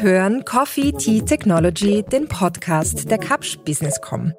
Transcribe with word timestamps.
Hören 0.00 0.44
Coffee 0.44 0.92
Tea 0.92 1.22
Technology, 1.22 2.04
den 2.04 2.28
Podcast 2.28 3.10
der 3.10 3.18
Kapsch 3.18 3.58
Businesscom. 3.64 4.32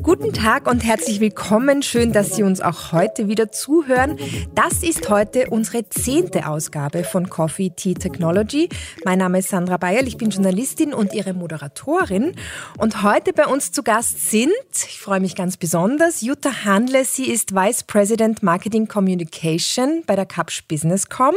Guten 0.00 0.32
Tag 0.32 0.66
und 0.66 0.82
herzlich 0.82 1.20
willkommen. 1.20 1.82
Schön, 1.82 2.12
dass 2.14 2.34
Sie 2.34 2.42
uns 2.42 2.62
auch 2.62 2.92
heute 2.92 3.28
wieder 3.28 3.52
zuhören. 3.52 4.18
Das 4.54 4.82
ist 4.82 5.10
heute 5.10 5.50
unsere 5.50 5.86
zehnte 5.90 6.48
Ausgabe 6.48 7.04
von 7.04 7.28
Coffee 7.28 7.70
Tea 7.70 7.92
Technology. 7.92 8.70
Mein 9.04 9.18
Name 9.18 9.40
ist 9.40 9.50
Sandra 9.50 9.76
Bayerl, 9.76 10.08
ich 10.08 10.16
bin 10.16 10.30
Journalistin 10.30 10.94
und 10.94 11.12
Ihre 11.12 11.34
Moderatorin. 11.34 12.34
Und 12.78 13.02
heute 13.02 13.34
bei 13.34 13.46
uns 13.46 13.70
zu 13.70 13.82
Gast 13.82 14.30
sind, 14.30 14.50
ich 14.72 14.98
freue 14.98 15.20
mich 15.20 15.36
ganz 15.36 15.58
besonders, 15.58 16.22
Jutta 16.22 16.64
Handle. 16.64 17.04
Sie 17.04 17.30
ist 17.30 17.54
Vice 17.54 17.82
President 17.82 18.42
Marketing 18.42 18.88
Communication 18.88 20.04
bei 20.06 20.16
der 20.16 20.26
Kapsch 20.26 20.64
Businesscom 20.66 21.34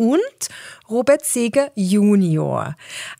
und 0.00 0.48
Robert 0.88 1.26
Seger 1.26 1.72
Junior. 1.74 2.74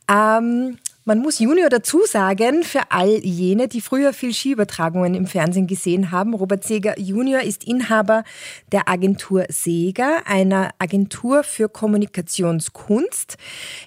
Ähm, 0.09 0.79
man 1.03 1.19
muss 1.19 1.39
Junior 1.39 1.69
dazu 1.69 2.01
sagen, 2.05 2.63
für 2.63 2.81
all 2.89 3.09
jene, 3.25 3.67
die 3.67 3.81
früher 3.81 4.13
viel 4.13 4.33
Skiübertragungen 4.33 5.15
im 5.15 5.25
Fernsehen 5.25 5.65
gesehen 5.65 6.11
haben. 6.11 6.35
Robert 6.35 6.63
Seger 6.63 6.99
Junior 6.99 7.41
ist 7.41 7.63
Inhaber 7.63 8.23
der 8.71 8.87
Agentur 8.87 9.45
Seger, 9.49 10.21
einer 10.25 10.69
Agentur 10.77 11.43
für 11.43 11.69
Kommunikationskunst. 11.69 13.37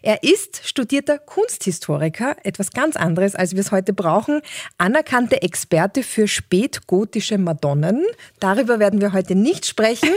Er 0.03 0.25
ist 0.25 0.67
studierter 0.67 1.19
Kunsthistoriker, 1.19 2.37
etwas 2.43 2.73
ganz 2.73 2.97
anderes, 2.97 3.37
als 3.37 3.53
wir 3.53 3.61
es 3.61 3.71
heute 3.71 3.93
brauchen, 3.93 4.41
anerkannte 4.79 5.43
Experte 5.43 6.03
für 6.03 6.27
spätgotische 6.27 7.39
Madonnen. 7.39 8.05
Darüber 8.41 8.81
werden 8.81 9.01
wir 9.01 9.13
heute 9.13 9.37
nicht 9.37 9.67
sprechen. 9.67 10.11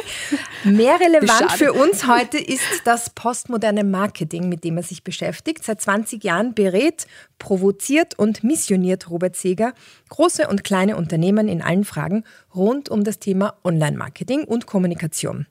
Mehr 0.64 1.00
relevant 1.00 1.52
für 1.52 1.74
uns 1.74 2.08
heute 2.08 2.40
ist 2.40 2.64
das 2.86 3.12
postmoderne 3.12 3.84
Marketing, 3.84 4.50
mit 4.50 4.64
dem 4.64 4.78
er 4.78 4.84
sich 4.84 5.04
beschäftigt. 5.04 5.64
Seit 5.64 5.80
20 5.80 6.24
Jahren 6.24 6.56
berät 6.56 6.87
berät, 6.88 7.08
provoziert 7.40 8.18
und 8.18 8.44
missioniert 8.44 9.10
Robert 9.10 9.36
Seger 9.36 9.74
große 10.10 10.48
und 10.48 10.64
kleine 10.64 10.98
Unternehmen 10.98 11.48
in 11.48 11.62
allen 11.62 11.86
Fragen 11.86 12.24
rund 12.56 12.90
um 12.90 13.04
das 13.04 13.20
Thema 13.20 13.56
Online-Marketing 13.64 14.44
und 14.44 14.66
Kommunikation. 14.66 15.48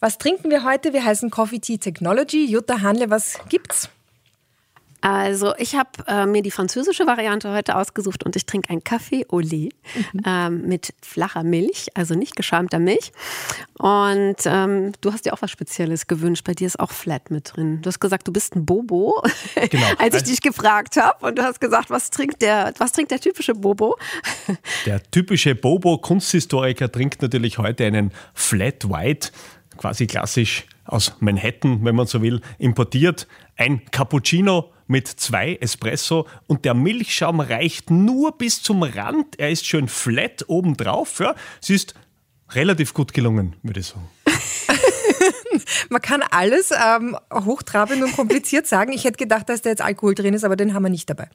Was 0.00 0.18
trinken 0.18 0.50
wir 0.50 0.64
heute? 0.64 0.92
Wir 0.92 1.04
heißen 1.04 1.30
Coffee 1.30 1.60
Tea 1.60 1.78
Technology. 1.78 2.44
Jutta 2.46 2.80
Hanle, 2.80 3.10
was 3.10 3.38
gibt's? 3.48 3.88
Also 5.02 5.52
ich 5.58 5.74
habe 5.74 5.90
äh, 6.06 6.26
mir 6.26 6.42
die 6.42 6.52
französische 6.52 7.06
Variante 7.08 7.52
heute 7.52 7.76
ausgesucht 7.76 8.24
und 8.24 8.36
ich 8.36 8.46
trinke 8.46 8.70
einen 8.70 8.84
Kaffee 8.84 9.26
au 9.28 9.40
lait 9.40 9.74
mhm. 10.12 10.20
ähm, 10.24 10.62
mit 10.68 10.94
flacher 11.02 11.42
Milch, 11.42 11.88
also 11.94 12.14
nicht 12.14 12.36
geschäumter 12.36 12.78
Milch. 12.78 13.10
Und 13.78 14.36
ähm, 14.46 14.92
du 15.00 15.12
hast 15.12 15.26
dir 15.26 15.34
auch 15.34 15.42
was 15.42 15.50
Spezielles 15.50 16.06
gewünscht. 16.06 16.44
Bei 16.44 16.54
dir 16.54 16.68
ist 16.68 16.78
auch 16.78 16.92
Flat 16.92 17.32
mit 17.32 17.56
drin. 17.56 17.82
Du 17.82 17.88
hast 17.88 17.98
gesagt, 17.98 18.28
du 18.28 18.32
bist 18.32 18.54
ein 18.54 18.64
Bobo, 18.64 19.20
genau. 19.70 19.86
als 19.98 20.14
ich 20.14 20.22
dich 20.22 20.40
gefragt 20.40 20.96
habe. 20.96 21.26
Und 21.26 21.36
du 21.36 21.42
hast 21.42 21.60
gesagt, 21.60 21.90
was 21.90 22.10
trinkt 22.10 22.40
der, 22.40 22.72
was 22.78 22.92
trinkt 22.92 23.10
der 23.10 23.18
typische 23.18 23.54
Bobo? 23.54 23.96
Der 24.86 25.02
typische 25.02 25.54
Bobo-Kunsthistoriker 25.54 26.90
trinkt 26.90 27.22
natürlich 27.22 27.58
heute 27.58 27.84
einen 27.84 28.12
Flat 28.34 28.88
White, 28.88 29.30
quasi 29.76 30.06
klassisch 30.06 30.66
aus 30.84 31.14
Manhattan, 31.20 31.84
wenn 31.84 31.94
man 31.94 32.06
so 32.06 32.22
will, 32.22 32.40
importiert. 32.58 33.26
Ein 33.56 33.82
Cappuccino 33.90 34.72
mit 34.92 35.08
zwei 35.08 35.56
Espresso 35.56 36.28
und 36.46 36.64
der 36.64 36.74
Milchschaum 36.74 37.40
reicht 37.40 37.90
nur 37.90 38.36
bis 38.36 38.62
zum 38.62 38.82
Rand. 38.82 39.38
Er 39.38 39.50
ist 39.50 39.66
schön 39.66 39.88
flat 39.88 40.44
obendrauf. 40.46 41.18
Ja. 41.18 41.34
Es 41.60 41.70
ist 41.70 41.94
relativ 42.50 42.92
gut 42.92 43.14
gelungen, 43.14 43.56
würde 43.62 43.80
ich 43.80 43.86
sagen. 43.86 44.08
Man 45.88 46.02
kann 46.02 46.22
alles 46.30 46.70
ähm, 46.72 47.16
hochtrabend 47.32 48.02
und 48.02 48.14
kompliziert 48.14 48.66
sagen. 48.66 48.92
Ich 48.92 49.04
hätte 49.04 49.16
gedacht, 49.16 49.48
dass 49.48 49.62
da 49.62 49.70
jetzt 49.70 49.82
Alkohol 49.82 50.14
drin 50.14 50.34
ist, 50.34 50.44
aber 50.44 50.56
den 50.56 50.74
haben 50.74 50.82
wir 50.82 50.90
nicht 50.90 51.08
dabei. 51.08 51.28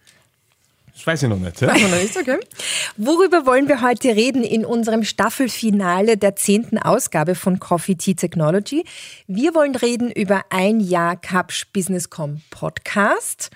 Das 0.97 1.05
weiß 1.05 1.23
ich 1.23 1.29
noch 1.29 1.37
nicht. 1.37 1.61
Ja? 1.61 1.67
Weiß 1.67 1.81
noch 1.83 1.91
nicht, 1.91 2.17
okay. 2.17 2.39
Worüber 2.97 3.45
wollen 3.45 3.67
wir 3.67 3.83
heute 3.83 4.15
reden 4.15 4.43
in 4.43 4.65
unserem 4.65 5.03
Staffelfinale 5.03 6.17
der 6.17 6.35
zehnten 6.35 6.79
Ausgabe 6.79 7.35
von 7.35 7.59
Coffee 7.59 7.95
Tea 7.95 8.15
Technology? 8.15 8.83
Wir 9.27 9.53
wollen 9.53 9.75
reden 9.75 10.09
über 10.09 10.45
ein 10.49 10.79
Jahr 10.79 11.15
Capsch 11.15 11.67
Businesscom 11.71 12.41
Podcast. 12.49 13.51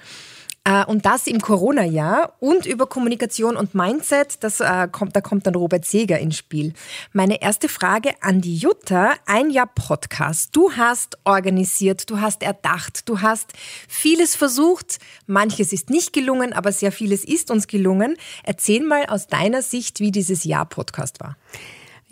Äh, 0.63 0.85
und 0.85 1.05
das 1.05 1.25
im 1.25 1.41
Corona-Jahr 1.41 2.33
und 2.39 2.65
über 2.67 2.85
Kommunikation 2.85 3.55
und 3.55 3.73
Mindset, 3.73 4.43
das, 4.43 4.59
äh, 4.59 4.87
kommt, 4.91 5.15
da 5.15 5.21
kommt 5.21 5.47
dann 5.47 5.55
Robert 5.55 5.85
Seger 5.85 6.19
ins 6.19 6.37
Spiel. 6.37 6.73
Meine 7.13 7.41
erste 7.41 7.67
Frage 7.67 8.11
an 8.21 8.41
die 8.41 8.55
Jutta. 8.55 9.13
Ein 9.25 9.49
Jahr 9.49 9.69
Podcast. 9.73 10.55
Du 10.55 10.71
hast 10.73 11.17
organisiert, 11.23 12.09
du 12.11 12.21
hast 12.21 12.43
erdacht, 12.43 13.09
du 13.09 13.21
hast 13.21 13.53
vieles 13.87 14.35
versucht. 14.35 14.99
Manches 15.25 15.73
ist 15.73 15.89
nicht 15.89 16.13
gelungen, 16.13 16.53
aber 16.53 16.71
sehr 16.71 16.91
vieles 16.91 17.23
ist 17.23 17.49
uns 17.49 17.65
gelungen. 17.65 18.17
Erzähl 18.43 18.83
mal 18.83 19.07
aus 19.07 19.27
deiner 19.27 19.63
Sicht, 19.63 19.99
wie 19.99 20.11
dieses 20.11 20.43
Jahr 20.43 20.65
Podcast 20.65 21.19
war. 21.21 21.37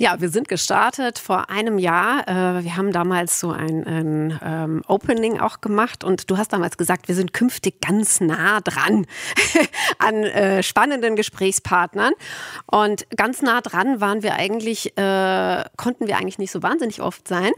Ja, 0.01 0.21
wir 0.21 0.29
sind 0.29 0.47
gestartet 0.47 1.19
vor 1.19 1.49
einem 1.49 1.77
Jahr. 1.77 2.25
Äh, 2.25 2.63
wir 2.63 2.77
haben 2.77 2.93
damals 2.93 3.37
so 3.37 3.51
ein, 3.51 3.85
ein 3.85 4.39
ähm, 4.41 4.81
Opening 4.87 5.41
auch 5.41 5.59
gemacht 5.59 6.05
und 6.05 6.31
du 6.31 6.37
hast 6.37 6.53
damals 6.53 6.77
gesagt, 6.77 7.09
wir 7.09 7.15
sind 7.15 7.33
künftig 7.33 7.81
ganz 7.81 8.21
nah 8.21 8.61
dran 8.61 9.05
an 9.99 10.23
äh, 10.23 10.63
spannenden 10.63 11.17
Gesprächspartnern. 11.17 12.13
Und 12.65 13.09
ganz 13.17 13.41
nah 13.41 13.59
dran 13.59 13.99
waren 13.99 14.23
wir 14.23 14.35
eigentlich, 14.35 14.97
äh, 14.97 15.65
konnten 15.75 16.07
wir 16.07 16.15
eigentlich 16.15 16.37
nicht 16.37 16.51
so 16.51 16.63
wahnsinnig 16.63 17.01
oft 17.01 17.27
sein. 17.27 17.51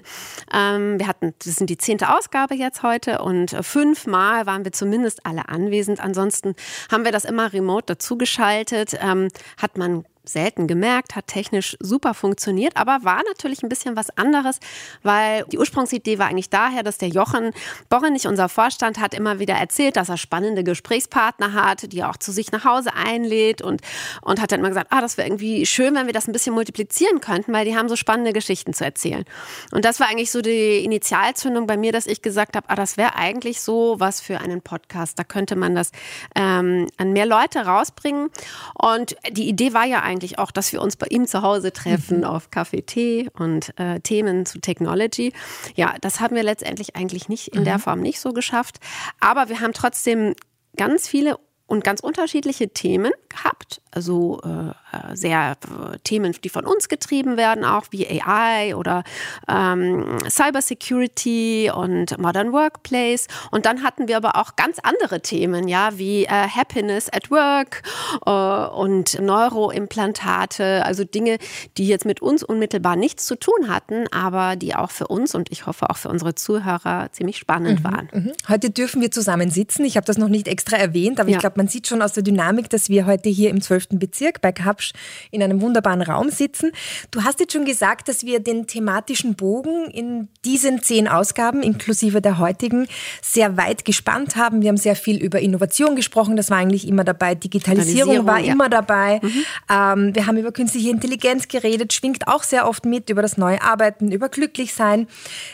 Ähm, 0.52 0.98
wir 0.98 1.06
hatten, 1.06 1.36
das 1.46 1.58
sind 1.58 1.70
die 1.70 1.78
zehnte 1.78 2.12
Ausgabe 2.12 2.56
jetzt 2.56 2.82
heute 2.82 3.22
und 3.22 3.56
fünfmal 3.62 4.48
waren 4.48 4.66
wir 4.66 4.72
zumindest 4.72 5.28
alle 5.28 5.48
anwesend. 5.48 6.00
Ansonsten 6.00 6.56
haben 6.92 7.06
wir 7.06 7.12
das 7.12 7.24
immer 7.24 7.54
remote 7.54 7.86
dazugeschaltet. 7.86 8.98
Ähm, 9.00 9.28
hat 9.62 9.78
man 9.78 10.06
selten 10.32 10.68
gemerkt, 10.68 11.16
hat 11.16 11.28
technisch 11.28 11.78
super 11.80 12.14
funktioniert, 12.14 12.78
aber 12.78 13.00
war 13.04 13.22
natürlich 13.28 13.64
ein 13.64 13.70
bisschen 13.70 13.96
was 13.96 14.16
anderes, 14.18 14.60
weil 15.04 15.46
die 15.52 15.58
Ursprungsidee 15.58 16.20
war 16.20 16.28
eigentlich 16.28 16.50
daher, 16.50 16.84
dass 16.84 16.98
der 16.98 17.10
Jochen 17.10 17.52
Borrenich, 17.90 18.28
unser 18.28 18.50
Vorstand, 18.50 19.00
hat 19.00 19.14
immer 19.14 19.40
wieder 19.40 19.56
erzählt, 19.56 19.96
dass 19.96 20.10
er 20.10 20.18
spannende 20.18 20.64
Gesprächspartner 20.64 21.54
hat, 21.54 21.92
die 21.92 22.00
er 22.00 22.10
auch 22.10 22.18
zu 22.18 22.32
sich 22.32 22.52
nach 22.52 22.66
Hause 22.66 22.92
einlädt 22.94 23.62
und, 23.62 23.82
und 24.22 24.42
hat 24.42 24.52
dann 24.52 24.60
immer 24.60 24.70
gesagt, 24.70 24.88
ah, 24.92 25.02
das 25.02 25.18
wäre 25.18 25.28
irgendwie 25.28 25.66
schön, 25.66 25.96
wenn 25.96 26.06
wir 26.06 26.14
das 26.14 26.28
ein 26.28 26.32
bisschen 26.32 26.54
multiplizieren 26.54 27.22
könnten, 27.22 27.54
weil 27.54 27.66
die 27.66 27.76
haben 27.76 27.90
so 27.90 27.96
spannende 27.96 28.34
Geschichten 28.34 28.74
zu 28.74 28.84
erzählen. 28.84 29.26
Und 29.72 29.86
das 29.86 30.00
war 30.00 30.08
eigentlich 30.08 30.32
so 30.32 30.42
die 30.42 30.84
Initialzündung 30.84 31.68
bei 31.68 31.78
mir, 31.78 31.92
dass 31.92 32.08
ich 32.08 32.22
gesagt 32.22 32.56
habe, 32.56 32.70
ah, 32.70 32.76
das 32.76 32.98
wäre 32.98 33.16
eigentlich 33.16 33.62
so 33.62 33.96
was 34.00 34.22
für 34.22 34.40
einen 34.40 34.62
Podcast. 34.62 35.18
Da 35.18 35.24
könnte 35.24 35.56
man 35.56 35.76
das 35.76 35.92
ähm, 36.36 36.88
an 36.98 37.14
mehr 37.14 37.26
Leute 37.26 37.66
rausbringen. 37.66 38.30
Und 38.74 39.16
die 39.30 39.48
Idee 39.48 39.74
war 39.74 39.86
ja 39.86 40.02
eigentlich 40.02 40.21
auch, 40.40 40.52
dass 40.52 40.72
wir 40.72 40.82
uns 40.82 40.96
bei 40.96 41.08
ihm 41.10 41.28
zu 41.28 41.42
Hause 41.42 41.72
treffen 41.74 42.20
mhm. 42.20 42.24
auf 42.24 42.52
Kaffee, 42.52 42.82
Tee 42.82 43.30
und 43.38 43.78
äh, 43.80 44.00
Themen 44.00 44.46
zu 44.46 44.60
Technology. 44.60 45.34
Ja, 45.76 45.96
das 46.02 46.20
haben 46.20 46.36
wir 46.36 46.44
letztendlich 46.44 46.96
eigentlich 46.96 47.30
nicht 47.30 47.50
in 47.50 47.62
mhm. 47.62 47.66
der 47.66 47.80
Form 47.80 48.00
nicht 48.02 48.20
so 48.20 48.34
geschafft. 48.34 48.80
Aber 49.20 49.50
wir 49.50 49.60
haben 49.60 49.74
trotzdem 49.74 50.36
ganz 50.78 51.08
viele 51.08 51.38
und 51.72 51.86
ganz 51.86 52.02
unterschiedliche 52.02 52.68
Themen 52.70 53.14
gehabt. 53.30 53.82
Also 53.92 54.42
äh, 54.44 55.16
sehr 55.16 55.52
äh, 55.52 55.98
Themen, 56.04 56.36
die 56.44 56.50
von 56.50 56.66
uns 56.66 56.90
getrieben 56.90 57.38
werden, 57.38 57.64
auch 57.64 57.86
wie 57.92 58.08
AI 58.08 58.76
oder 58.76 59.04
ähm, 59.48 60.18
Cybersecurity 60.30 61.72
und 61.74 62.18
Modern 62.18 62.52
Workplace. 62.52 63.28
Und 63.52 63.66
dann 63.66 63.84
hatten 63.84 64.10
wir 64.10 64.18
aber 64.18 64.36
auch 64.36 64.58
ganz 64.58 64.80
andere 64.84 65.22
Themen, 65.22 65.70
ja, 65.70 65.98
wie 65.98 66.26
äh, 66.26 66.28
Happiness 66.28 67.08
at 67.12 67.32
Work 67.32 67.84
äh, 68.26 68.76
und 68.76 69.20
Neuroimplantate, 69.22 70.86
also 70.86 71.06
Dinge, 71.06 71.38
die 71.78 71.88
jetzt 71.88 72.06
mit 72.06 72.22
uns 72.22 72.44
unmittelbar 72.44 72.98
nichts 72.98 73.26
zu 73.26 73.38
tun 73.38 73.70
hatten, 73.70 74.08
aber 74.12 74.58
die 74.58 74.76
auch 74.76 74.92
für 74.92 75.08
uns 75.08 75.36
und 75.36 75.52
ich 75.52 75.68
hoffe 75.68 75.90
auch 75.90 75.98
für 75.98 76.10
unsere 76.10 76.36
Zuhörer 76.36 77.10
ziemlich 77.14 77.38
spannend 77.38 77.80
mhm, 77.80 77.84
waren. 77.84 78.10
Mhm. 78.12 78.32
Heute 78.50 78.72
dürfen 78.72 79.02
wir 79.02 79.12
zusammen 79.12 79.50
sitzen. 79.52 79.86
Ich 79.86 79.96
habe 79.96 80.06
das 80.06 80.18
noch 80.18 80.30
nicht 80.30 80.50
extra 80.50 80.76
erwähnt, 80.76 81.20
aber 81.22 81.30
ja. 81.30 81.38
ich 81.38 81.40
glaube, 81.40 81.61
man 81.62 81.68
sieht 81.68 81.86
schon 81.86 82.02
aus 82.02 82.14
der 82.14 82.24
Dynamik, 82.24 82.72
dass 82.72 82.90
wir 82.90 83.06
heute 83.06 83.30
hier 83.30 83.52
im 83.52 83.62
12. 83.62 83.90
Bezirk 83.92 84.42
bei 84.42 84.52
Kapsch 84.52 84.94
in 85.30 85.44
einem 85.44 85.62
wunderbaren 85.62 86.02
Raum 86.02 86.32
sitzen. 86.32 86.72
Du 87.12 87.24
hast 87.24 87.40
jetzt 87.40 87.54
schon 87.54 87.66
gesagt, 87.66 88.08
dass 88.08 88.26
wir 88.26 88.40
den 88.40 88.66
thematischen 88.66 89.36
Bogen 89.36 89.92
in 89.92 90.28
diesen 90.44 90.82
zehn 90.82 91.08
Ausgaben, 91.08 91.62
inklusive 91.62 92.20
der 92.20 92.40
heutigen, 92.40 92.88
sehr 93.22 93.58
weit 93.58 93.86
gespannt 93.86 94.38
haben. 94.38 94.64
Wir 94.64 94.70
haben 94.70 94.78
sehr 94.78 94.96
viel 94.96 95.22
über 95.22 95.40
Innovation 95.40 95.96
gesprochen, 95.96 96.36
das 96.36 96.50
war 96.50 96.58
eigentlich 96.58 96.88
immer 96.88 97.04
dabei. 97.04 97.36
Digitalisierung, 97.36 98.10
Digitalisierung 98.10 98.26
war 98.26 98.40
ja. 98.40 98.54
immer 98.54 98.68
dabei. 98.68 99.20
Mhm. 99.22 99.46
Ähm, 99.70 100.16
wir 100.16 100.26
haben 100.26 100.38
über 100.38 100.52
künstliche 100.52 100.90
Intelligenz 100.90 101.48
geredet, 101.48 101.94
schwingt 101.94 102.28
auch 102.28 102.42
sehr 102.42 102.68
oft 102.68 102.86
mit, 102.86 103.12
über 103.12 103.22
das 103.22 103.38
neue 103.38 103.62
Arbeiten, 103.62 104.12
über 104.12 104.30
Glücklichsein. 104.30 105.08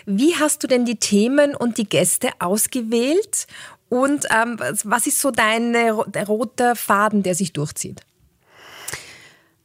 Wie 0.05 0.35
hast 0.35 0.63
du 0.63 0.67
denn 0.67 0.85
die 0.85 0.95
Themen 0.95 1.53
und 1.53 1.77
die 1.77 1.89
Gäste 1.89 2.29
ausgewählt 2.39 3.47
und 3.89 4.25
ähm, 4.35 4.59
was 4.83 5.07
ist 5.07 5.19
so 5.19 5.31
dein 5.31 5.73
der 5.73 6.27
rote 6.27 6.75
Faden, 6.75 7.23
der 7.23 7.35
sich 7.35 7.53
durchzieht? 7.53 8.01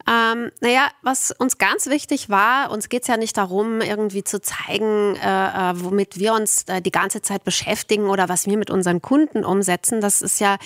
Ähm, 0.08 0.50
naja, 0.60 0.88
was 1.02 1.30
uns 1.30 1.58
ganz 1.58 1.86
wichtig 1.86 2.28
war, 2.28 2.70
uns 2.70 2.88
geht 2.88 3.02
es 3.02 3.08
ja 3.08 3.16
nicht 3.16 3.36
darum, 3.36 3.80
irgendwie 3.80 4.24
zu 4.24 4.40
zeigen, 4.40 5.16
äh, 5.16 5.70
äh, 5.70 5.72
womit 5.76 6.18
wir 6.18 6.34
uns 6.34 6.64
äh, 6.64 6.80
die 6.82 6.90
ganze 6.90 7.22
Zeit 7.22 7.44
beschäftigen 7.44 8.08
oder 8.08 8.28
was 8.28 8.46
wir 8.46 8.56
mit 8.56 8.70
unseren 8.70 9.00
Kunden 9.00 9.44
umsetzen. 9.44 10.00
Das 10.00 10.22
ist 10.22 10.40
ja 10.40 10.56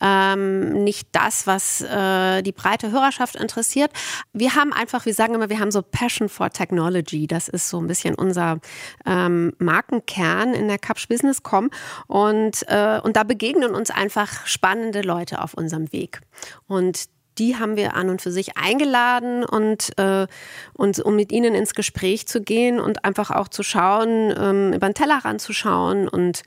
ähm, 0.00 0.84
nicht 0.84 1.08
das, 1.12 1.46
was 1.46 1.80
äh, 1.80 2.42
die 2.42 2.52
breite 2.52 2.90
Hörerschaft 2.90 3.36
interessiert. 3.36 3.90
Wir 4.32 4.54
haben 4.54 4.72
einfach, 4.72 5.06
wir 5.06 5.14
sagen 5.14 5.34
immer, 5.34 5.48
wir 5.48 5.60
haben 5.60 5.70
so 5.70 5.82
Passion 5.82 6.28
for 6.28 6.50
Technology. 6.50 7.26
Das 7.26 7.48
ist 7.48 7.68
so 7.68 7.80
ein 7.80 7.86
bisschen 7.86 8.14
unser 8.14 8.58
ähm, 9.06 9.52
Markenkern 9.58 10.54
in 10.54 10.68
der 10.68 10.78
Capsch 10.78 11.08
Business.com. 11.08 11.70
Und, 12.06 12.64
äh, 12.68 13.00
und 13.02 13.16
da 13.16 13.24
begegnen 13.24 13.74
uns 13.74 13.90
einfach 13.90 14.46
spannende 14.46 15.02
Leute 15.02 15.42
auf 15.42 15.54
unserem 15.54 15.92
Weg. 15.92 16.20
Und 16.66 17.13
die 17.38 17.56
haben 17.56 17.76
wir 17.76 17.94
an 17.94 18.10
und 18.10 18.22
für 18.22 18.30
sich 18.30 18.56
eingeladen 18.56 19.44
und, 19.44 19.96
äh, 19.98 20.26
und 20.72 21.00
um 21.00 21.16
mit 21.16 21.32
ihnen 21.32 21.54
ins 21.54 21.74
Gespräch 21.74 22.26
zu 22.26 22.40
gehen 22.40 22.80
und 22.80 23.04
einfach 23.04 23.30
auch 23.30 23.48
zu 23.48 23.62
schauen, 23.62 24.32
ähm, 24.36 24.72
über 24.72 24.88
den 24.88 24.94
Teller 24.94 25.24
ranzuschauen 25.24 26.08
und 26.08 26.42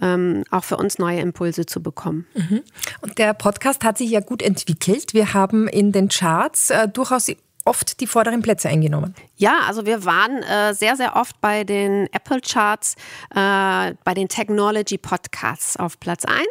ähm, 0.00 0.44
auch 0.50 0.64
für 0.64 0.76
uns 0.76 0.98
neue 0.98 1.20
Impulse 1.20 1.66
zu 1.66 1.82
bekommen. 1.82 2.26
Mhm. 2.34 2.62
Und 3.00 3.18
der 3.18 3.34
Podcast 3.34 3.84
hat 3.84 3.98
sich 3.98 4.10
ja 4.10 4.20
gut 4.20 4.42
entwickelt. 4.42 5.14
Wir 5.14 5.34
haben 5.34 5.68
in 5.68 5.92
den 5.92 6.08
Charts 6.08 6.70
äh, 6.70 6.88
durchaus 6.88 7.28
oft 7.64 8.00
die 8.00 8.06
vorderen 8.06 8.42
Plätze 8.42 8.68
eingenommen. 8.68 9.14
Ja, 9.42 9.62
also 9.66 9.86
wir 9.86 10.04
waren 10.04 10.40
äh, 10.44 10.72
sehr, 10.72 10.94
sehr 10.94 11.16
oft 11.16 11.40
bei 11.40 11.64
den 11.64 12.06
Apple 12.12 12.40
Charts, 12.40 12.94
äh, 13.34 13.92
bei 14.04 14.14
den 14.14 14.28
Technology 14.28 14.98
Podcasts 14.98 15.76
auf 15.76 15.98
Platz 15.98 16.24
1 16.24 16.46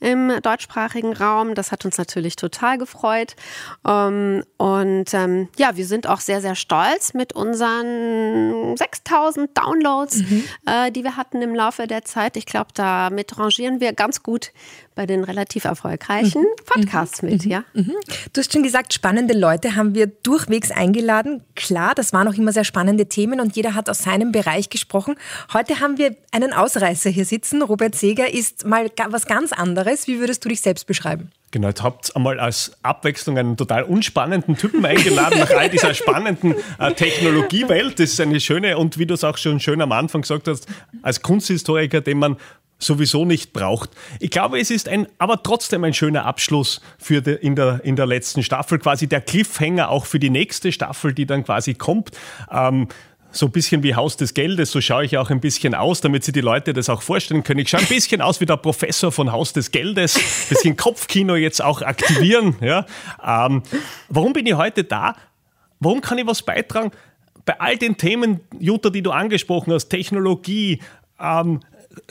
im 0.00 0.32
deutschsprachigen 0.40 1.12
Raum. 1.12 1.54
Das 1.54 1.70
hat 1.70 1.84
uns 1.84 1.98
natürlich 1.98 2.36
total 2.36 2.78
gefreut. 2.78 3.36
Ähm, 3.86 4.42
und 4.56 5.12
ähm, 5.12 5.50
ja, 5.58 5.76
wir 5.76 5.84
sind 5.84 6.06
auch 6.06 6.20
sehr, 6.20 6.40
sehr 6.40 6.54
stolz 6.54 7.12
mit 7.12 7.34
unseren 7.34 8.74
6000 8.74 9.50
Downloads, 9.58 10.16
mhm. 10.22 10.44
äh, 10.64 10.90
die 10.90 11.04
wir 11.04 11.18
hatten 11.18 11.42
im 11.42 11.54
Laufe 11.54 11.86
der 11.86 12.06
Zeit. 12.06 12.38
Ich 12.38 12.46
glaube, 12.46 12.70
damit 12.72 13.38
rangieren 13.38 13.80
wir 13.80 13.92
ganz 13.92 14.22
gut 14.22 14.52
bei 14.94 15.06
den 15.06 15.24
relativ 15.24 15.64
erfolgreichen 15.64 16.42
mhm. 16.42 16.64
Podcasts 16.66 17.22
mit, 17.22 17.44
mhm. 17.44 17.50
ja. 17.50 17.64
Mhm. 17.74 17.94
Du 18.32 18.40
hast 18.40 18.52
schon 18.52 18.62
gesagt, 18.62 18.92
spannende 18.92 19.32
Leute 19.32 19.76
haben 19.76 19.94
wir 19.94 20.06
durchwegs 20.06 20.70
eingeladen. 20.70 21.42
Klar, 21.54 21.94
das 21.94 22.12
waren 22.12 22.28
auch 22.30 22.38
immer 22.38 22.52
sehr 22.52 22.64
spannende 22.64 23.06
Themen 23.06 23.40
und 23.40 23.56
jeder 23.56 23.74
hat 23.74 23.90
aus 23.90 23.98
seinem 23.98 24.32
Bereich 24.32 24.70
gesprochen. 24.70 25.16
Heute 25.52 25.80
haben 25.80 25.98
wir 25.98 26.16
einen 26.32 26.52
Ausreißer 26.52 27.10
hier 27.10 27.24
sitzen. 27.24 27.62
Robert 27.62 27.94
Seger 27.94 28.32
ist 28.32 28.64
mal 28.64 28.90
was 29.08 29.26
ganz 29.26 29.52
anderes. 29.52 30.06
Wie 30.06 30.20
würdest 30.20 30.44
du 30.44 30.48
dich 30.48 30.60
selbst 30.60 30.86
beschreiben? 30.86 31.30
Genau, 31.52 31.66
jetzt 31.66 31.82
habt 31.82 32.10
ihr 32.10 32.16
einmal 32.16 32.38
als 32.38 32.76
Abwechslung 32.82 33.36
einen 33.36 33.56
total 33.56 33.82
unspannenden 33.82 34.56
Typen 34.56 34.84
eingeladen 34.86 35.40
nach 35.40 35.50
all 35.50 35.68
dieser 35.68 35.94
spannenden 35.94 36.54
äh, 36.78 36.92
Technologiewelt. 36.92 37.98
Das 37.98 38.10
ist 38.10 38.20
eine 38.20 38.38
schöne 38.38 38.78
und 38.78 38.98
wie 38.98 39.06
du 39.06 39.14
es 39.14 39.24
auch 39.24 39.36
schon 39.36 39.58
schön 39.58 39.80
am 39.80 39.90
Anfang 39.90 40.20
gesagt 40.20 40.46
hast, 40.46 40.68
als 41.02 41.22
Kunsthistoriker, 41.22 42.02
den 42.02 42.18
man 42.18 42.36
sowieso 42.80 43.24
nicht 43.24 43.52
braucht. 43.52 43.90
Ich 44.18 44.30
glaube, 44.30 44.58
es 44.58 44.70
ist 44.70 44.88
ein, 44.88 45.06
aber 45.18 45.42
trotzdem 45.42 45.84
ein 45.84 45.94
schöner 45.94 46.24
Abschluss 46.24 46.80
für 46.98 47.22
de, 47.22 47.36
in, 47.36 47.54
der, 47.54 47.80
in 47.84 47.94
der 47.94 48.06
letzten 48.06 48.42
Staffel, 48.42 48.78
quasi 48.78 49.06
der 49.06 49.20
Cliffhanger 49.20 49.90
auch 49.90 50.06
für 50.06 50.18
die 50.18 50.30
nächste 50.30 50.72
Staffel, 50.72 51.14
die 51.14 51.26
dann 51.26 51.44
quasi 51.44 51.74
kommt. 51.74 52.10
Ähm, 52.50 52.88
so 53.32 53.46
ein 53.46 53.52
bisschen 53.52 53.82
wie 53.82 53.94
Haus 53.94 54.16
des 54.16 54.34
Geldes, 54.34 54.72
so 54.72 54.80
schaue 54.80 55.04
ich 55.04 55.16
auch 55.16 55.30
ein 55.30 55.40
bisschen 55.40 55.74
aus, 55.74 56.00
damit 56.00 56.24
sich 56.24 56.34
die 56.34 56.40
Leute 56.40 56.72
das 56.72 56.88
auch 56.88 57.02
vorstellen 57.02 57.44
können. 57.44 57.60
Ich 57.60 57.68
schaue 57.68 57.80
ein 57.80 57.86
bisschen 57.86 58.20
aus 58.20 58.40
wie 58.40 58.46
der 58.46 58.56
Professor 58.56 59.12
von 59.12 59.30
Haus 59.30 59.52
des 59.52 59.70
Geldes, 59.70 60.16
ein 60.16 60.48
bisschen 60.48 60.76
Kopfkino 60.76 61.36
jetzt 61.36 61.62
auch 61.62 61.82
aktivieren. 61.82 62.56
Ja. 62.60 62.86
Ähm, 63.24 63.62
warum 64.08 64.32
bin 64.32 64.46
ich 64.46 64.54
heute 64.54 64.84
da? 64.84 65.14
Warum 65.78 66.00
kann 66.00 66.18
ich 66.18 66.26
was 66.26 66.42
beitragen? 66.42 66.90
Bei 67.44 67.58
all 67.60 67.76
den 67.76 67.96
Themen, 67.96 68.40
Jutta, 68.58 68.90
die 68.90 69.02
du 69.02 69.12
angesprochen 69.12 69.72
hast, 69.72 69.88
Technologie, 69.88 70.80
ähm, 71.20 71.60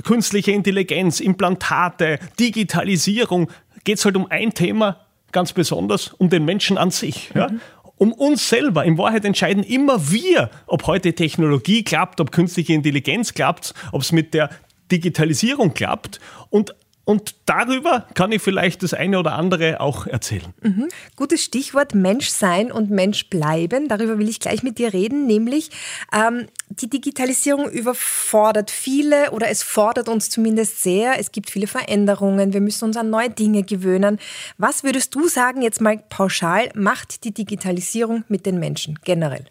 künstliche 0.03 0.51
Intelligenz, 0.51 1.19
Implantate, 1.19 2.19
Digitalisierung, 2.39 3.51
geht 3.83 3.97
es 3.97 4.05
halt 4.05 4.15
um 4.15 4.27
ein 4.29 4.53
Thema 4.53 5.05
ganz 5.31 5.53
besonders, 5.53 6.13
um 6.13 6.29
den 6.29 6.45
Menschen 6.45 6.77
an 6.77 6.91
sich. 6.91 7.31
Ja? 7.35 7.49
Mhm. 7.49 7.61
Um 7.97 8.13
uns 8.13 8.47
selber. 8.47 8.85
In 8.85 8.97
Wahrheit 8.97 9.25
entscheiden 9.25 9.63
immer 9.63 10.11
wir, 10.11 10.49
ob 10.67 10.87
heute 10.87 11.13
Technologie 11.13 11.83
klappt, 11.83 12.21
ob 12.21 12.31
künstliche 12.31 12.73
Intelligenz 12.73 13.33
klappt, 13.33 13.73
ob 13.91 14.01
es 14.01 14.11
mit 14.11 14.33
der 14.33 14.49
Digitalisierung 14.91 15.73
klappt. 15.73 16.19
Und 16.49 16.73
und 17.09 17.33
darüber 17.47 18.05
kann 18.13 18.31
ich 18.31 18.39
vielleicht 18.39 18.83
das 18.83 18.93
eine 18.93 19.17
oder 19.17 19.31
andere 19.31 19.81
auch 19.81 20.05
erzählen. 20.05 20.53
Mhm. 20.61 20.89
Gutes 21.15 21.43
Stichwort 21.43 21.95
Mensch 21.95 22.29
sein 22.29 22.71
und 22.71 22.91
Mensch 22.91 23.31
bleiben. 23.31 23.87
Darüber 23.87 24.19
will 24.19 24.29
ich 24.29 24.39
gleich 24.39 24.61
mit 24.61 24.77
dir 24.77 24.93
reden, 24.93 25.25
nämlich 25.25 25.71
ähm, 26.13 26.45
die 26.69 26.87
Digitalisierung 26.87 27.67
überfordert 27.67 28.69
viele 28.69 29.31
oder 29.31 29.49
es 29.49 29.63
fordert 29.63 30.07
uns 30.07 30.29
zumindest 30.29 30.83
sehr. 30.83 31.19
Es 31.19 31.31
gibt 31.31 31.49
viele 31.49 31.65
Veränderungen. 31.65 32.53
Wir 32.53 32.61
müssen 32.61 32.85
uns 32.85 32.95
an 32.95 33.09
neue 33.09 33.31
Dinge 33.31 33.63
gewöhnen. 33.63 34.19
Was 34.59 34.83
würdest 34.83 35.15
du 35.15 35.27
sagen, 35.27 35.63
jetzt 35.63 35.81
mal 35.81 35.97
pauschal, 36.09 36.69
macht 36.75 37.23
die 37.23 37.33
Digitalisierung 37.33 38.23
mit 38.27 38.45
den 38.45 38.59
Menschen 38.59 38.99
generell? 39.03 39.45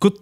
Gut, 0.00 0.20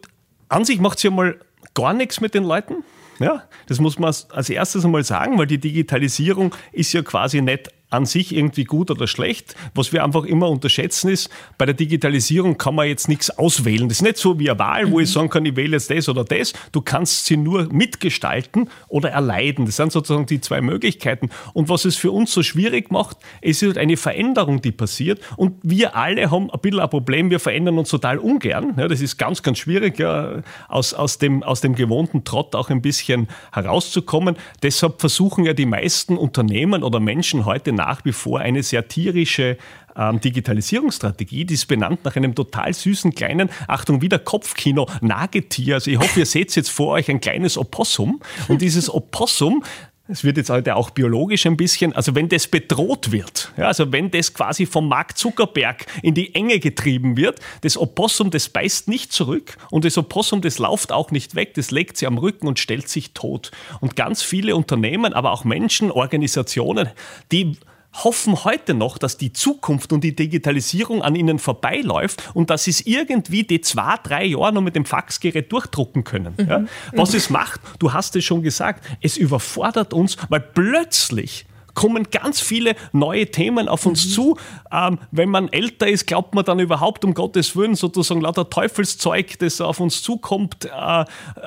an 0.48 0.64
sich 0.64 0.78
macht 0.78 1.00
sie 1.00 1.08
ja 1.08 1.12
mal 1.12 1.40
gar 1.74 1.92
nichts 1.92 2.20
mit 2.20 2.34
den 2.34 2.44
Leuten. 2.44 2.84
Ja, 3.22 3.44
das 3.66 3.78
muss 3.78 3.98
man 3.98 4.12
als 4.30 4.50
erstes 4.50 4.84
einmal 4.84 5.04
sagen, 5.04 5.38
weil 5.38 5.46
die 5.46 5.58
Digitalisierung 5.58 6.54
ist 6.72 6.92
ja 6.92 7.02
quasi 7.02 7.40
nicht 7.40 7.70
an 7.92 8.06
sich 8.06 8.34
irgendwie 8.34 8.64
gut 8.64 8.90
oder 8.90 9.06
schlecht. 9.06 9.54
Was 9.74 9.92
wir 9.92 10.04
einfach 10.04 10.24
immer 10.24 10.48
unterschätzen 10.48 11.10
ist, 11.10 11.30
bei 11.58 11.66
der 11.66 11.74
Digitalisierung 11.74 12.58
kann 12.58 12.74
man 12.74 12.88
jetzt 12.88 13.08
nichts 13.08 13.30
auswählen. 13.30 13.88
Das 13.88 13.98
ist 13.98 14.02
nicht 14.02 14.16
so 14.16 14.38
wie 14.38 14.50
eine 14.50 14.58
Wahl, 14.58 14.90
wo 14.90 15.00
ich 15.00 15.08
mhm. 15.08 15.12
sagen 15.12 15.30
kann, 15.30 15.44
ich 15.44 15.56
wähle 15.56 15.72
jetzt 15.72 15.90
das 15.90 16.08
oder 16.08 16.24
das. 16.24 16.52
Du 16.72 16.80
kannst 16.80 17.26
sie 17.26 17.36
nur 17.36 17.72
mitgestalten 17.72 18.68
oder 18.88 19.10
erleiden. 19.10 19.66
Das 19.66 19.76
sind 19.76 19.92
sozusagen 19.92 20.26
die 20.26 20.40
zwei 20.40 20.60
Möglichkeiten. 20.60 21.30
Und 21.52 21.68
was 21.68 21.84
es 21.84 21.96
für 21.96 22.10
uns 22.10 22.32
so 22.32 22.42
schwierig 22.42 22.90
macht, 22.90 23.18
ist 23.40 23.62
halt 23.62 23.78
eine 23.78 23.96
Veränderung, 23.96 24.62
die 24.62 24.72
passiert. 24.72 25.20
Und 25.36 25.56
wir 25.62 25.96
alle 25.96 26.30
haben 26.30 26.50
ein 26.50 26.60
bisschen 26.60 26.80
ein 26.80 26.90
Problem, 26.90 27.30
wir 27.30 27.40
verändern 27.40 27.78
uns 27.78 27.90
total 27.90 28.18
ungern. 28.18 28.74
Ja, 28.76 28.88
das 28.88 29.00
ist 29.00 29.18
ganz, 29.18 29.42
ganz 29.42 29.58
schwierig, 29.58 29.98
ja, 29.98 30.42
aus, 30.68 30.94
aus, 30.94 31.18
dem, 31.18 31.42
aus 31.42 31.60
dem 31.60 31.74
gewohnten 31.74 32.24
Trott 32.24 32.54
auch 32.54 32.70
ein 32.70 32.82
bisschen 32.82 33.28
herauszukommen. 33.52 34.36
Deshalb 34.62 35.00
versuchen 35.00 35.44
ja 35.44 35.52
die 35.52 35.66
meisten 35.66 36.16
Unternehmen 36.16 36.82
oder 36.82 37.00
Menschen 37.00 37.44
heute 37.44 37.72
nach 37.82 38.04
wie 38.04 38.12
vor 38.12 38.38
eine 38.38 38.62
sehr 38.62 38.86
tierische 38.86 39.56
ähm, 39.96 40.20
Digitalisierungsstrategie, 40.20 41.44
die 41.44 41.54
ist 41.54 41.66
benannt 41.66 42.04
nach 42.04 42.14
einem 42.14 42.34
total 42.34 42.72
süßen 42.72 43.12
kleinen, 43.12 43.50
Achtung, 43.66 44.00
wieder 44.00 44.20
Kopfkino, 44.20 44.86
Nagetier. 45.00 45.74
Also 45.74 45.90
ich 45.90 45.98
hoffe, 45.98 46.20
ihr 46.20 46.26
seht 46.26 46.54
jetzt 46.54 46.70
vor 46.70 46.92
euch 46.92 47.10
ein 47.10 47.20
kleines 47.20 47.58
Opossum. 47.58 48.20
Und 48.46 48.62
dieses 48.62 48.88
Opossum, 48.94 49.64
es 50.06 50.22
wird 50.22 50.36
jetzt 50.36 50.50
heute 50.50 50.76
auch 50.76 50.90
biologisch 50.90 51.44
ein 51.46 51.56
bisschen, 51.56 51.92
also 51.92 52.14
wenn 52.14 52.28
das 52.28 52.46
bedroht 52.46 53.10
wird, 53.10 53.52
ja, 53.56 53.66
also 53.66 53.90
wenn 53.92 54.10
das 54.10 54.32
quasi 54.32 54.66
vom 54.66 54.88
Mark 54.88 55.16
Zuckerberg 55.18 55.86
in 56.02 56.14
die 56.14 56.34
Enge 56.34 56.58
getrieben 56.58 57.16
wird, 57.16 57.40
das 57.62 57.76
Opossum, 57.76 58.30
das 58.30 58.48
beißt 58.48 58.88
nicht 58.88 59.12
zurück 59.12 59.56
und 59.70 59.84
das 59.84 59.98
Opossum, 59.98 60.40
das 60.40 60.58
lauft 60.58 60.92
auch 60.92 61.10
nicht 61.10 61.34
weg, 61.34 61.54
das 61.54 61.70
legt 61.70 61.96
sie 61.96 62.06
am 62.06 62.18
Rücken 62.18 62.46
und 62.46 62.58
stellt 62.58 62.88
sich 62.88 63.12
tot. 63.12 63.50
Und 63.80 63.96
ganz 63.96 64.22
viele 64.22 64.54
Unternehmen, 64.54 65.12
aber 65.14 65.32
auch 65.32 65.44
Menschen, 65.44 65.90
Organisationen, 65.90 66.88
die 67.30 67.56
hoffen 67.92 68.44
heute 68.44 68.74
noch, 68.74 68.98
dass 68.98 69.16
die 69.16 69.32
Zukunft 69.32 69.92
und 69.92 70.02
die 70.02 70.16
Digitalisierung 70.16 71.02
an 71.02 71.14
ihnen 71.14 71.38
vorbeiläuft 71.38 72.30
und 72.34 72.50
dass 72.50 72.64
sie 72.64 72.70
es 72.70 72.80
irgendwie 72.86 73.44
die 73.44 73.60
zwei, 73.60 73.96
drei 74.02 74.24
Jahre 74.24 74.54
noch 74.54 74.62
mit 74.62 74.76
dem 74.76 74.84
Faxgerät 74.84 75.50
durchdrucken 75.52 76.04
können. 76.04 76.34
Mhm. 76.38 76.48
Ja? 76.48 76.64
Was 76.92 77.10
mhm. 77.10 77.16
es 77.16 77.30
macht, 77.30 77.60
du 77.78 77.92
hast 77.92 78.16
es 78.16 78.24
schon 78.24 78.42
gesagt, 78.42 78.84
es 79.00 79.16
überfordert 79.16 79.92
uns, 79.92 80.16
weil 80.28 80.40
plötzlich 80.40 81.46
kommen 81.74 82.08
ganz 82.10 82.40
viele 82.40 82.74
neue 82.92 83.30
Themen 83.30 83.68
auf 83.68 83.86
uns 83.86 84.06
mhm. 84.06 84.10
zu. 84.10 84.38
Ähm, 84.70 84.98
wenn 85.10 85.30
man 85.30 85.48
älter 85.48 85.88
ist, 85.88 86.06
glaubt 86.06 86.34
man 86.34 86.44
dann 86.44 86.58
überhaupt 86.58 87.04
um 87.04 87.14
Gottes 87.14 87.56
Willen 87.56 87.74
sozusagen 87.74 88.20
lauter 88.20 88.48
Teufelszeug, 88.50 89.38
das 89.38 89.60
auf 89.60 89.80
uns 89.80 90.02
zukommt. 90.02 90.66
Äh, 90.66 91.04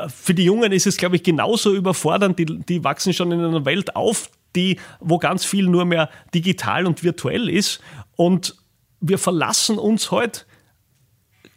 für 0.08 0.34
die 0.34 0.46
Jungen 0.46 0.72
ist 0.72 0.88
es, 0.88 0.98
glaube 0.98 1.18
ich, 1.18 1.24
genauso 1.24 1.74
überfordernd. 1.74 2.40
Die, 2.40 2.46
die 2.46 2.84
wachsen 2.84 3.14
schon 3.14 3.32
in 3.32 3.40
einer 3.40 3.66
Welt 3.66 3.96
auf, 3.96 4.30
die, 4.56 4.80
wo 5.00 5.18
ganz 5.18 5.46
viel 5.46 5.68
nur 5.68 5.86
mehr 5.86 6.10
digital 6.34 6.86
und 6.86 7.04
virtuell 7.04 7.50
ist. 7.50 7.82
Und 8.16 8.56
wir 9.00 9.18
verlassen 9.18 9.78
uns 9.78 10.12
heute 10.12 10.42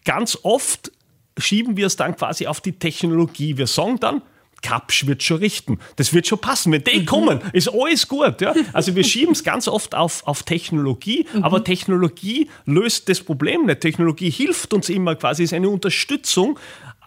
ganz 0.05 0.39
oft, 0.43 0.93
schieben 1.37 1.77
wir 1.77 1.87
es 1.87 1.97
dann 1.97 2.17
quasi 2.17 2.47
auf 2.47 2.61
die 2.61 2.79
Technologie. 2.79 3.57
Wir 3.57 3.67
sagen 3.67 4.01
dann, 4.01 4.23
Kapsch 4.63 5.07
wird 5.07 5.23
schon 5.23 5.39
richten. 5.39 5.79
Das 5.97 6.13
wird 6.13 6.27
schon 6.27 6.41
passen. 6.41 6.73
Wenn 6.73 6.83
die 6.83 7.01
mhm. 7.01 7.07
kommen, 7.07 7.41
ist 7.53 7.69
alles 7.73 8.09
gut. 8.09 8.41
Ja? 8.41 8.55
Also 8.73 8.97
wir 8.97 9.05
schieben 9.05 9.33
es 9.33 9.45
ganz 9.45 9.69
oft 9.69 9.95
auf, 9.95 10.27
auf 10.27 10.43
Technologie, 10.43 11.27
mhm. 11.33 11.45
aber 11.45 11.63
Technologie 11.63 12.51
löst 12.65 13.09
das 13.09 13.21
Problem 13.21 13.67
nicht. 13.67 13.81
Technologie 13.81 14.31
hilft 14.31 14.75
uns 14.75 14.89
immer 14.89 15.15
quasi, 15.15 15.45
ist 15.45 15.53
eine 15.53 15.69
Unterstützung, 15.69 16.59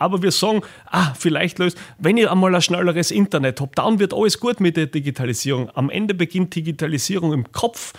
aber 0.01 0.22
wir 0.22 0.31
sagen, 0.31 0.62
ah, 0.88 1.13
vielleicht 1.13 1.60
löst, 1.60 1.77
wenn 1.98 2.17
ich 2.17 2.29
einmal 2.29 2.53
ein 2.53 2.62
schnelleres 2.62 3.12
Internet 3.12 3.62
habe, 3.62 3.72
dann 3.75 4.00
wird 4.00 4.13
alles 4.13 4.39
gut 4.39 4.60
mit 4.60 4.75
der 4.75 4.88
Digitalisierung. 4.88 5.70
Am 5.75 5.89
Ende 5.89 6.13
beginnt 6.13 6.55
Digitalisierung 6.55 7.34
im 7.34 7.51
Kopf 7.51 7.93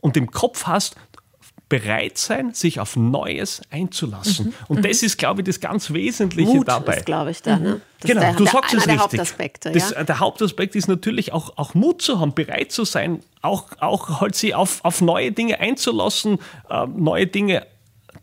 und 0.00 0.16
im 0.16 0.30
Kopf 0.30 0.66
hast, 0.66 0.96
bereit 1.68 2.18
sein, 2.18 2.52
sich 2.52 2.78
auf 2.78 2.94
Neues 2.94 3.62
einzulassen. 3.70 4.46
Mhm. 4.46 4.54
Und 4.68 4.84
das 4.84 5.02
ist, 5.02 5.16
glaube 5.16 5.40
ich, 5.40 5.46
das 5.46 5.60
ganz 5.60 5.92
Wesentliche 5.92 6.54
Mut 6.54 6.68
dabei. 6.68 6.98
Ist, 6.98 7.06
glaube 7.06 7.30
ich, 7.30 7.42
da. 7.42 7.58
Ne? 7.58 7.80
Das 8.00 8.10
genau, 8.10 8.20
der, 8.20 8.32
du 8.34 8.44
sagst 8.44 8.72
der, 8.72 8.78
es 8.78 8.86
richtig. 8.86 9.00
Hauptaspekte, 9.00 9.72
das, 9.72 9.90
ja? 9.90 10.04
Der 10.04 10.20
Hauptaspekt 10.20 10.76
ist 10.76 10.88
natürlich 10.88 11.32
auch, 11.32 11.56
auch 11.56 11.74
Mut 11.74 12.02
zu 12.02 12.20
haben, 12.20 12.34
bereit 12.34 12.70
zu 12.70 12.84
sein, 12.84 13.20
auch, 13.40 13.64
auch 13.80 14.20
halt 14.20 14.34
sie 14.34 14.54
auf, 14.54 14.84
auf 14.84 15.00
neue 15.00 15.32
Dinge 15.32 15.58
einzulassen, 15.58 16.38
äh, 16.68 16.86
neue 16.86 17.26
Dinge 17.26 17.66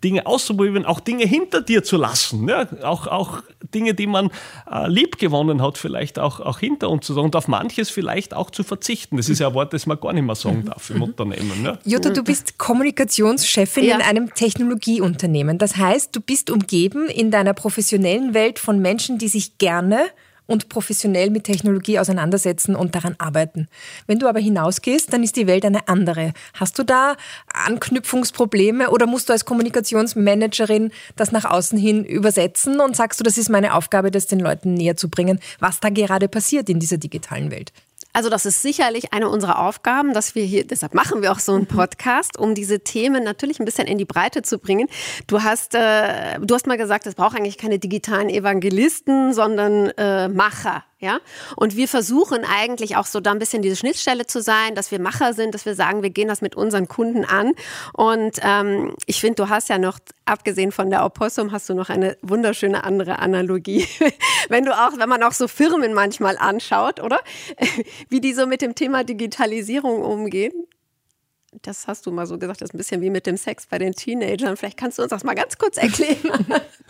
Dinge 0.03 0.25
auszuprobieren, 0.25 0.85
auch 0.85 0.99
Dinge 0.99 1.25
hinter 1.25 1.61
dir 1.61 1.83
zu 1.83 1.97
lassen. 1.97 2.47
Ja? 2.47 2.67
Auch, 2.83 3.07
auch 3.07 3.41
Dinge, 3.73 3.93
die 3.93 4.07
man 4.07 4.29
äh, 4.71 4.89
lieb 4.89 5.17
gewonnen 5.17 5.61
hat, 5.61 5.77
vielleicht 5.77 6.19
auch, 6.19 6.39
auch 6.39 6.59
hinter 6.59 6.89
uns 6.89 7.05
zu 7.05 7.13
sagen 7.13 7.25
und 7.25 7.35
auf 7.35 7.47
manches 7.47 7.89
vielleicht 7.89 8.33
auch 8.33 8.49
zu 8.49 8.63
verzichten. 8.63 9.17
Das 9.17 9.29
ist 9.29 9.39
ja 9.39 9.49
ein 9.49 9.53
Wort, 9.53 9.73
das 9.73 9.85
man 9.85 9.99
gar 9.99 10.13
nicht 10.13 10.23
mehr 10.23 10.35
sagen 10.35 10.65
darf 10.65 10.89
im 10.89 11.01
Unternehmen. 11.01 11.63
Ja? 11.63 11.77
Jutta, 11.85 12.09
du 12.09 12.23
bist 12.23 12.57
Kommunikationschefin 12.57 13.83
ja. 13.85 13.95
in 13.95 14.01
einem 14.01 14.33
Technologieunternehmen. 14.33 15.57
Das 15.57 15.77
heißt, 15.77 16.15
du 16.15 16.21
bist 16.21 16.49
umgeben 16.49 17.07
in 17.07 17.31
deiner 17.31 17.53
professionellen 17.53 18.33
Welt 18.33 18.59
von 18.59 18.79
Menschen, 18.79 19.17
die 19.17 19.27
sich 19.27 19.57
gerne 19.57 20.05
und 20.51 20.69
professionell 20.69 21.29
mit 21.29 21.45
Technologie 21.45 21.97
auseinandersetzen 21.97 22.75
und 22.75 22.93
daran 22.93 23.15
arbeiten. 23.17 23.67
Wenn 24.05 24.19
du 24.19 24.27
aber 24.27 24.39
hinausgehst, 24.39 25.11
dann 25.13 25.23
ist 25.23 25.35
die 25.35 25.47
Welt 25.47 25.65
eine 25.65 25.87
andere. 25.87 26.33
Hast 26.53 26.77
du 26.77 26.83
da 26.83 27.15
Anknüpfungsprobleme 27.53 28.89
oder 28.89 29.07
musst 29.07 29.29
du 29.29 29.33
als 29.33 29.45
Kommunikationsmanagerin 29.45 30.91
das 31.15 31.31
nach 31.31 31.45
außen 31.45 31.79
hin 31.79 32.03
übersetzen 32.03 32.79
und 32.79 32.95
sagst 32.95 33.19
du, 33.19 33.23
das 33.23 33.37
ist 33.37 33.49
meine 33.49 33.73
Aufgabe, 33.73 34.11
das 34.11 34.27
den 34.27 34.39
Leuten 34.39 34.73
näher 34.73 34.97
zu 34.97 35.09
bringen, 35.09 35.39
was 35.59 35.79
da 35.79 35.89
gerade 35.89 36.27
passiert 36.27 36.69
in 36.69 36.79
dieser 36.79 36.97
digitalen 36.97 37.51
Welt? 37.51 37.71
Also 38.13 38.29
das 38.29 38.45
ist 38.45 38.61
sicherlich 38.61 39.13
eine 39.13 39.29
unserer 39.29 39.59
Aufgaben, 39.59 40.13
dass 40.13 40.35
wir 40.35 40.43
hier, 40.43 40.65
deshalb 40.65 40.93
machen 40.93 41.21
wir 41.21 41.31
auch 41.31 41.39
so 41.39 41.53
einen 41.53 41.67
mhm. 41.69 41.75
Podcast, 41.75 42.37
um 42.37 42.55
diese 42.55 42.81
Themen 42.81 43.23
natürlich 43.23 43.59
ein 43.59 43.65
bisschen 43.65 43.87
in 43.87 43.97
die 43.97 44.05
Breite 44.05 44.41
zu 44.41 44.59
bringen. 44.59 44.87
Du 45.27 45.43
hast, 45.43 45.75
äh, 45.75 46.39
du 46.39 46.53
hast 46.53 46.67
mal 46.67 46.77
gesagt, 46.77 47.07
es 47.07 47.15
braucht 47.15 47.37
eigentlich 47.37 47.57
keine 47.57 47.79
digitalen 47.79 48.29
Evangelisten, 48.29 49.33
sondern 49.33 49.89
äh, 49.97 50.27
Macher. 50.27 50.83
Ja? 51.01 51.19
Und 51.55 51.75
wir 51.75 51.87
versuchen 51.87 52.45
eigentlich 52.45 52.95
auch 52.95 53.07
so 53.07 53.19
da 53.19 53.31
ein 53.31 53.39
bisschen 53.39 53.63
diese 53.63 53.75
Schnittstelle 53.75 54.27
zu 54.27 54.41
sein, 54.41 54.75
dass 54.75 54.91
wir 54.91 54.99
Macher 54.99 55.33
sind, 55.33 55.55
dass 55.55 55.65
wir 55.65 55.75
sagen, 55.75 56.03
wir 56.03 56.11
gehen 56.11 56.27
das 56.27 56.41
mit 56.41 56.55
unseren 56.55 56.87
Kunden 56.87 57.25
an. 57.25 57.53
Und 57.93 58.37
ähm, 58.43 58.93
ich 59.07 59.19
finde, 59.19 59.43
du 59.43 59.49
hast 59.49 59.69
ja 59.69 59.79
noch, 59.79 59.97
abgesehen 60.25 60.71
von 60.71 60.91
der 60.91 61.03
Opossum, 61.03 61.51
hast 61.51 61.67
du 61.69 61.73
noch 61.73 61.89
eine 61.89 62.17
wunderschöne 62.21 62.83
andere 62.83 63.17
Analogie. 63.19 63.87
wenn 64.49 64.63
du 64.63 64.71
auch, 64.71 64.97
wenn 64.97 65.09
man 65.09 65.23
auch 65.23 65.33
so 65.33 65.47
Firmen 65.47 65.93
manchmal 65.93 66.37
anschaut, 66.37 67.01
oder? 67.01 67.19
Wie 68.09 68.21
die 68.21 68.33
so 68.33 68.45
mit 68.45 68.61
dem 68.61 68.75
Thema 68.75 69.03
Digitalisierung 69.03 70.03
umgehen 70.03 70.53
das 71.61 71.87
hast 71.87 72.05
du 72.05 72.11
mal 72.11 72.25
so 72.25 72.37
gesagt, 72.37 72.61
das 72.61 72.69
ist 72.69 72.73
ein 72.73 72.77
bisschen 72.77 73.01
wie 73.01 73.09
mit 73.09 73.27
dem 73.27 73.37
Sex 73.37 73.67
bei 73.67 73.77
den 73.77 73.93
Teenagern. 73.93 74.57
Vielleicht 74.57 74.77
kannst 74.77 74.97
du 74.97 75.03
uns 75.03 75.11
das 75.11 75.23
mal 75.23 75.35
ganz 75.35 75.57
kurz 75.57 75.77
erklären. 75.77 76.45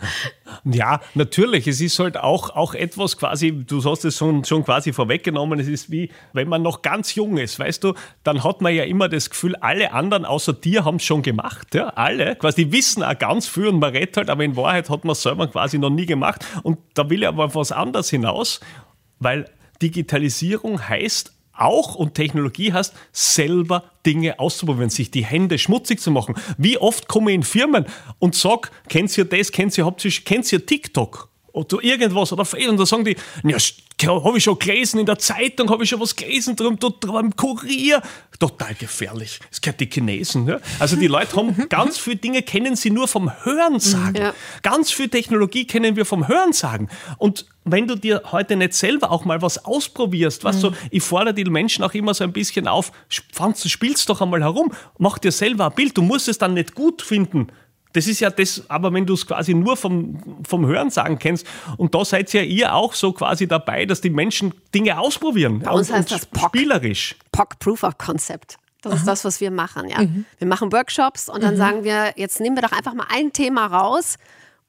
ja, 0.64 1.00
natürlich. 1.14 1.66
Es 1.66 1.80
ist 1.80 1.98
halt 1.98 2.16
auch, 2.16 2.50
auch 2.50 2.74
etwas 2.74 3.18
quasi, 3.18 3.52
du 3.52 3.84
hast 3.84 4.04
es 4.04 4.16
schon, 4.16 4.44
schon 4.44 4.64
quasi 4.64 4.92
vorweggenommen, 4.92 5.60
es 5.60 5.68
ist 5.68 5.90
wie, 5.90 6.10
wenn 6.32 6.48
man 6.48 6.62
noch 6.62 6.82
ganz 6.82 7.14
jung 7.14 7.36
ist, 7.36 7.58
weißt 7.58 7.84
du, 7.84 7.94
dann 8.24 8.42
hat 8.44 8.60
man 8.60 8.74
ja 8.74 8.84
immer 8.84 9.08
das 9.08 9.30
Gefühl, 9.30 9.56
alle 9.56 9.92
anderen 9.92 10.24
außer 10.24 10.54
dir 10.54 10.84
haben 10.84 10.96
es 10.96 11.04
schon 11.04 11.22
gemacht. 11.22 11.74
Ja? 11.74 11.88
Alle, 11.88 12.36
quasi, 12.36 12.64
die 12.64 12.72
wissen 12.72 13.02
auch 13.02 13.18
ganz 13.18 13.46
viel 13.46 13.66
und 13.66 13.78
man 13.78 13.92
redet 13.92 14.16
halt, 14.16 14.30
aber 14.30 14.44
in 14.44 14.56
Wahrheit 14.56 14.88
hat 14.88 15.04
man 15.04 15.12
es 15.12 15.22
selber 15.22 15.48
quasi 15.48 15.78
noch 15.78 15.90
nie 15.90 16.06
gemacht. 16.06 16.46
Und 16.62 16.78
da 16.94 17.10
will 17.10 17.22
ich 17.22 17.28
aber 17.28 17.46
auf 17.46 17.54
was 17.54 17.72
anderes 17.72 18.08
hinaus, 18.08 18.60
weil 19.18 19.50
Digitalisierung 19.82 20.88
heißt 20.88 21.32
auch 21.52 21.94
und 21.94 22.14
Technologie 22.14 22.72
heißt, 22.72 22.94
selber 23.12 23.84
Dinge 24.04 24.38
auszuprobieren, 24.38 24.90
sich 24.90 25.10
die 25.10 25.24
Hände 25.24 25.58
schmutzig 25.58 26.00
zu 26.00 26.10
machen. 26.10 26.34
Wie 26.58 26.78
oft 26.78 27.08
komme 27.08 27.30
ich 27.30 27.36
in 27.36 27.42
Firmen 27.42 27.86
und 28.18 28.34
sag, 28.34 28.70
kennt 28.88 29.16
ihr 29.16 29.24
das, 29.24 29.52
kennt 29.52 29.76
ihr 29.76 29.84
hauptsächlich, 29.84 30.24
kennt 30.24 30.52
ihr 30.52 30.64
TikTok? 30.64 31.31
Oder 31.52 31.82
irgendwas 31.82 32.32
oder 32.32 32.46
und 32.68 32.76
da 32.78 32.86
sagen 32.86 33.04
die, 33.04 33.16
ja, 33.44 33.58
habe 34.08 34.38
ich 34.38 34.44
schon 34.44 34.58
gelesen, 34.58 35.00
in 35.00 35.06
der 35.06 35.18
Zeitung 35.18 35.70
habe 35.70 35.84
ich 35.84 35.90
schon 35.90 36.00
was 36.00 36.16
gelesen, 36.16 36.56
drum, 36.56 36.78
dort 36.78 37.04
im 37.04 37.36
Kurier. 37.36 38.02
Total 38.38 38.74
gefährlich. 38.74 39.38
Es 39.50 39.60
gehört 39.60 39.80
die 39.80 39.88
Chinesen. 39.88 40.48
Ja? 40.48 40.58
Also 40.78 40.96
die 40.96 41.06
Leute 41.06 41.36
haben 41.36 41.54
ganz 41.68 41.98
viele 41.98 42.16
Dinge, 42.16 42.42
kennen 42.42 42.74
sie 42.74 42.90
nur 42.90 43.06
vom 43.06 43.30
Hörensagen. 43.44 44.20
Ja. 44.20 44.34
Ganz 44.62 44.90
viel 44.90 45.08
Technologie 45.08 45.66
kennen 45.66 45.94
wir 45.96 46.04
vom 46.04 46.26
Hörensagen. 46.26 46.88
Und 47.18 47.46
wenn 47.64 47.86
du 47.86 47.94
dir 47.94 48.22
heute 48.32 48.56
nicht 48.56 48.74
selber 48.74 49.12
auch 49.12 49.24
mal 49.24 49.40
was 49.40 49.64
ausprobierst, 49.64 50.42
was 50.42 50.56
mhm. 50.56 50.60
so, 50.60 50.72
ich 50.90 51.02
fordere 51.02 51.34
die 51.34 51.44
Menschen 51.44 51.84
auch 51.84 51.94
immer 51.94 52.14
so 52.14 52.24
ein 52.24 52.32
bisschen 52.32 52.66
auf, 52.66 52.90
Franz, 53.32 53.68
spielst 53.68 54.08
doch 54.08 54.20
einmal 54.20 54.42
herum, 54.42 54.72
mach 54.98 55.18
dir 55.18 55.30
selber 55.30 55.66
ein 55.66 55.74
Bild, 55.74 55.96
du 55.96 56.02
musst 56.02 56.28
es 56.28 56.38
dann 56.38 56.54
nicht 56.54 56.74
gut 56.74 57.02
finden, 57.02 57.48
das 57.92 58.06
ist 58.06 58.20
ja 58.20 58.30
das, 58.30 58.62
aber 58.68 58.92
wenn 58.92 59.06
du 59.06 59.14
es 59.14 59.26
quasi 59.26 59.54
nur 59.54 59.76
vom, 59.76 60.18
vom 60.46 60.66
Hörensagen 60.66 61.18
kennst, 61.18 61.46
und 61.76 61.94
da 61.94 62.04
seid 62.04 62.32
ja 62.32 62.42
ihr 62.42 62.74
auch 62.74 62.94
so 62.94 63.12
quasi 63.12 63.46
dabei, 63.46 63.86
dass 63.86 64.00
die 64.00 64.10
Menschen 64.10 64.54
Dinge 64.74 64.98
ausprobieren. 64.98 65.60
Bei 65.60 65.70
uns 65.70 65.90
und, 65.90 65.96
heißt 65.96 66.10
das 66.10 66.26
POC. 66.26 66.48
Spielerisch. 66.48 67.16
POC 67.32 67.58
Proof 67.58 67.82
of 67.82 67.98
Concept. 67.98 68.56
Das 68.82 68.92
Aha. 68.92 68.98
ist 68.98 69.06
das, 69.06 69.24
was 69.24 69.40
wir 69.40 69.50
machen, 69.50 69.88
ja. 69.88 70.02
Mhm. 70.02 70.24
Wir 70.38 70.48
machen 70.48 70.72
Workshops 70.72 71.28
und 71.28 71.42
dann 71.42 71.54
mhm. 71.54 71.58
sagen 71.58 71.84
wir, 71.84 72.14
jetzt 72.16 72.40
nehmen 72.40 72.56
wir 72.56 72.62
doch 72.62 72.72
einfach 72.72 72.94
mal 72.94 73.06
ein 73.10 73.32
Thema 73.32 73.66
raus 73.66 74.16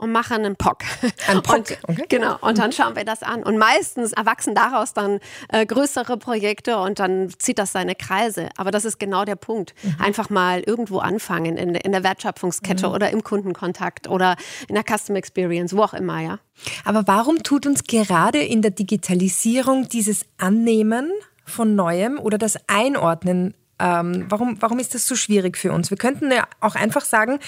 und 0.04 0.12
machen 0.12 0.46
einen 0.46 0.58
POC. 0.58 0.84
Ein 1.28 1.42
POC, 1.42 1.56
und, 1.56 1.78
okay. 1.88 2.06
Genau, 2.10 2.38
und 2.42 2.58
dann 2.58 2.74
schauen 2.74 2.96
wir 2.96 3.06
das 3.06 3.24
an. 3.24 3.42
Und 3.42 3.58
meistens 3.58 4.12
erwachsen 4.12 4.54
daraus 4.54 4.94
dann 4.94 5.20
äh, 5.48 5.66
größere 5.66 6.18
Projekte 6.18 6.78
und 6.78 7.00
dann 7.00 7.30
zieht 7.40 7.58
das 7.58 7.72
seine 7.72 7.96
Kreise. 7.96 8.50
Aber 8.58 8.72
das 8.72 8.84
ist 8.84 9.00
genau 9.00 9.24
der 9.24 9.38
Punkt. 9.38 9.74
Mhm. 9.82 9.96
Einfach 10.00 10.30
mal 10.30 10.60
irgendwo 10.60 11.00
anfangen, 11.00 11.58
in, 11.58 11.74
in 11.74 11.92
der 11.94 12.04
Wertschöpfungskette 12.04 12.88
mhm. 12.88 12.94
oder 12.94 13.10
im 13.12 13.24
Kundenkontakt 13.24 14.10
oder 14.10 14.36
in 14.68 14.76
der 14.76 14.84
Custom 14.84 15.16
Experience, 15.16 15.76
wo 15.76 15.84
auch 15.84 15.94
immer, 15.94 16.20
ja. 16.20 16.40
Aber 16.84 17.08
warum 17.08 17.42
tut 17.42 17.66
uns 17.66 17.86
gerade 17.86 18.40
in 18.40 18.62
der 18.62 18.72
Digitalisierung 18.72 19.88
dieses 19.88 20.26
Annehmen 20.38 21.12
von 21.46 21.76
Neuem 21.76 22.20
oder 22.20 22.38
das 22.38 22.58
Einordnen 22.68 23.56
ähm, 23.80 24.28
warum, 24.30 24.62
warum 24.62 24.80
ist 24.80 24.94
das 24.94 25.08
so 25.08 25.16
schwierig 25.16 25.58
für 25.58 25.72
uns? 25.72 25.90
Wir 25.90 25.98
könnten 25.98 26.32
ja 26.32 26.48
auch 26.62 26.76
einfach 26.76 27.04
sagen, 27.04 27.40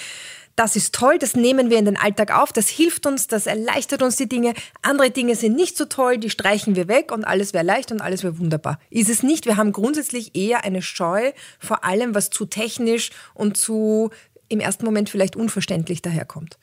das 0.56 0.74
ist 0.74 0.94
toll, 0.94 1.18
das 1.18 1.36
nehmen 1.36 1.68
wir 1.68 1.78
in 1.78 1.84
den 1.84 1.98
Alltag 1.98 2.34
auf, 2.36 2.50
das 2.50 2.68
hilft 2.68 3.06
uns, 3.06 3.28
das 3.28 3.46
erleichtert 3.46 4.02
uns 4.02 4.16
die 4.16 4.28
Dinge. 4.28 4.54
Andere 4.80 5.10
Dinge 5.10 5.36
sind 5.36 5.54
nicht 5.54 5.76
so 5.76 5.84
toll, 5.84 6.16
die 6.16 6.30
streichen 6.30 6.74
wir 6.76 6.88
weg 6.88 7.12
und 7.12 7.24
alles 7.24 7.52
wäre 7.52 7.64
leicht 7.64 7.92
und 7.92 8.00
alles 8.00 8.24
wäre 8.24 8.38
wunderbar. 8.38 8.80
Ist 8.88 9.10
es 9.10 9.22
nicht. 9.22 9.44
Wir 9.44 9.58
haben 9.58 9.72
grundsätzlich 9.72 10.34
eher 10.34 10.64
eine 10.64 10.80
Scheu 10.80 11.32
vor 11.58 11.84
allem, 11.84 12.14
was 12.14 12.30
zu 12.30 12.46
technisch 12.46 13.10
und 13.34 13.58
zu 13.58 14.10
im 14.48 14.60
ersten 14.60 14.86
Moment 14.86 15.10
vielleicht 15.10 15.36
unverständlich 15.36 16.00
daherkommt. 16.00 16.56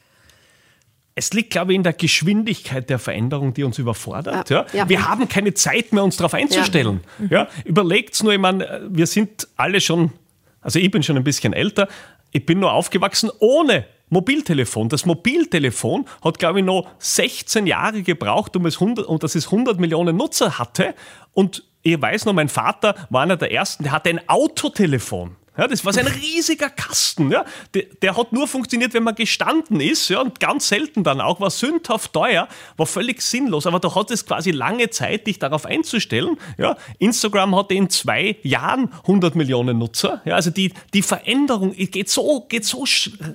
Es 1.15 1.31
liegt, 1.33 1.51
glaube 1.51 1.73
ich, 1.73 1.75
in 1.75 1.83
der 1.83 1.93
Geschwindigkeit 1.93 2.89
der 2.89 2.97
Veränderung, 2.97 3.53
die 3.53 3.63
uns 3.63 3.77
überfordert. 3.77 4.50
Ja, 4.50 4.65
ja. 4.73 4.89
Wir 4.89 5.07
haben 5.07 5.29
keine 5.29 5.53
Zeit 5.53 5.93
mehr, 5.93 6.03
uns 6.03 6.17
darauf 6.17 6.33
einzustellen. 6.33 7.01
Ja. 7.29 7.43
Ja, 7.43 7.47
Überlegt 7.65 8.21
nur, 8.23 8.33
ich 8.33 8.39
meine, 8.39 8.88
wir 8.89 9.05
sind 9.05 9.47
alle 9.55 9.79
schon, 9.79 10.12
also 10.62 10.79
ich 10.79 10.89
bin 10.89 11.03
schon 11.03 11.15
ein 11.15 11.23
bisschen 11.23 11.53
älter, 11.53 11.88
ich 12.33 12.45
bin 12.45 12.59
nur 12.59 12.73
aufgewachsen 12.73 13.31
ohne 13.39 13.85
Mobiltelefon. 14.09 14.89
Das 14.89 15.05
Mobiltelefon 15.05 16.05
hat, 16.23 16.39
glaube 16.39 16.59
ich, 16.59 16.65
noch 16.65 16.87
16 16.99 17.65
Jahre 17.67 18.03
gebraucht, 18.03 18.55
um 18.55 18.65
es 18.65 18.81
100, 18.81 19.05
und 19.05 19.23
dass 19.23 19.35
es 19.35 19.45
100 19.45 19.79
Millionen 19.79 20.17
Nutzer 20.17 20.59
hatte. 20.59 20.93
Und 21.33 21.63
ich 21.81 21.99
weiß 21.99 22.25
noch, 22.25 22.33
mein 22.33 22.49
Vater 22.49 22.95
war 23.09 23.23
einer 23.23 23.37
der 23.37 23.51
ersten, 23.51 23.83
der 23.83 23.91
hatte 23.91 24.09
ein 24.09 24.27
Autotelefon. 24.27 25.35
Ja, 25.55 25.67
das 25.67 25.86
war 25.86 25.93
so 25.93 26.00
ein 26.00 26.07
riesiger 26.07 26.69
Kasten. 26.69 27.31
Ja. 27.31 27.45
Der, 27.75 27.83
der, 28.01 28.17
hat 28.17 28.33
nur 28.33 28.48
funktioniert, 28.48 28.93
wenn 28.93 29.03
man 29.03 29.13
gestanden 29.13 29.79
ist 29.79 30.10
ja, 30.10 30.22
und 30.22 30.39
ganz 30.39 30.67
selten 30.67 31.03
dann 31.03 31.22
auch. 31.22 31.39
War 31.39 31.51
sündhaft 31.51 32.13
teuer, 32.13 32.48
war 32.75 32.86
völlig 32.86 33.22
sinnlos. 33.22 33.67
Aber 33.67 33.79
da 33.79 33.93
hat 33.93 34.10
es 34.10 34.25
quasi 34.25 34.50
lange 34.51 34.89
Zeit, 34.89 35.27
dich 35.27 35.38
darauf 35.38 35.65
einzustellen. 35.65 36.38
Ja. 36.57 36.75
Instagram 36.98 37.55
hatte 37.55 37.75
in 37.75 37.89
zwei 37.89 38.38
Jahren 38.41 38.89
100 39.03 39.36
Millionen 39.36 39.77
Nutzer. 39.77 40.22
Ja, 40.25 40.36
also 40.36 40.50
die, 40.50 40.74
die 40.93 41.03
Veränderung 41.03 41.74
geht 41.74 42.10
so, 42.10 42.45
geht 42.50 42.65
so 42.65 42.86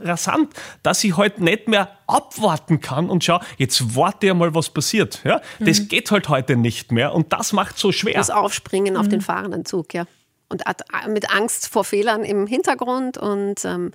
rasant, 0.03 0.53
dass 0.83 1.05
ich 1.05 1.17
heute 1.17 1.37
halt 1.37 1.41
nicht 1.41 1.69
mehr 1.69 1.99
abwarten 2.07 2.81
kann 2.81 3.11
und 3.11 3.23
schau, 3.23 3.41
jetzt 3.59 3.95
warte 3.95 4.29
ja 4.29 4.35
mal, 4.35 4.55
was 4.55 4.71
passiert. 4.71 5.21
Ja. 5.25 5.41
Das 5.61 5.81
mhm. 5.81 5.89
geht 5.89 6.11
halt 6.11 6.29
heute 6.29 6.57
nicht 6.57 6.91
mehr 6.91 7.15
und 7.15 7.33
das 7.33 7.53
macht 7.53 7.79
so 7.79 7.93
schwer. 7.93 8.15
Das 8.15 8.31
Aufspringen 8.31 8.95
mhm. 8.95 9.01
auf 9.01 9.09
den 9.09 9.21
fahrenden 9.21 9.65
Zug, 9.65 9.95
ja 9.95 10.07
und 10.49 10.63
mit 11.09 11.31
Angst 11.31 11.69
vor 11.69 11.85
Fehlern 11.85 12.25
im 12.25 12.47
Hintergrund 12.47 13.19
und 13.19 13.65
ähm, 13.65 13.93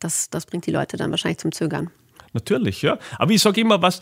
das, 0.00 0.30
das 0.30 0.46
bringt 0.46 0.66
die 0.66 0.70
Leute 0.70 0.96
dann 0.96 1.10
wahrscheinlich 1.10 1.38
zum 1.38 1.52
Zögern. 1.52 1.90
Natürlich, 2.32 2.82
ja. 2.82 2.98
Aber 3.18 3.32
ich 3.32 3.42
sage 3.42 3.60
immer 3.60 3.80
was, 3.82 4.00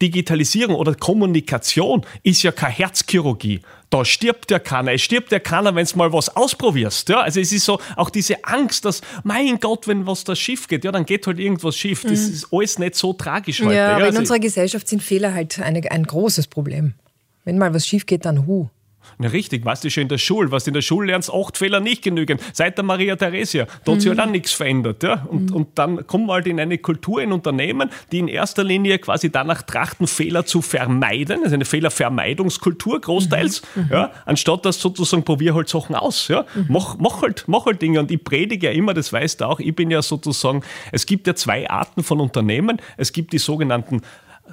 Digitalisierung 0.00 0.76
oder 0.76 0.94
Kommunikation 0.94 2.06
ist 2.22 2.42
ja 2.42 2.52
keine 2.52 2.72
Herzchirurgie. 2.74 3.60
Da 3.90 4.04
stirbt 4.04 4.50
ja 4.50 4.58
keiner. 4.58 4.92
Es 4.92 5.02
stirbt 5.02 5.32
ja 5.32 5.40
keiner, 5.40 5.74
wenn 5.74 5.84
du 5.84 5.98
mal 5.98 6.12
was 6.12 6.34
ausprobierst. 6.34 7.08
Ja? 7.08 7.20
Also 7.20 7.40
es 7.40 7.52
ist 7.52 7.64
so 7.64 7.80
auch 7.96 8.08
diese 8.08 8.44
Angst, 8.44 8.84
dass, 8.84 9.00
mein 9.24 9.58
Gott, 9.58 9.88
wenn 9.88 10.06
was 10.06 10.24
da 10.24 10.36
schief 10.36 10.68
geht, 10.68 10.84
ja, 10.84 10.92
dann 10.92 11.04
geht 11.04 11.26
halt 11.26 11.38
irgendwas 11.38 11.76
schief. 11.76 12.02
Das 12.02 12.12
mhm. 12.12 12.32
ist 12.32 12.48
alles 12.52 12.78
nicht 12.78 12.94
so 12.94 13.12
tragisch 13.12 13.60
heute. 13.60 13.74
Ja, 13.74 13.88
aber 13.88 13.92
ja, 13.92 13.98
in 13.98 14.04
also 14.06 14.18
unserer 14.20 14.38
Gesellschaft 14.38 14.88
sind 14.88 15.02
Fehler 15.02 15.34
halt 15.34 15.58
eine, 15.60 15.90
ein 15.90 16.04
großes 16.04 16.46
Problem. 16.46 16.94
Wenn 17.44 17.58
mal 17.58 17.74
was 17.74 17.86
schief 17.86 18.06
geht, 18.06 18.24
dann 18.24 18.46
hu. 18.46 18.68
Na 19.20 19.28
richtig, 19.28 19.66
weißt 19.66 19.84
du 19.84 19.90
schon 19.90 20.04
in 20.04 20.08
der 20.08 20.16
Schule, 20.16 20.50
was 20.50 20.64
du 20.64 20.70
in 20.70 20.74
der 20.74 20.80
Schule 20.80 21.08
lernst, 21.08 21.30
acht 21.30 21.58
Fehler 21.58 21.80
nicht 21.80 22.02
genügen. 22.02 22.38
Seit 22.54 22.78
der 22.78 22.84
Maria 22.84 23.16
Theresia, 23.16 23.66
da 23.84 23.92
hat 23.92 24.00
sich 24.00 24.08
halt 24.08 24.18
auch 24.18 24.24
nichts 24.24 24.52
verändert. 24.52 25.02
Ja? 25.02 25.26
Und, 25.28 25.50
mhm. 25.50 25.56
und 25.56 25.68
dann 25.78 26.06
kommen 26.06 26.24
wir 26.24 26.32
halt 26.32 26.46
in 26.46 26.58
eine 26.58 26.78
Kultur, 26.78 27.20
in 27.20 27.30
Unternehmen, 27.30 27.90
die 28.12 28.20
in 28.20 28.28
erster 28.28 28.64
Linie 28.64 28.98
quasi 28.98 29.30
danach 29.30 29.60
trachten, 29.60 30.06
Fehler 30.06 30.46
zu 30.46 30.62
vermeiden, 30.62 31.42
also 31.42 31.54
eine 31.54 31.66
Fehlervermeidungskultur 31.66 32.98
großteils, 33.02 33.60
mhm. 33.74 33.88
ja? 33.92 34.10
anstatt 34.24 34.64
dass 34.64 34.80
sozusagen 34.80 35.22
probier 35.22 35.54
halt 35.54 35.68
Sachen 35.68 35.94
aus. 35.94 36.28
Ja? 36.28 36.46
Mhm. 36.54 36.66
Mach, 36.70 36.96
mach, 36.96 37.20
halt, 37.20 37.44
mach 37.46 37.66
halt 37.66 37.82
Dinge. 37.82 38.00
Und 38.00 38.10
ich 38.10 38.24
predige 38.24 38.68
ja 38.68 38.72
immer, 38.72 38.94
das 38.94 39.12
weißt 39.12 39.42
du 39.42 39.44
auch, 39.44 39.60
ich 39.60 39.76
bin 39.76 39.90
ja 39.90 40.00
sozusagen, 40.00 40.62
es 40.92 41.04
gibt 41.04 41.26
ja 41.26 41.34
zwei 41.34 41.68
Arten 41.68 42.02
von 42.02 42.20
Unternehmen. 42.20 42.80
Es 42.96 43.12
gibt 43.12 43.34
die 43.34 43.38
sogenannten 43.38 44.00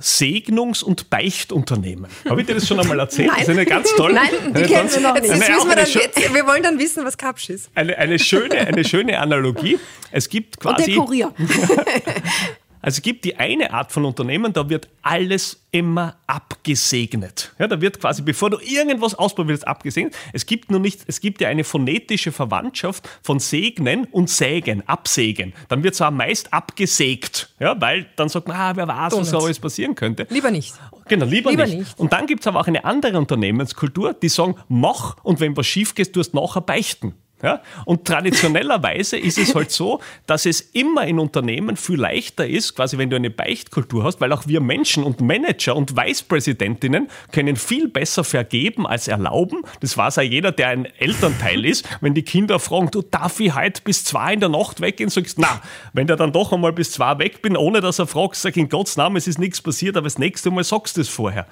Segnungs- 0.01 0.83
und 0.83 1.09
Beichtunternehmen. 1.09 2.07
Habe 2.29 2.41
ich 2.41 2.47
dir 2.47 2.55
das 2.55 2.67
schon 2.67 2.79
einmal 2.79 2.99
erzählt? 2.99 3.29
Nein. 3.29 3.39
Das 3.39 3.47
ist 3.47 3.53
eine 3.53 3.65
ganz 3.65 3.95
tolle. 3.95 4.13
Nein, 4.15 4.29
die 4.55 4.61
kennen 4.63 4.89
wir 4.91 4.99
noch 4.99 5.13
nicht. 5.13 5.25
Jetzt 5.25 5.39
wir, 5.39 5.75
dann, 5.75 5.87
jetzt, 5.89 6.33
wir 6.33 6.47
wollen 6.47 6.63
dann 6.63 6.79
wissen, 6.79 7.05
was 7.05 7.17
Kapsch 7.17 7.49
ist. 7.49 7.69
Eine, 7.75 7.97
eine, 7.97 8.19
schöne, 8.19 8.55
eine 8.55 8.83
schöne 8.83 9.19
Analogie. 9.19 9.79
Es 10.11 10.29
gibt 10.29 10.59
quasi. 10.59 10.83
Und 10.83 10.87
der 10.87 10.95
Kurier. 10.95 11.33
Also 12.87 12.99
es 12.99 13.01
gibt 13.01 13.25
die 13.25 13.35
eine 13.35 13.73
Art 13.73 13.91
von 13.91 14.05
Unternehmen, 14.05 14.53
da 14.53 14.69
wird 14.69 14.87
alles 15.01 15.61
immer 15.71 16.15
abgesegnet. 16.25 17.53
Ja, 17.59 17.67
da 17.67 17.81
wird 17.81 17.99
quasi, 17.99 18.21
bevor 18.21 18.49
du 18.49 18.59
irgendwas 18.59 19.13
ausprobierst, 19.13 19.67
abgesegnet. 19.67 20.15
Es 20.31 20.45
gibt 20.45 20.71
nur 20.71 20.79
nicht, 20.79 21.01
es 21.05 21.19
gibt 21.19 21.41
ja 21.41 21.49
eine 21.49 21.65
phonetische 21.65 22.31
Verwandtschaft 22.31 23.09
von 23.21 23.39
segnen 23.39 24.05
und 24.05 24.29
sägen, 24.29 24.87
absägen. 24.87 25.51
Dann 25.67 25.83
wird 25.83 25.95
zwar 25.95 26.11
meist 26.11 26.53
abgesägt, 26.53 27.53
ja, 27.59 27.75
weil 27.81 28.05
dann 28.15 28.29
sagt 28.29 28.47
man, 28.47 28.55
ah, 28.55 28.71
wer 28.77 28.87
weiß, 28.87 29.17
was 29.17 29.31
so 29.31 29.39
alles 29.39 29.59
passieren 29.59 29.93
könnte. 29.93 30.25
Lieber 30.29 30.49
nicht. 30.49 30.73
Genau, 31.09 31.25
lieber, 31.25 31.51
lieber 31.51 31.65
nicht. 31.65 31.79
nicht. 31.79 31.99
Und 31.99 32.13
dann 32.13 32.25
gibt 32.25 32.39
es 32.39 32.47
aber 32.47 32.61
auch 32.61 32.67
eine 32.67 32.85
andere 32.85 33.17
Unternehmenskultur, 33.17 34.13
die 34.13 34.29
sagen, 34.29 34.55
mach 34.69 35.17
und 35.25 35.41
wenn 35.41 35.57
was 35.57 35.67
schief 35.67 35.93
geht, 35.93 36.15
du 36.15 36.21
hast 36.21 36.33
nachher 36.33 36.61
beichten. 36.61 37.15
Ja? 37.43 37.61
Und 37.85 38.05
traditionellerweise 38.05 39.17
ist 39.17 39.37
es 39.37 39.53
halt 39.53 39.69
so, 39.69 40.01
dass 40.25 40.47
es 40.47 40.61
immer 40.61 41.05
in 41.05 41.19
Unternehmen 41.19 41.77
viel 41.77 41.99
leichter 41.99 42.47
ist, 42.47 42.75
quasi 42.75 42.97
wenn 42.97 43.11
du 43.11 43.15
eine 43.15 43.29
Beichtkultur 43.29 44.03
hast, 44.03 44.19
weil 44.19 44.33
auch 44.33 44.47
wir 44.47 44.59
Menschen 44.59 45.03
und 45.03 45.21
Manager 45.21 45.75
und 45.75 45.95
Vicepräsidentinnen 45.95 47.09
können 47.31 47.55
viel 47.55 47.89
besser 47.89 48.23
vergeben 48.23 48.87
als 48.87 49.07
erlauben. 49.07 49.61
Das 49.81 49.95
weiß 49.95 50.17
auch 50.17 50.23
jeder, 50.23 50.51
der 50.51 50.69
ein 50.69 50.85
Elternteil 50.85 51.63
ist. 51.63 51.87
Wenn 52.01 52.15
die 52.15 52.23
Kinder 52.23 52.59
fragen, 52.59 52.89
du 52.89 53.03
darf 53.03 53.39
ich 53.39 53.53
heute 53.53 53.81
bis 53.83 54.03
zwei 54.03 54.33
in 54.33 54.39
der 54.39 54.49
Nacht 54.49 54.81
weggehen, 54.81 55.09
sagst 55.09 55.37
na, 55.37 55.61
wenn 55.93 56.07
der 56.07 56.15
dann 56.15 56.31
doch 56.31 56.51
einmal 56.51 56.73
bis 56.73 56.91
zwei 56.91 57.19
weg 57.19 57.43
bin, 57.43 57.55
ohne 57.55 57.81
dass 57.81 57.99
er 57.99 58.07
fragt, 58.07 58.35
sag 58.35 58.57
in 58.57 58.69
Gottes 58.69 58.97
Namen, 58.97 59.15
es 59.15 59.27
ist 59.27 59.37
nichts 59.37 59.61
passiert, 59.61 59.95
aber 59.95 60.05
das 60.05 60.17
nächste 60.17 60.49
Mal 60.49 60.63
sagst 60.63 60.97
du 60.97 61.01
es 61.01 61.09
vorher. 61.09 61.45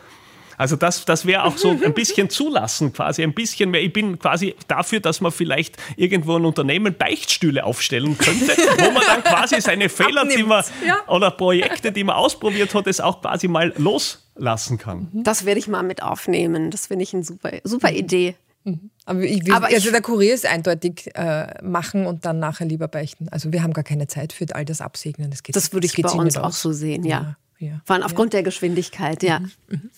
Also 0.58 0.76
das, 0.76 1.06
das 1.06 1.26
wäre 1.26 1.44
auch 1.44 1.58
so 1.58 1.70
ein 1.70 1.94
bisschen 1.94 2.30
zulassen 2.30 2.94
quasi, 2.94 3.24
ein 3.24 3.34
bisschen 3.34 3.72
mehr. 3.72 3.82
Ich 3.82 3.94
bin 3.94 4.20
quasi 4.20 4.56
dafür, 4.68 5.00
dass 5.00 5.22
man 5.22 5.32
vielleicht 5.32 5.78
irgendwo 5.96 6.36
ein 6.36 6.46
Unternehmen 6.46 6.96
Beichtstühle 6.96 7.64
aufstellen 7.64 8.18
könnte, 8.18 8.48
wo 8.78 8.92
man 8.92 9.04
dann 9.06 9.24
quasi 9.24 9.60
seine 9.62 9.90
Fehler, 9.90 10.22
Abnimmt. 10.22 10.40
die 10.40 10.44
man 10.44 10.64
ja. 10.86 10.98
oder 11.08 11.32
Projekte, 11.32 11.92
die 11.92 12.04
man 12.04 12.16
ausprobiert 12.16 12.74
hat, 12.74 12.88
es 12.88 13.02
auch 13.02 13.22
quasi 13.22 13.48
mal 13.48 13.74
loslassen 13.78 14.78
kann. 14.78 15.10
Das 15.14 15.46
werde 15.46 15.60
ich 15.60 15.68
mal 15.68 15.84
mit 15.84 16.02
aufnehmen. 16.02 16.72
Das 16.72 16.88
finde 16.88 17.04
ich 17.04 17.14
eine 17.14 17.24
super, 17.24 17.52
super 17.64 17.92
mhm. 17.92 17.98
Idee. 17.98 18.36
Mhm. 18.66 18.90
Aber, 19.06 19.22
ich 19.22 19.46
will, 19.46 19.54
Aber 19.54 19.68
also 19.68 19.92
der 19.92 20.02
Kurier 20.02 20.34
ist 20.34 20.46
eindeutig 20.46 21.12
äh, 21.14 21.64
machen 21.64 22.08
und 22.08 22.26
dann 22.26 22.40
nachher 22.40 22.66
lieber 22.66 22.88
beichten. 22.88 23.30
Also 23.30 23.54
wir 23.54 23.62
haben 23.62 23.74
gar 23.74 23.84
keine 23.84 24.08
Zeit 24.08 24.34
für 24.34 24.46
all 24.54 24.66
das 24.66 24.82
Absegnen. 24.82 25.30
Das, 25.30 25.44
geht, 25.44 25.56
das 25.56 25.72
würde 25.72 25.86
ich 25.86 25.94
das 25.94 26.14
bei 26.14 26.20
uns 26.20 26.36
auch 26.38 26.52
so 26.52 26.74
sehen, 26.74 27.04
ja. 27.04 27.22
ja. 27.22 27.38
Ja. 27.58 27.80
Vor 27.86 27.96
allem 27.96 28.04
aufgrund 28.04 28.34
ja. 28.34 28.38
der 28.38 28.44
Geschwindigkeit, 28.44 29.24
ja. 29.24 29.40
Mhm. 29.40 29.52
Mhm. 29.70 29.90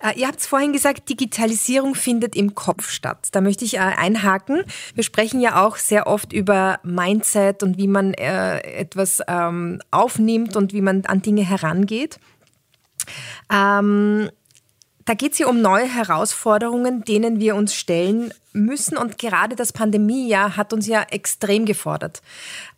Äh, 0.00 0.18
ihr 0.18 0.26
habt 0.26 0.40
es 0.40 0.46
vorhin 0.46 0.72
gesagt, 0.72 1.08
Digitalisierung 1.08 1.94
findet 1.94 2.34
im 2.34 2.54
Kopf 2.54 2.90
statt. 2.90 3.28
Da 3.32 3.40
möchte 3.40 3.64
ich 3.64 3.74
äh, 3.74 3.78
einhaken. 3.78 4.64
Wir 4.94 5.04
sprechen 5.04 5.40
ja 5.40 5.64
auch 5.64 5.76
sehr 5.76 6.06
oft 6.08 6.32
über 6.32 6.80
Mindset 6.82 7.62
und 7.62 7.78
wie 7.78 7.86
man 7.86 8.14
äh, 8.14 8.58
etwas 8.58 9.20
ähm, 9.28 9.80
aufnimmt 9.92 10.56
und 10.56 10.72
wie 10.72 10.80
man 10.80 11.04
an 11.06 11.22
Dinge 11.22 11.48
herangeht. 11.48 12.18
Ähm, 13.52 14.30
da 15.04 15.14
geht 15.14 15.32
es 15.32 15.38
ja 15.38 15.46
um 15.46 15.60
neue 15.60 15.86
Herausforderungen, 15.86 17.04
denen 17.04 17.38
wir 17.38 17.56
uns 17.56 17.74
stellen 17.74 18.32
müssen. 18.52 18.96
Und 18.96 19.18
gerade 19.18 19.54
das 19.54 19.72
Pandemiejahr 19.72 20.56
hat 20.56 20.72
uns 20.72 20.86
ja 20.86 21.02
extrem 21.02 21.66
gefordert. 21.66 22.22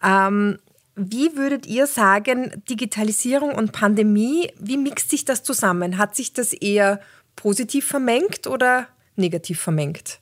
Ähm, 0.03 0.59
wie 0.97 1.37
würdet 1.37 1.67
ihr 1.67 1.87
sagen, 1.87 2.63
Digitalisierung 2.71 3.55
und 3.55 3.73
Pandemie, 3.73 4.51
wie 4.59 4.79
mixt 4.79 5.11
sich 5.11 5.27
das 5.27 5.43
zusammen? 5.43 5.99
Hat 5.99 6.17
sich 6.17 6.33
das 6.33 6.55
eher 6.55 7.01
positiv 7.37 7.87
vermengt 7.87 8.47
oder 8.47 8.89
negativ 9.15 9.61
vermengt? 9.61 10.21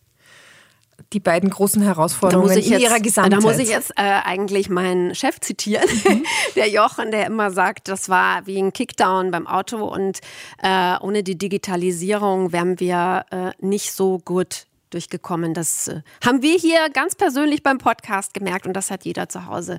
Die 1.13 1.21
beiden 1.21 1.51
großen 1.51 1.81
Herausforderungen 1.81 2.57
in 2.57 2.65
jetzt, 2.65 2.83
ihrer 2.83 2.99
Gesamtheit. 2.99 3.41
Da 3.41 3.47
muss 3.47 3.59
ich 3.59 3.69
jetzt 3.69 3.93
äh, 3.93 4.03
eigentlich 4.03 4.69
meinen 4.69 5.15
Chef 5.15 5.39
zitieren, 5.41 5.89
mhm. 6.05 6.25
der 6.57 6.69
Jochen, 6.69 7.13
der 7.13 7.27
immer 7.27 7.53
sagt, 7.53 7.87
das 7.89 8.09
war 8.09 8.47
wie 8.47 8.59
ein 8.59 8.73
Kickdown 8.73 9.31
beim 9.31 9.47
Auto 9.47 9.85
und 9.85 10.21
äh, 10.61 10.97
ohne 11.01 11.23
die 11.23 11.39
Digitalisierung 11.39 12.53
wären 12.53 12.81
wir 12.81 13.27
äh, 13.31 13.51
nicht 13.61 13.93
so 13.93 14.19
gut 14.25 14.67
durchgekommen. 14.95 15.53
Das 15.53 15.89
äh, 15.89 16.03
haben 16.25 16.43
wir 16.43 16.57
hier 16.57 16.89
ganz 16.91 17.15
persönlich 17.15 17.63
beim 17.63 17.79
Podcast 17.79 18.33
gemerkt 18.33 18.67
und 18.67 18.73
das 18.73 18.91
hat 18.91 19.05
jeder 19.05 19.29
zu 19.29 19.47
Hause 19.47 19.79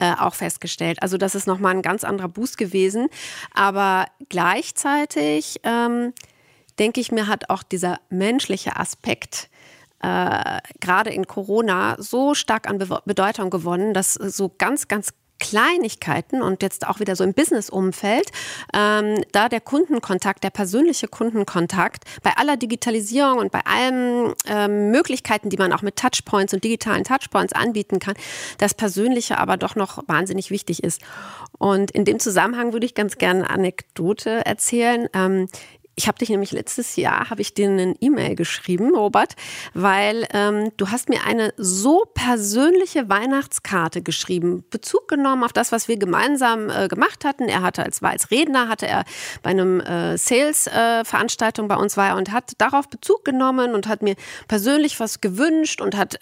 äh, 0.00 0.12
auch 0.12 0.34
festgestellt. 0.34 1.02
Also 1.02 1.16
das 1.16 1.34
ist 1.34 1.46
nochmal 1.46 1.74
ein 1.74 1.82
ganz 1.82 2.04
anderer 2.04 2.28
Boost 2.28 2.58
gewesen. 2.58 3.08
Aber 3.54 4.06
gleichzeitig 4.28 5.60
ähm, 5.62 6.12
denke 6.78 7.00
ich 7.00 7.12
mir, 7.12 7.26
hat 7.28 7.48
auch 7.48 7.62
dieser 7.62 8.00
menschliche 8.10 8.76
Aspekt 8.76 9.48
äh, 10.02 10.58
gerade 10.80 11.10
in 11.10 11.26
Corona 11.26 11.96
so 11.98 12.34
stark 12.34 12.68
an 12.68 12.78
Be 12.78 13.00
Bedeutung 13.06 13.50
gewonnen, 13.50 13.94
dass 13.94 14.14
so 14.14 14.52
ganz, 14.58 14.88
ganz 14.88 15.12
Kleinigkeiten 15.38 16.42
und 16.42 16.62
jetzt 16.62 16.86
auch 16.86 17.00
wieder 17.00 17.16
so 17.16 17.24
im 17.24 17.34
Business-Umfeld, 17.34 18.30
ähm, 18.74 19.22
da 19.32 19.48
der 19.48 19.60
Kundenkontakt, 19.60 20.44
der 20.44 20.50
persönliche 20.50 21.08
Kundenkontakt, 21.08 22.04
bei 22.22 22.32
aller 22.36 22.56
Digitalisierung 22.56 23.38
und 23.38 23.52
bei 23.52 23.60
allen 23.64 24.34
ähm, 24.46 24.90
Möglichkeiten, 24.90 25.50
die 25.50 25.56
man 25.56 25.72
auch 25.72 25.82
mit 25.82 25.96
Touchpoints 25.96 26.54
und 26.54 26.64
digitalen 26.64 27.04
Touchpoints 27.04 27.52
anbieten 27.52 27.98
kann, 27.98 28.14
das 28.58 28.74
Persönliche 28.74 29.38
aber 29.38 29.56
doch 29.56 29.76
noch 29.76 30.02
wahnsinnig 30.06 30.50
wichtig 30.50 30.82
ist. 30.82 31.02
Und 31.58 31.90
in 31.90 32.04
dem 32.04 32.18
Zusammenhang 32.18 32.72
würde 32.72 32.86
ich 32.86 32.94
ganz 32.94 33.16
gerne 33.18 33.48
eine 33.48 33.50
Anekdote 33.50 34.44
erzählen. 34.44 35.08
Ähm, 35.14 35.48
ich 35.98 36.08
habe 36.08 36.18
dich 36.18 36.28
nämlich 36.28 36.52
letztes 36.52 36.96
Jahr, 36.96 37.30
habe 37.30 37.40
ich 37.40 37.54
dir 37.54 37.70
eine 37.70 37.94
E-Mail 38.00 38.36
geschrieben, 38.36 38.94
Robert, 38.94 39.34
weil 39.72 40.26
ähm, 40.34 40.70
du 40.76 40.90
hast 40.90 41.08
mir 41.08 41.24
eine 41.24 41.54
so 41.56 42.04
persönliche 42.12 43.08
Weihnachtskarte 43.08 44.02
geschrieben, 44.02 44.62
Bezug 44.68 45.08
genommen 45.08 45.42
auf 45.42 45.54
das, 45.54 45.72
was 45.72 45.88
wir 45.88 45.96
gemeinsam 45.96 46.68
äh, 46.68 46.88
gemacht 46.88 47.24
hatten. 47.24 47.48
Er 47.48 47.62
hatte 47.62 47.82
als 47.82 48.02
war 48.02 48.10
als 48.10 48.30
Redner, 48.30 48.68
hatte 48.68 48.86
er 48.86 49.04
bei 49.42 49.50
einem 49.50 49.80
äh, 49.80 50.18
Sales-Veranstaltung 50.18 51.64
äh, 51.64 51.68
bei 51.68 51.76
uns 51.76 51.96
war 51.96 52.08
er 52.08 52.16
und 52.16 52.30
hat 52.30 52.52
darauf 52.58 52.90
Bezug 52.90 53.24
genommen 53.24 53.74
und 53.74 53.88
hat 53.88 54.02
mir 54.02 54.16
persönlich 54.48 55.00
was 55.00 55.22
gewünscht 55.22 55.80
und 55.80 55.96
hat, 55.96 56.18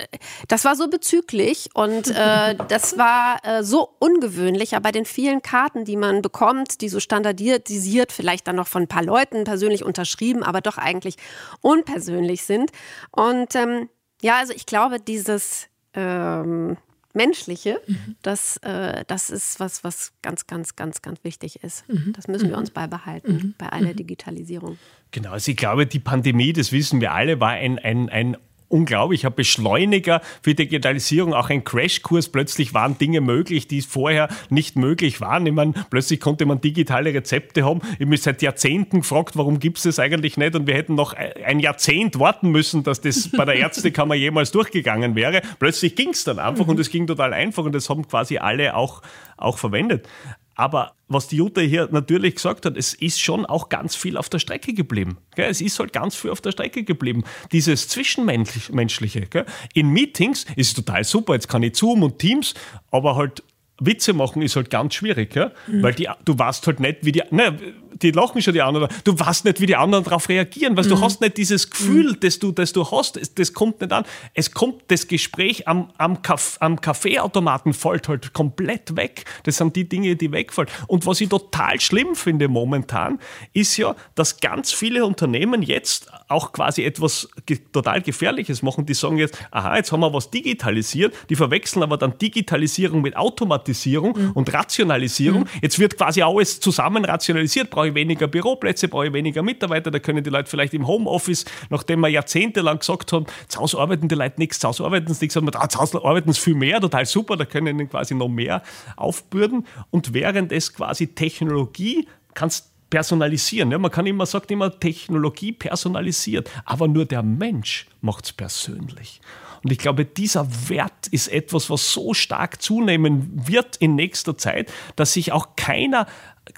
das 0.46 0.64
war 0.64 0.76
so 0.76 0.88
bezüglich 0.88 1.70
und 1.74 2.10
äh, 2.10 2.54
das 2.68 2.96
war 2.96 3.40
äh, 3.42 3.64
so 3.64 3.88
ungewöhnlich, 3.98 4.76
aber 4.76 4.84
bei 4.84 4.92
den 4.92 5.04
vielen 5.04 5.42
Karten, 5.42 5.84
die 5.84 5.96
man 5.96 6.22
bekommt, 6.22 6.80
die 6.82 6.88
so 6.88 7.00
standardisiert, 7.00 8.12
vielleicht 8.12 8.46
dann 8.46 8.56
noch 8.56 8.68
von 8.68 8.82
ein 8.82 8.88
paar 8.88 9.02
Leuten 9.02 9.42
persönlich 9.42 9.63
persönlich 9.64 9.84
unterschrieben, 9.84 10.42
aber 10.42 10.60
doch 10.60 10.78
eigentlich 10.78 11.16
unpersönlich 11.60 12.42
sind. 12.42 12.70
Und 13.10 13.54
ähm, 13.54 13.88
ja, 14.20 14.38
also 14.38 14.52
ich 14.52 14.66
glaube, 14.66 14.98
dieses 15.00 15.68
ähm, 15.94 16.76
Menschliche, 17.14 17.80
mhm. 17.86 18.16
das, 18.22 18.58
äh, 18.58 19.04
das 19.06 19.30
ist 19.30 19.60
was, 19.60 19.84
was 19.84 20.12
ganz, 20.20 20.46
ganz, 20.46 20.76
ganz, 20.76 21.00
ganz 21.00 21.24
wichtig 21.24 21.62
ist. 21.62 21.88
Mhm. 21.88 22.12
Das 22.14 22.28
müssen 22.28 22.48
wir 22.48 22.56
mhm. 22.56 22.62
uns 22.62 22.70
beibehalten 22.70 23.32
mhm. 23.32 23.54
bei 23.56 23.68
aller 23.68 23.92
mhm. 23.92 23.96
Digitalisierung. 23.96 24.78
Genau, 25.12 25.30
also 25.30 25.50
ich 25.50 25.56
glaube, 25.56 25.86
die 25.86 26.00
Pandemie, 26.00 26.52
das 26.52 26.72
wissen 26.72 27.00
wir 27.00 27.12
alle, 27.12 27.40
war 27.40 27.50
ein, 27.50 27.78
ein, 27.78 28.08
ein 28.10 28.36
unglaublich, 28.68 29.26
ein 29.26 29.34
Beschleuniger 29.34 30.20
für 30.42 30.54
Digitalisierung, 30.54 31.34
auch 31.34 31.50
ein 31.50 31.64
Crashkurs. 31.64 32.28
Plötzlich 32.28 32.74
waren 32.74 32.98
Dinge 32.98 33.20
möglich, 33.20 33.68
die 33.68 33.82
vorher 33.82 34.28
nicht 34.50 34.76
möglich 34.76 35.20
waren. 35.20 35.46
Ich 35.46 35.52
meine, 35.52 35.74
plötzlich 35.90 36.20
konnte 36.20 36.46
man 36.46 36.60
digitale 36.60 37.14
Rezepte 37.14 37.64
haben. 37.64 37.80
Ich 37.98 38.06
mich 38.06 38.22
seit 38.22 38.42
Jahrzehnten 38.42 39.00
gefragt, 39.00 39.36
warum 39.36 39.58
gibt 39.58 39.78
es 39.78 39.84
das 39.84 39.98
eigentlich 39.98 40.36
nicht? 40.36 40.54
Und 40.54 40.66
wir 40.66 40.74
hätten 40.74 40.94
noch 40.94 41.14
ein 41.14 41.60
Jahrzehnt 41.60 42.18
warten 42.18 42.50
müssen, 42.50 42.82
dass 42.82 43.00
das 43.00 43.30
bei 43.30 43.44
der 43.44 43.56
Ärztekammer 43.56 44.14
jemals 44.14 44.50
durchgegangen 44.50 45.14
wäre. 45.14 45.42
Plötzlich 45.58 45.96
ging 45.96 46.10
es 46.10 46.24
dann 46.24 46.38
einfach 46.38 46.66
und 46.66 46.78
es 46.80 46.90
ging 46.90 47.06
total 47.06 47.32
einfach 47.32 47.64
und 47.64 47.74
das 47.74 47.88
haben 47.88 48.06
quasi 48.06 48.38
alle 48.38 48.74
auch, 48.76 49.02
auch 49.36 49.58
verwendet. 49.58 50.08
Aber 50.54 50.94
was 51.08 51.28
die 51.28 51.36
Jutta 51.36 51.60
hier 51.60 51.88
natürlich 51.90 52.36
gesagt 52.36 52.64
hat, 52.66 52.76
es 52.76 52.94
ist 52.94 53.20
schon 53.20 53.44
auch 53.46 53.68
ganz 53.68 53.96
viel 53.96 54.16
auf 54.16 54.28
der 54.28 54.38
Strecke 54.38 54.72
geblieben. 54.72 55.18
Es 55.36 55.60
ist 55.60 55.78
halt 55.78 55.92
ganz 55.92 56.14
viel 56.14 56.30
auf 56.30 56.40
der 56.40 56.52
Strecke 56.52 56.84
geblieben. 56.84 57.24
Dieses 57.52 57.88
Zwischenmenschliche. 57.88 59.28
In 59.74 59.90
Meetings 59.90 60.44
ist 60.56 60.68
es 60.68 60.74
total 60.74 61.04
super, 61.04 61.34
jetzt 61.34 61.48
kann 61.48 61.62
ich 61.62 61.76
Zoom 61.76 62.02
und 62.02 62.18
Teams, 62.18 62.54
aber 62.90 63.16
halt 63.16 63.42
Witze 63.80 64.12
machen 64.12 64.42
ist 64.42 64.56
halt 64.56 64.70
ganz 64.70 64.94
schwierig, 64.94 65.34
ja? 65.34 65.50
Mhm. 65.66 65.82
weil 65.82 65.94
die, 65.94 66.08
du 66.24 66.38
weißt 66.38 66.66
halt 66.66 66.80
nicht, 66.80 66.98
wie 67.02 67.12
die. 67.12 67.22
Ne, 67.30 67.58
die 68.02 68.10
lachen 68.10 68.42
schon 68.42 68.54
die 68.54 68.62
anderen. 68.62 68.88
Du 69.04 69.18
weißt 69.18 69.44
nicht, 69.44 69.60
wie 69.60 69.66
die 69.66 69.76
anderen 69.76 70.04
darauf 70.04 70.28
reagieren, 70.28 70.76
weil 70.76 70.84
mhm. 70.84 70.88
du 70.90 71.00
hast 71.00 71.20
nicht 71.20 71.36
dieses 71.36 71.70
Gefühl, 71.70 72.12
mhm. 72.12 72.20
das, 72.20 72.38
du, 72.38 72.52
das 72.52 72.72
du 72.72 72.90
hast. 72.90 73.16
Das, 73.16 73.34
das, 73.34 73.52
kommt 73.52 73.80
nicht 73.80 73.92
an. 73.92 74.04
Es 74.34 74.50
kommt 74.50 74.82
das 74.88 75.06
Gespräch 75.06 75.68
am, 75.68 75.90
am, 75.96 76.22
Kaff, 76.22 76.56
am 76.60 76.80
Kaffeeautomaten 76.80 77.72
fällt 77.72 78.08
halt 78.08 78.32
komplett 78.32 78.96
weg. 78.96 79.24
Das 79.44 79.56
sind 79.58 79.76
die 79.76 79.88
Dinge, 79.88 80.16
die 80.16 80.32
wegfallen. 80.32 80.68
Und 80.88 81.06
was 81.06 81.20
ich 81.20 81.28
total 81.28 81.80
schlimm 81.80 82.14
finde 82.14 82.48
momentan, 82.48 83.20
ist 83.52 83.76
ja, 83.76 83.94
dass 84.14 84.40
ganz 84.40 84.72
viele 84.72 85.06
Unternehmen 85.06 85.62
jetzt 85.62 86.08
auch 86.28 86.52
quasi 86.52 86.82
etwas 86.82 87.28
total 87.72 88.02
Gefährliches 88.02 88.62
machen. 88.62 88.86
Die 88.86 88.94
sagen 88.94 89.18
jetzt, 89.18 89.38
aha, 89.50 89.76
jetzt 89.76 89.92
haben 89.92 90.00
wir 90.00 90.12
was 90.12 90.30
digitalisiert. 90.30 91.14
Die 91.30 91.36
verwechseln 91.36 91.82
aber 91.82 91.96
dann 91.96 92.18
Digitalisierung 92.18 93.02
mit 93.02 93.16
Automatisierung 93.16 93.63
mhm. 93.68 94.32
und 94.32 94.52
Rationalisierung. 94.52 95.42
Mhm. 95.42 95.60
Jetzt 95.62 95.78
wird 95.78 95.96
quasi 95.96 96.22
alles 96.22 96.60
zusammen 96.60 97.04
rationalisiert. 97.04 97.70
Brauche 97.70 97.88
ich 97.88 97.94
weniger 97.94 98.26
Büroplätze, 98.26 98.88
brauche 98.88 99.06
ich 99.06 99.12
weniger 99.12 99.42
Mitarbeiter. 99.42 99.90
Da 99.90 99.98
können 99.98 100.22
die 100.22 100.30
Leute 100.30 100.50
vielleicht 100.50 100.74
im 100.74 100.86
Homeoffice, 100.86 101.44
nachdem 101.70 102.00
wir 102.00 102.08
jahrzehntelang 102.08 102.78
gesagt 102.78 103.12
haben, 103.12 103.26
zu 103.48 103.60
Hause 103.60 103.78
arbeiten 103.78 104.08
die 104.08 104.14
Leute 104.14 104.38
nichts, 104.38 104.58
zu 104.58 104.68
Hause 104.68 104.84
arbeiten 104.84 105.12
sie 105.12 105.24
nichts, 105.24 105.34
sagen 105.34 105.46
wir, 105.46 105.60
ah, 105.60 105.68
zu 105.68 105.78
Hause 105.78 106.04
arbeiten 106.04 106.32
sie 106.32 106.40
viel 106.40 106.54
mehr, 106.54 106.80
total 106.80 107.06
super, 107.06 107.36
da 107.36 107.44
können 107.44 107.78
ihnen 107.78 107.88
quasi 107.88 108.14
noch 108.14 108.28
mehr 108.28 108.62
aufbürden. 108.96 109.66
Und 109.90 110.14
während 110.14 110.52
es 110.52 110.72
quasi 110.72 111.08
Technologie 111.08 112.08
kannst 112.34 112.70
personalisieren. 112.90 113.72
Ja, 113.72 113.78
man 113.78 113.90
kann 113.90 114.06
immer, 114.06 114.24
sagt 114.24 114.50
immer, 114.50 114.78
Technologie 114.78 115.52
personalisiert, 115.52 116.48
aber 116.64 116.86
nur 116.86 117.04
der 117.04 117.22
Mensch 117.24 117.86
macht 118.00 118.26
es 118.26 118.32
persönlich. 118.32 119.20
Und 119.64 119.72
ich 119.72 119.78
glaube, 119.78 120.04
dieser 120.04 120.46
Wert 120.68 121.08
ist 121.10 121.28
etwas, 121.28 121.70
was 121.70 121.92
so 121.92 122.14
stark 122.14 122.62
zunehmen 122.62 123.30
wird 123.48 123.76
in 123.76 123.96
nächster 123.96 124.36
Zeit, 124.36 124.70
dass 124.94 125.14
sich 125.14 125.32
auch 125.32 125.56
keiner 125.56 126.06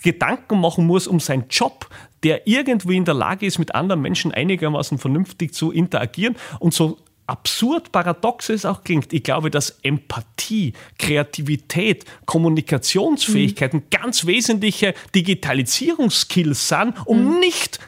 Gedanken 0.03 0.61
machen 0.61 0.87
muss 0.87 1.07
um 1.07 1.21
seinen 1.21 1.47
Job, 1.49 1.89
der 2.25 2.49
irgendwie 2.49 2.97
in 2.97 3.05
der 3.05 3.15
Lage 3.15 3.47
ist, 3.47 3.59
mit 3.59 3.75
anderen 3.75 4.03
Menschen 4.03 4.33
einigermaßen 4.33 4.99
vernünftig 4.99 5.55
zu 5.55 5.71
interagieren 5.71 6.35
und 6.59 6.75
so 6.75 6.99
absurd 7.29 7.93
paradox 7.93 8.49
es 8.49 8.65
auch 8.65 8.85
klingt, 8.85 9.13
ich 9.13 9.23
glaube, 9.23 9.51
dass 9.51 9.79
Empathie, 9.83 10.73
Kreativität, 10.99 12.05
Kommunikationsfähigkeiten 12.25 13.81
mhm. 13.81 13.91
ganz 13.91 14.27
wesentliche 14.27 14.95
Digitalisierungsskills 15.15 16.69
sind, 16.69 16.95
um 17.05 17.35
mhm. 17.35 17.41
nicht 17.41 17.81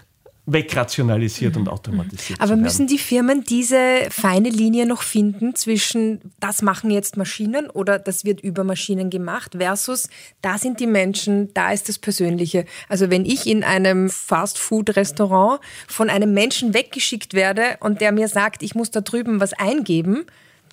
wegrationalisiert 0.50 1.56
und 1.58 1.68
automatisiert. 1.68 2.40
Aber 2.40 2.56
müssen 2.56 2.86
die 2.86 2.98
Firmen 2.98 3.44
diese 3.44 4.08
feine 4.10 4.48
Linie 4.48 4.86
noch 4.86 5.02
finden 5.02 5.54
zwischen, 5.54 6.20
das 6.40 6.62
machen 6.62 6.90
jetzt 6.90 7.18
Maschinen 7.18 7.68
oder 7.68 7.98
das 7.98 8.24
wird 8.24 8.40
über 8.40 8.64
Maschinen 8.64 9.10
gemacht 9.10 9.56
versus, 9.58 10.08
da 10.40 10.56
sind 10.56 10.80
die 10.80 10.86
Menschen, 10.86 11.52
da 11.52 11.70
ist 11.70 11.90
das 11.90 11.98
Persönliche. 11.98 12.64
Also 12.88 13.10
wenn 13.10 13.26
ich 13.26 13.46
in 13.46 13.62
einem 13.62 14.08
Fast-Food-Restaurant 14.08 15.60
von 15.86 16.08
einem 16.08 16.32
Menschen 16.32 16.72
weggeschickt 16.72 17.34
werde 17.34 17.76
und 17.80 18.00
der 18.00 18.12
mir 18.12 18.28
sagt, 18.28 18.62
ich 18.62 18.74
muss 18.74 18.90
da 18.90 19.02
drüben 19.02 19.40
was 19.40 19.52
eingeben, 19.52 20.24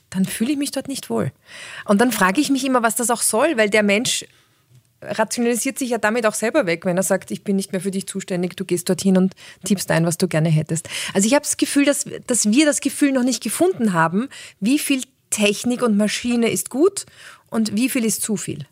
dann 0.09 0.23
fühle 0.23 0.53
ich 0.53 0.57
mich 0.57 0.71
dort 0.71 0.87
nicht 0.87 1.09
wohl. 1.09 1.33
Und 1.83 1.99
dann 1.99 2.13
frage 2.13 2.39
ich 2.39 2.49
mich 2.49 2.63
immer, 2.65 2.81
was 2.81 2.95
das 2.95 3.09
auch 3.09 3.21
soll, 3.21 3.57
weil 3.57 3.69
der 3.69 3.83
Mensch 3.83 4.25
rationalisiert 5.01 5.77
sich 5.79 5.89
ja 5.89 5.97
damit 5.97 6.25
auch 6.25 6.33
selber 6.33 6.65
weg, 6.65 6.85
wenn 6.85 6.97
er 6.97 7.03
sagt, 7.03 7.31
ich 7.31 7.43
bin 7.43 7.55
nicht 7.55 7.71
mehr 7.71 7.81
für 7.81 7.91
dich 7.91 8.07
zuständig, 8.07 8.55
du 8.55 8.65
gehst 8.65 8.89
dorthin 8.89 9.17
und 9.17 9.33
tippst 9.63 9.91
ein, 9.91 10.05
was 10.05 10.17
du 10.17 10.27
gerne 10.27 10.49
hättest. 10.49 10.89
Also 11.13 11.27
ich 11.27 11.33
habe 11.33 11.43
das 11.43 11.57
Gefühl, 11.57 11.85
dass, 11.85 12.05
dass 12.27 12.49
wir 12.51 12.65
das 12.65 12.81
Gefühl 12.81 13.11
noch 13.11 13.23
nicht 13.23 13.43
gefunden 13.43 13.93
haben, 13.93 14.29
wie 14.59 14.79
viel 14.79 15.01
Technik 15.29 15.81
und 15.81 15.97
Maschine 15.97 16.49
ist 16.49 16.69
gut 16.69 17.05
und 17.49 17.75
wie 17.75 17.89
viel 17.89 18.05
ist 18.05 18.21
zu 18.21 18.37
viel. 18.37 18.65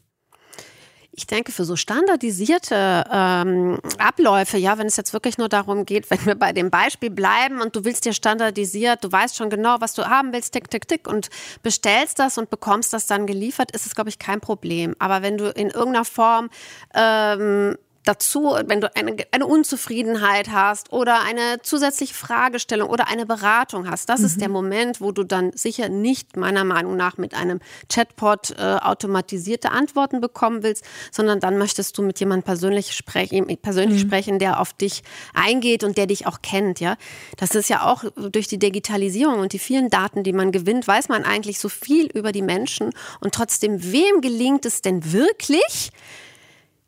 Ich 1.16 1.28
denke, 1.28 1.52
für 1.52 1.64
so 1.64 1.76
standardisierte 1.76 3.04
ähm, 3.12 3.80
Abläufe, 4.00 4.58
ja, 4.58 4.80
wenn 4.80 4.88
es 4.88 4.98
jetzt 4.98 5.14
wirklich 5.14 5.38
nur 5.38 5.48
darum 5.48 5.86
geht, 5.86 6.10
wenn 6.10 6.26
wir 6.26 6.34
bei 6.34 6.54
dem 6.54 6.72
Beispiel 6.72 7.12
bleiben 7.12 7.62
und 7.62 7.76
du 7.76 7.86
willst 7.86 8.06
dir 8.06 8.14
standardisiert, 8.14 9.04
du 9.04 9.12
weißt 9.12 9.36
schon 9.36 9.52
genau, 9.52 9.78
was 9.80 9.94
du 9.94 10.08
haben 10.08 10.34
willst, 10.34 10.54
tick, 10.54 10.72
tick, 10.72 10.88
tick 10.88 11.08
und 11.08 11.30
bestellst 11.62 12.18
das 12.18 12.40
und 12.40 12.50
bekommst 12.50 12.94
das 12.94 13.06
dann 13.06 13.28
geliefert, 13.28 13.72
ist 13.72 13.86
es, 13.86 13.94
glaube 13.94 14.10
ich, 14.10 14.18
kein 14.18 14.42
Problem. 14.42 14.96
Aber 14.98 15.22
wenn 15.22 15.38
du 15.38 15.52
in 15.52 15.70
irgendeiner 15.70 16.06
Form 16.06 16.50
ähm, 16.96 17.78
dazu, 18.04 18.56
wenn 18.66 18.82
du 18.82 18.94
eine, 18.96 19.16
eine 19.32 19.46
Unzufriedenheit 19.46 20.52
hast 20.52 20.92
oder 20.92 21.22
eine 21.22 21.62
zusätzliche 21.62 22.14
Fragestellung 22.14 22.90
oder 22.90 23.08
eine 23.08 23.26
Beratung 23.26 23.90
hast, 23.90 24.10
das 24.10 24.20
mhm. 24.20 24.26
ist 24.26 24.42
der 24.42 24.50
mhm. 24.50 24.54
Moment, 24.54 25.02
wo 25.02 25.12
du 25.12 25.24
dann 25.24 25.52
sicher 25.54 25.90
nicht 25.90 26.36
meiner 26.36 26.64
Meinung 26.64 26.96
nach 26.96 27.18
mit 27.18 27.34
einem 27.34 27.60
Chatbot 27.90 28.52
äh, 28.58 28.78
automatisierte 28.82 29.72
Antworten 29.72 30.22
bekommen 30.22 30.64
willst, 30.64 30.84
sondern 31.12 31.40
dann 31.40 31.58
möchtest 31.58 31.98
du 31.98 32.02
mit 32.04 32.20
jemandem 32.20 32.44
persönlich 32.44 32.94
sprechen, 32.94 33.46
persönlich 33.62 34.04
mhm. 34.04 34.08
sprechen, 34.08 34.40
der 34.40 34.60
auf 34.60 34.74
dich 34.74 35.04
eingeht 35.34 35.84
und 35.84 35.98
der 35.98 36.08
dich 36.08 36.28
auch 36.28 36.42
kennt, 36.42 36.80
ja. 36.80 36.98
Das 37.38 37.56
ist 37.56 37.70
ja 37.70 37.86
auch 37.86 38.04
durch 38.16 38.48
die 38.48 38.60
Digitalisierung 38.60 39.40
und 39.40 39.54
die 39.54 39.60
vielen 39.60 39.90
Daten, 39.90 40.24
die 40.24 40.34
man 40.34 40.52
gewinnt, 40.52 40.88
weiß 40.88 41.10
man 41.10 41.24
eigentlich 41.24 41.60
so 41.60 41.70
viel 41.70 42.08
über 42.08 42.32
die 42.32 42.42
Menschen 42.42 42.92
und 43.22 43.34
trotzdem, 43.34 43.92
wem 43.92 44.22
gelingt 44.22 44.66
es 44.66 44.82
denn 44.82 45.12
wirklich, 45.12 45.92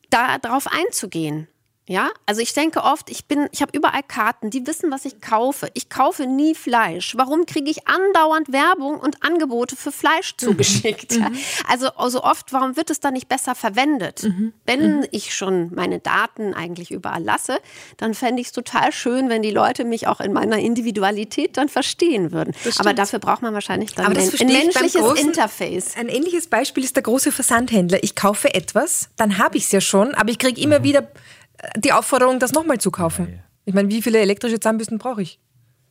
darauf 0.10 0.68
einzugehen. 0.68 1.48
Ja, 1.88 2.10
also 2.26 2.42
ich 2.42 2.54
denke 2.54 2.84
oft, 2.84 3.12
ich 3.12 3.26
bin, 3.26 3.48
ich 3.52 3.62
habe 3.62 3.78
überall 3.78 4.02
Karten, 4.02 4.50
die 4.50 4.66
wissen, 4.66 4.90
was 4.90 5.06
ich 5.06 5.22
kaufe. 5.22 5.70
Ich 5.76 5.88
kaufe 5.88 6.26
nie 6.26 6.56
Fleisch. 6.56 7.16
Warum 7.16 7.46
kriege 7.46 7.70
ich 7.70 7.88
andauernd 7.88 8.52
Werbung 8.52 9.00
und 9.00 9.22
Angebote 9.22 9.76
für 9.76 9.92
Fleisch 9.92 10.34
mhm. 10.34 10.46
zugeschickt? 10.46 11.12
Mhm. 11.20 11.38
Also, 11.70 11.90
also 11.90 12.24
oft, 12.24 12.52
warum 12.54 12.76
wird 12.76 12.90
es 12.90 13.00
dann 13.02 13.14
nicht 13.14 13.30
besser 13.30 13.54
verwendet? 13.54 14.24
Mhm. 14.24 14.54
Wenn 14.66 14.98
mhm. 14.98 15.08
ich 15.12 15.36
schon 15.36 15.76
meine 15.76 16.00
Daten 16.00 16.56
eigentlich 16.56 16.90
überall 16.90 17.24
lasse, 17.24 17.60
dann 17.98 18.16
fände 18.16 18.42
ich 18.42 18.48
es 18.48 18.54
total 18.54 18.92
schön, 18.92 19.30
wenn 19.30 19.44
die 19.44 19.52
Leute 19.52 19.86
mich 19.86 20.08
auch 20.08 20.22
in 20.22 20.34
meiner 20.34 20.58
Individualität 20.58 21.56
dann 21.56 21.70
verstehen 21.70 22.32
würden. 22.32 22.56
Aber 22.80 22.96
dafür 22.96 23.20
braucht 23.20 23.44
man 23.44 23.54
wahrscheinlich 23.54 23.94
dann 23.94 24.08
ein, 24.08 24.18
ein 24.18 24.48
menschliches 24.48 24.94
großen, 24.94 25.28
Interface. 25.28 25.96
Ein 25.98 26.10
ähnliches 26.10 26.48
Beispiel 26.48 26.84
ist 26.84 26.96
der 26.96 27.04
große 27.04 27.32
Versandhändler. 27.32 28.04
Ich 28.04 28.16
kaufe 28.16 28.56
etwas, 28.56 29.10
dann 29.18 29.38
habe 29.38 29.58
ich 29.58 29.66
es 29.66 29.72
ja 29.72 29.82
schon, 29.82 30.16
aber 30.16 30.32
ich 30.32 30.40
kriege 30.40 30.60
immer 30.60 30.80
mhm. 30.80 30.84
wieder 30.84 31.08
die 31.78 31.94
Aufforderung, 31.94 32.40
das 32.40 32.54
nochmal 32.54 32.80
zu 32.80 32.92
kaufen. 32.92 33.42
Ich 33.66 33.74
meine, 33.74 33.90
wie 33.90 34.02
viele 34.02 34.20
elektrische 34.20 34.60
Zahnbürsten 34.60 34.98
brauche 34.98 35.22
ich? 35.22 35.40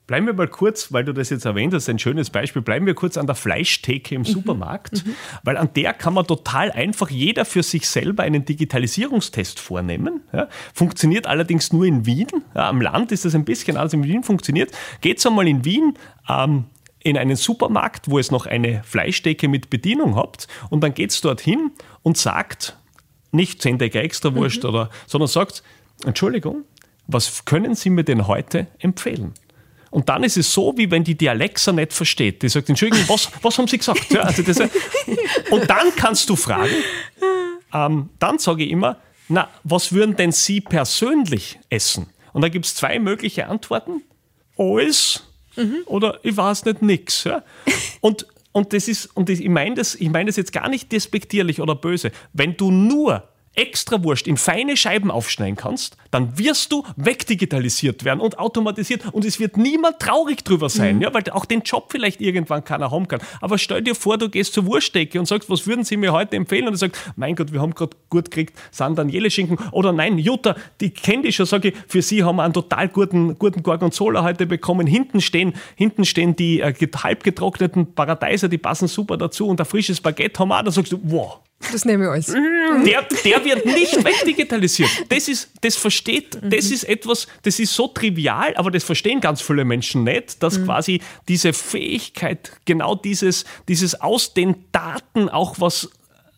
Bleiben 0.06 0.26
wir 0.26 0.34
mal 0.34 0.48
kurz, 0.48 0.92
weil 0.92 1.02
du 1.02 1.14
das 1.14 1.30
jetzt 1.30 1.46
erwähnt 1.46 1.72
hast, 1.72 1.88
ein 1.88 1.98
schönes 1.98 2.28
Beispiel, 2.28 2.60
bleiben 2.60 2.84
wir 2.84 2.94
kurz 2.94 3.16
an 3.16 3.26
der 3.26 3.34
Fleischtheke 3.34 4.14
im 4.14 4.20
mhm. 4.20 4.26
Supermarkt, 4.26 5.06
mhm. 5.06 5.14
weil 5.44 5.56
an 5.56 5.70
der 5.74 5.94
kann 5.94 6.12
man 6.12 6.26
total 6.26 6.70
einfach 6.70 7.08
jeder 7.08 7.46
für 7.46 7.62
sich 7.62 7.88
selber 7.88 8.22
einen 8.22 8.44
Digitalisierungstest 8.44 9.58
vornehmen. 9.58 10.20
Ja. 10.34 10.48
Funktioniert 10.74 11.26
allerdings 11.26 11.72
nur 11.72 11.86
in 11.86 12.04
Wien. 12.04 12.28
Ja, 12.54 12.68
am 12.68 12.82
Land 12.82 13.12
ist 13.12 13.24
das 13.24 13.34
ein 13.34 13.46
bisschen 13.46 13.78
anders, 13.78 13.94
in 13.94 14.04
Wien 14.04 14.22
funktioniert. 14.22 14.72
Geht 15.00 15.24
einmal 15.26 15.48
in 15.48 15.64
Wien 15.64 15.94
ähm, 16.28 16.66
in 17.02 17.16
einen 17.16 17.36
Supermarkt, 17.36 18.10
wo 18.10 18.18
es 18.18 18.30
noch 18.30 18.44
eine 18.44 18.82
Fleischtheke 18.84 19.48
mit 19.48 19.70
Bedienung 19.70 20.16
habt 20.16 20.48
und 20.68 20.82
dann 20.82 20.92
geht 20.92 21.10
es 21.12 21.20
dorthin 21.22 21.70
und 22.02 22.18
sagt, 22.18 22.76
nicht 23.34 23.62
10 23.62 23.78
Tage 23.78 24.00
extra 24.00 24.34
wurscht, 24.34 24.62
mhm. 24.62 24.70
oder, 24.70 24.90
sondern 25.06 25.28
sagt, 25.28 25.62
Entschuldigung, 26.04 26.64
was 27.06 27.44
können 27.44 27.74
Sie 27.74 27.90
mir 27.90 28.04
denn 28.04 28.26
heute 28.26 28.66
empfehlen? 28.78 29.34
Und 29.90 30.08
dann 30.08 30.24
ist 30.24 30.36
es 30.36 30.52
so, 30.52 30.74
wie 30.76 30.90
wenn 30.90 31.04
die 31.04 31.14
die 31.14 31.28
Alexa 31.28 31.70
nicht 31.70 31.92
versteht. 31.92 32.42
Die 32.42 32.48
sagt, 32.48 32.68
Entschuldigung, 32.68 33.08
was, 33.08 33.30
was 33.42 33.56
haben 33.58 33.68
Sie 33.68 33.78
gesagt? 33.78 34.10
Ja, 34.10 34.22
also 34.22 34.42
das, 34.42 34.58
und 35.50 35.70
dann 35.70 35.94
kannst 35.94 36.28
du 36.28 36.34
fragen, 36.34 36.74
ähm, 37.72 38.10
dann 38.18 38.38
sage 38.38 38.64
ich 38.64 38.70
immer, 38.70 38.98
na, 39.28 39.48
was 39.62 39.92
würden 39.92 40.16
denn 40.16 40.32
Sie 40.32 40.60
persönlich 40.60 41.60
essen? 41.70 42.06
Und 42.32 42.42
da 42.42 42.48
gibt 42.48 42.66
es 42.66 42.74
zwei 42.74 42.98
mögliche 42.98 43.46
Antworten. 43.46 44.02
Alles 44.58 45.22
mhm. 45.56 45.82
oder 45.86 46.18
ich 46.22 46.36
weiß 46.36 46.64
nicht, 46.64 46.82
nix. 46.82 47.24
Ja? 47.24 47.44
Und 48.00 48.26
und 48.54 48.72
das 48.72 48.86
ist, 48.86 49.06
und 49.16 49.28
ich 49.28 49.48
meine 49.48 49.74
das, 49.74 49.96
ich 49.96 50.08
meine 50.10 50.26
das 50.26 50.36
jetzt 50.36 50.52
gar 50.52 50.68
nicht 50.68 50.92
despektierlich 50.92 51.60
oder 51.60 51.74
böse. 51.74 52.12
Wenn 52.32 52.56
du 52.56 52.70
nur 52.70 53.28
extra 53.54 54.02
Wurst 54.02 54.26
in 54.26 54.36
feine 54.36 54.76
Scheiben 54.76 55.10
aufschneiden 55.10 55.56
kannst, 55.56 55.96
dann 56.10 56.38
wirst 56.38 56.72
du 56.72 56.84
wegdigitalisiert 56.96 58.04
werden 58.04 58.20
und 58.20 58.38
automatisiert 58.38 59.02
und 59.12 59.24
es 59.24 59.38
wird 59.38 59.56
niemand 59.56 59.98
traurig 59.98 60.44
drüber 60.44 60.68
sein, 60.68 60.96
mhm. 60.96 61.02
ja, 61.02 61.14
weil 61.14 61.22
auch 61.30 61.44
den 61.44 61.62
Job 61.62 61.88
vielleicht 61.90 62.20
irgendwann 62.20 62.64
keiner 62.64 62.90
haben 62.90 63.08
kann. 63.08 63.20
Aber 63.40 63.58
stell 63.58 63.82
dir 63.82 63.94
vor, 63.94 64.18
du 64.18 64.28
gehst 64.28 64.54
zur 64.54 64.66
Wurstdecke 64.66 65.18
und 65.18 65.26
sagst, 65.26 65.48
was 65.50 65.66
würden 65.66 65.84
Sie 65.84 65.96
mir 65.96 66.12
heute 66.12 66.36
empfehlen? 66.36 66.66
Und 66.66 66.74
er 66.74 66.78
sagt, 66.78 66.98
mein 67.16 67.34
Gott, 67.36 67.52
wir 67.52 67.60
haben 67.60 67.74
gerade 67.74 67.96
gut 68.10 68.30
gekriegt, 68.30 68.58
San 68.70 68.94
Daniele 68.94 69.30
Schinken 69.30 69.58
oder 69.72 69.92
nein, 69.92 70.18
Jutta, 70.18 70.56
die 70.80 70.90
kennt 70.90 71.24
ich 71.24 71.36
schon, 71.36 71.46
sage 71.46 71.68
ich, 71.68 71.74
für 71.86 72.02
Sie 72.02 72.24
haben 72.24 72.36
wir 72.36 72.42
einen 72.42 72.54
total 72.54 72.88
guten, 72.88 73.38
guten 73.38 73.62
Gorgonzola 73.62 74.22
heute 74.22 74.46
bekommen. 74.46 74.86
Hinten 74.86 75.20
stehen, 75.20 75.54
hinten 75.76 76.04
stehen 76.04 76.36
die 76.36 76.60
äh, 76.60 76.74
halb 76.96 77.22
getrockneten 77.22 77.94
Paradeiser, 77.94 78.48
die 78.48 78.58
passen 78.58 78.88
super 78.88 79.16
dazu 79.16 79.48
und 79.48 79.60
ein 79.60 79.66
frisches 79.66 80.00
Baguette 80.00 80.38
haben 80.38 80.48
wir 80.48 80.58
auch. 80.58 80.64
Da 80.64 80.70
sagst 80.70 80.92
du, 80.92 81.00
wow, 81.02 81.40
das 81.72 81.84
nehme 81.84 82.04
ich 82.04 82.10
alles. 82.10 82.26
Der, 82.26 83.06
der 83.24 83.44
wird 83.44 83.66
nicht 83.66 84.04
wegdigitalisiert. 84.04 84.90
Das 85.08 85.28
ist, 85.28 85.50
das 85.60 85.76
versteht, 85.76 86.42
mhm. 86.42 86.50
das 86.50 86.70
ist 86.70 86.84
etwas, 86.84 87.26
das 87.42 87.58
ist 87.58 87.74
so 87.74 87.88
trivial, 87.88 88.54
aber 88.56 88.70
das 88.70 88.84
verstehen 88.84 89.20
ganz 89.20 89.40
viele 89.40 89.64
Menschen 89.64 90.04
nicht, 90.04 90.42
dass 90.42 90.58
mhm. 90.58 90.64
quasi 90.66 91.00
diese 91.28 91.52
Fähigkeit, 91.52 92.52
genau 92.64 92.94
dieses, 92.94 93.44
dieses 93.68 94.00
aus 94.00 94.34
den 94.34 94.64
Daten 94.72 95.28
auch 95.28 95.60
was 95.60 95.90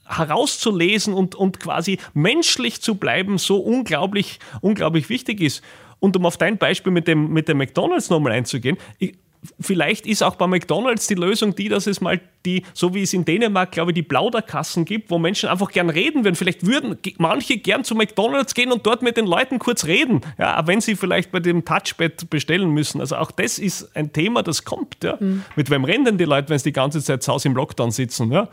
herauszulesen 0.09 1.15
und, 1.15 1.35
und 1.35 1.61
quasi 1.61 1.99
menschlich 2.15 2.81
zu 2.81 2.95
bleiben 2.95 3.39
so 3.39 3.59
unglaublich, 3.59 4.39
unglaublich 4.61 5.09
wichtig 5.09 5.41
ist. 5.41 5.63
Und 5.99 6.17
um 6.17 6.27
auf 6.27 6.37
dein 6.37 6.59
Beispiel 6.59 6.93
mit 6.93 7.09
dem, 7.09 7.33
mit 7.33 7.49
dem 7.49 7.59
McDonalds 7.59 8.11
nochmal 8.11 8.33
einzugehen, 8.33 8.77
ich, 8.99 9.15
vielleicht 9.61 10.07
ist 10.07 10.23
auch 10.23 10.37
bei 10.37 10.47
McDonalds 10.47 11.07
die 11.07 11.15
Lösung 11.15 11.55
die, 11.55 11.69
dass 11.69 11.87
es 11.87 12.01
mal 12.01 12.21
die, 12.45 12.65
so 12.75 12.95
wie 12.95 13.03
es 13.03 13.13
in 13.13 13.25
Dänemark, 13.25 13.73
glaube 13.73 13.91
ich, 13.91 13.95
die 13.97 14.03
Plauderkassen 14.03 14.85
gibt, 14.85 15.11
wo 15.11 15.19
Menschen 15.19 15.49
einfach 15.49 15.71
gern 15.71 15.91
reden 15.91 16.25
würden. 16.25 16.37
Vielleicht 16.37 16.67
würden 16.67 16.99
manche 17.19 17.59
gern 17.59 17.85
zu 17.85 17.95
McDonalds 17.95 18.55
gehen 18.55 18.73
und 18.73 18.87
dort 18.87 19.03
mit 19.03 19.17
den 19.17 19.27
Leuten 19.27 19.59
kurz 19.59 19.85
reden, 19.87 20.21
ja, 20.39 20.61
auch 20.61 20.67
wenn 20.67 20.81
sie 20.81 20.97
vielleicht 20.97 21.33
bei 21.33 21.41
dem 21.41 21.65
Touchpad 21.65 22.31
bestellen 22.31 22.71
müssen. 22.71 23.01
Also 23.01 23.17
auch 23.17 23.31
das 23.31 23.59
ist 23.59 23.95
ein 23.97 24.13
Thema, 24.13 24.43
das 24.43 24.65
kommt. 24.65 25.03
Ja. 25.03 25.17
Mhm. 25.19 25.43
Mit 25.57 25.71
wem 25.71 25.85
reden 25.85 26.05
denn 26.05 26.19
die 26.19 26.25
Leute, 26.25 26.49
wenn 26.49 26.59
sie 26.59 26.71
die 26.71 26.73
ganze 26.73 27.03
Zeit 27.03 27.23
zu 27.23 27.33
Hause 27.33 27.49
im 27.49 27.57
Lockdown 27.57 27.91
sitzen? 27.91 28.31
Ja? 28.33 28.49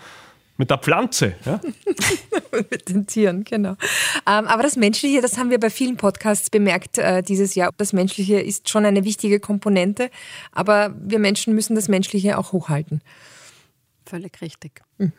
Mit 0.57 0.69
der 0.69 0.77
Pflanze. 0.77 1.35
Ja? 1.45 1.59
mit 2.69 2.89
den 2.89 3.07
Tieren, 3.07 3.43
genau. 3.43 3.71
Ähm, 4.27 4.47
aber 4.47 4.61
das 4.61 4.75
Menschliche, 4.75 5.21
das 5.21 5.37
haben 5.37 5.49
wir 5.49 5.59
bei 5.59 5.71
vielen 5.71 5.97
Podcasts 5.97 6.49
bemerkt 6.49 6.99
äh, 6.99 7.23
dieses 7.23 7.55
Jahr. 7.55 7.71
Das 7.77 7.91
Menschliche 7.91 8.39
ist 8.39 8.69
schon 8.69 8.85
eine 8.85 9.03
wichtige 9.03 9.39
Komponente, 9.39 10.11
aber 10.51 10.93
wir 10.99 11.17
Menschen 11.17 11.55
müssen 11.55 11.75
das 11.75 11.87
Menschliche 11.87 12.37
auch 12.37 12.51
hochhalten. 12.51 13.01
Völlig 14.05 14.41
richtig. 14.41 14.81
Mhm. 14.97 15.11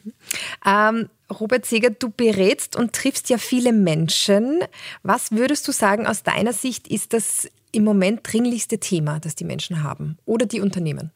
Ähm, 0.64 1.08
Robert 1.40 1.66
Seger, 1.66 1.90
du 1.90 2.10
berätst 2.10 2.76
und 2.76 2.92
triffst 2.92 3.30
ja 3.30 3.38
viele 3.38 3.72
Menschen. 3.72 4.60
Was 5.02 5.32
würdest 5.32 5.66
du 5.66 5.72
sagen, 5.72 6.06
aus 6.06 6.22
deiner 6.22 6.52
Sicht 6.52 6.86
ist 6.86 7.12
das 7.12 7.48
im 7.72 7.82
Moment 7.82 8.20
dringlichste 8.22 8.78
Thema, 8.78 9.18
das 9.18 9.34
die 9.34 9.44
Menschen 9.44 9.82
haben 9.82 10.18
oder 10.26 10.46
die 10.46 10.60
Unternehmen? 10.60 11.10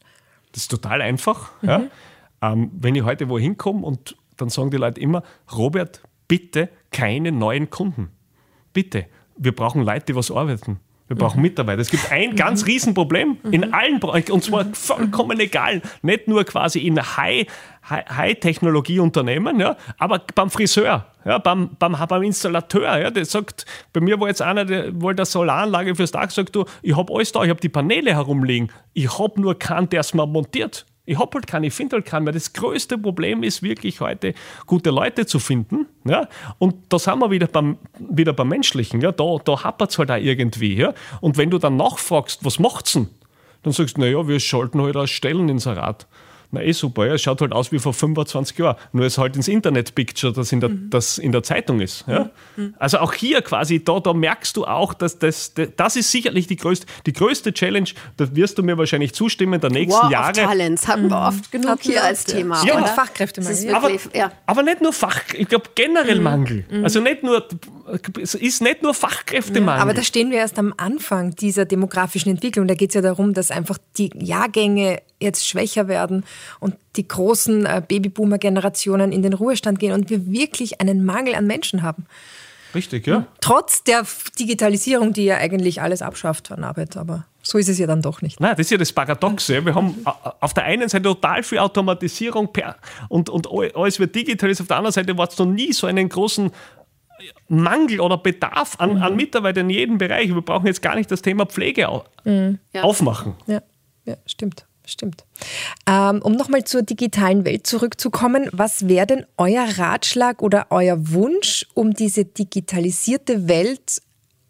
Das 0.53 0.63
ist 0.63 0.71
total 0.71 1.03
einfach. 1.03 1.53
Mhm. 1.63 1.69
Ja. 1.69 1.87
Ähm, 2.41 2.71
wenn 2.73 2.95
ich 2.95 3.03
heute 3.03 3.29
wohin 3.29 3.57
komme 3.57 3.85
und 3.85 4.17
dann 4.37 4.49
sagen 4.49 4.71
die 4.71 4.77
Leute 4.77 5.01
immer, 5.01 5.23
Robert, 5.57 6.03
bitte 6.29 6.69
keine 6.91 7.33
neuen 7.33 7.71
Kunden. 7.71 8.11
Bitte. 8.73 9.07
Wir 9.37 9.55
brauchen 9.55 9.83
Leute, 9.83 10.07
die 10.07 10.15
was 10.15 10.31
arbeiten. 10.31 10.81
Wir 11.09 11.17
brauchen 11.17 11.39
mhm. 11.39 11.45
Mitarbeiter. 11.45 11.81
Es 11.81 11.91
gibt 11.91 12.13
ein 12.13 12.37
ganz 12.37 12.61
mhm. 12.63 12.67
Riesenproblem 12.67 13.39
in 13.51 13.63
mhm. 13.63 13.75
allen 13.75 13.99
Bereichen 13.99 14.31
und 14.33 14.45
zwar 14.45 14.67
vollkommen 14.75 15.41
egal. 15.41 15.81
Nicht 16.03 16.29
nur 16.29 16.45
quasi 16.45 16.81
in 16.81 17.01
High-Technologie-Unternehmen, 17.01 19.57
High 19.57 19.63
ja, 19.63 19.79
aber 19.97 20.21
beim 20.35 20.51
Friseur, 20.51 21.07
ja, 21.25 21.39
beim, 21.39 21.71
beim, 21.79 21.97
beim 22.09 22.23
Installateur. 22.23 22.99
Ja, 22.99 23.11
der 23.11 23.25
sagt, 23.25 23.65
bei 23.95 24.01
mir 24.01 24.21
war 24.21 24.29
jetzt 24.29 24.43
einer, 24.43 24.67
der 24.67 25.01
wollte 25.01 25.23
eine 25.23 25.27
Solaranlage 25.27 25.95
fürs 25.95 26.11
Dach, 26.11 26.31
sagt 26.31 26.55
du, 26.55 26.67
ich 26.83 26.95
habe 26.95 27.11
alles 27.15 27.33
da, 27.33 27.43
ich 27.43 27.49
habe 27.49 27.61
die 27.61 27.71
Paneele 27.71 28.13
herumliegen. 28.13 28.71
Ich 28.93 29.19
habe 29.19 29.41
nur 29.41 29.59
keinen, 29.59 29.89
der 29.89 30.01
es 30.01 30.13
mal 30.13 30.27
montiert. 30.27 30.85
Ich 31.09 31.19
habe 31.19 31.31
halt 31.35 31.47
keinen, 31.47 31.65
ich 31.65 31.73
finde 31.73 31.97
halt 31.97 32.05
keinen, 32.05 32.27
weil 32.27 32.35
das 32.35 32.53
größte 32.53 32.99
Problem 32.99 33.43
ist 33.43 33.63
wirklich 33.63 34.03
heute, 34.03 34.35
gute 34.67 34.91
Leute 34.91 35.25
zu 35.25 35.39
finden. 35.39 35.87
Ja? 36.05 36.29
Und 36.59 36.75
da 36.91 36.99
sind 36.99 37.19
wir 37.19 37.31
wieder 37.31 37.47
beim, 37.47 37.79
wieder 37.99 38.35
beim 38.35 38.49
Menschlichen. 38.49 39.01
Ja? 39.01 39.11
Da, 39.11 39.37
da 39.43 39.65
hapert 39.65 39.91
es 39.91 39.99
halt 39.99 40.11
auch 40.11 40.17
irgendwie. 40.17 40.77
Ja? 40.77 40.93
Und 41.23 41.39
wenn 41.39 41.49
du 41.49 41.57
dann 41.57 41.77
nachfragst, 41.77 42.45
was 42.45 42.59
macht's 42.59 42.93
denn? 42.93 43.09
Dann 43.63 43.73
sagst 43.73 43.97
du, 43.97 44.03
naja, 44.03 44.29
wir 44.29 44.39
schalten 44.39 44.83
halt 44.83 44.97
aus 44.99 45.09
Stellen 45.09 45.49
ins 45.49 45.67
Rad. 45.67 46.07
Na 46.51 46.63
eh 46.63 46.73
super, 46.73 47.07
ja. 47.07 47.15
es 47.15 47.23
schaut 47.23 47.43
halt 47.43 47.53
aus 47.53 47.73
wie 47.73 47.79
vor 47.79 47.93
25 47.93 48.57
Jahren. 48.59 48.77
Nur 48.93 49.05
es 49.05 49.19
halt 49.19 49.37
ins 49.37 49.49
Internet-Picture, 49.49 50.33
das 50.33 50.51
in 50.51 50.61
der, 50.61 50.71
mhm. 50.71 50.89
das 50.89 51.19
in 51.19 51.31
der 51.31 51.43
Zeitung 51.43 51.81
ist. 51.81 52.07
Ja? 52.07 52.31
Mhm. 52.57 52.75
Also 52.79 52.99
auch 52.99 53.13
hier 53.13 53.43
quasi, 53.43 53.85
da, 53.85 54.01
da 54.01 54.15
merkst 54.15 54.57
du 54.57 54.65
auch, 54.65 54.95
dass 54.95 55.19
das, 55.19 55.53
das 55.77 55.97
ist 55.97 56.11
sicherlich 56.11 56.47
die 56.47 56.57
größte, 56.57 56.87
die 57.05 57.13
größte 57.13 57.53
Challenge, 57.53 57.91
da 58.17 58.35
wirst 58.35 58.57
du 58.57 58.63
mir 58.63 58.79
wahrscheinlich 58.79 59.13
zustimmen, 59.13 59.61
der 59.61 59.71
nächsten 59.71 60.01
War 60.01 60.11
Jahre. 60.11 60.33
Talents 60.33 60.89
hatten 60.89 61.11
wir 61.11 61.19
oft 61.19 61.53
genug 61.53 61.81
hier 61.83 62.03
als 62.03 62.25
Thema. 62.25 62.65
Ja, 62.65 62.79
und 62.79 62.89
Fachkräftemangel. 62.89 63.75
Aber, 63.75 63.91
ja. 64.15 64.33
aber 64.47 64.63
nicht 64.63 64.81
nur 64.81 64.95
Fach, 64.95 65.21
ich 65.35 65.49
glaube 65.49 65.69
generell 65.75 66.17
mhm. 66.17 66.23
Mangel. 66.23 66.65
Mhm. 66.71 66.85
Also 66.85 67.01
nicht 67.01 67.23
nur, 67.23 67.47
es 68.21 68.35
ist 68.35 68.63
nicht 68.63 68.83
nur 68.83 68.95
Fachkräftemangel. 68.95 69.81
aber 69.81 69.95
da 69.95 70.03
stehen 70.03 70.31
wir 70.31 70.39
erst 70.39 70.59
am 70.59 70.75
Anfang 70.77 71.35
dieser 71.35 71.65
demografischen 71.65 72.31
Entwicklung. 72.31 72.67
Da 72.67 72.75
geht 72.75 72.91
es 72.91 72.95
ja 72.95 73.01
darum, 73.01 73.35
dass 73.35 73.51
einfach 73.51 73.79
die 73.97 74.11
Jahrgänge 74.15 75.01
jetzt 75.21 75.47
schwächer 75.47 75.89
werden 75.89 76.25
und 76.61 76.75
die 76.97 77.07
großen 77.07 77.67
äh, 77.67 77.83
Babyboomer-Generationen 77.87 79.13
in 79.13 79.23
den 79.23 79.33
Ruhestand 79.33 79.79
gehen 79.79 79.93
und 79.93 80.11
wir 80.11 80.31
wirklich 80.31 80.81
einen 80.81 81.05
Mangel 81.05 81.35
an 81.35 81.47
Menschen 81.47 81.83
haben. 81.83 82.07
Richtig, 82.75 83.07
ja. 83.07 83.27
Trotz 83.41 83.83
der 83.85 84.05
Digitalisierung, 84.39 85.13
die 85.13 85.25
ja 85.25 85.37
eigentlich 85.37 85.81
alles 85.81 86.03
abschafft 86.03 86.53
an 86.53 86.65
Arbeit, 86.65 86.97
aber 86.97 87.25
so 87.43 87.57
ist 87.57 87.69
es 87.69 87.79
ja 87.79 87.87
dann 87.87 88.03
doch 88.03 88.21
nicht. 88.21 88.41
Nein, 88.41 88.51
das 88.57 88.67
ist 88.67 88.71
ja 88.71 88.77
das 88.77 88.93
Paradoxe. 88.93 89.65
Wir 89.65 89.75
haben 89.75 90.05
auf 90.41 90.53
der 90.53 90.65
einen 90.65 90.89
Seite 90.89 91.05
total 91.05 91.43
viel 91.43 91.59
Automatisierung 91.59 92.51
und, 93.09 93.31
und 93.31 93.49
alles 93.75 93.99
wird 93.99 94.15
digitalisiert, 94.15 94.63
auf 94.63 94.69
der 94.69 94.77
anderen 94.77 94.93
Seite 94.93 95.17
war 95.17 95.29
es 95.29 95.39
noch 95.39 95.47
nie 95.47 95.73
so 95.73 95.87
einen 95.87 96.11
großen 96.11 96.51
Mangel 97.49 98.01
oder 98.01 98.19
Bedarf 98.19 98.77
an, 98.79 98.97
mhm. 98.97 99.03
an 99.03 99.17
Mitarbeitern 99.17 99.69
in 99.69 99.77
jedem 99.77 99.99
Bereich. 99.99 100.29
Wir 100.29 100.43
brauchen 100.43 100.67
jetzt 100.67 100.83
gar 100.83 100.95
nicht 100.97 101.11
das 101.11 101.23
Thema 101.23 101.47
Pflege 101.47 101.89
mhm. 102.25 102.59
aufmachen. 102.81 103.35
Ja, 103.47 103.63
ja 104.05 104.17
stimmt. 104.27 104.67
Stimmt. 104.89 105.27
Ähm, 105.87 106.23
um 106.23 106.33
nochmal 106.33 106.65
zur 106.65 106.81
digitalen 106.81 107.45
Welt 107.45 107.67
zurückzukommen, 107.67 108.49
was 108.53 108.89
wäre 108.89 109.07
denn 109.07 109.27
euer 109.37 109.67
Ratschlag 109.77 110.41
oder 110.41 110.69
euer 110.71 111.11
Wunsch, 111.11 111.67
um 111.75 111.93
diese 111.93 112.25
digitalisierte 112.25 113.49
Welt 113.49 114.01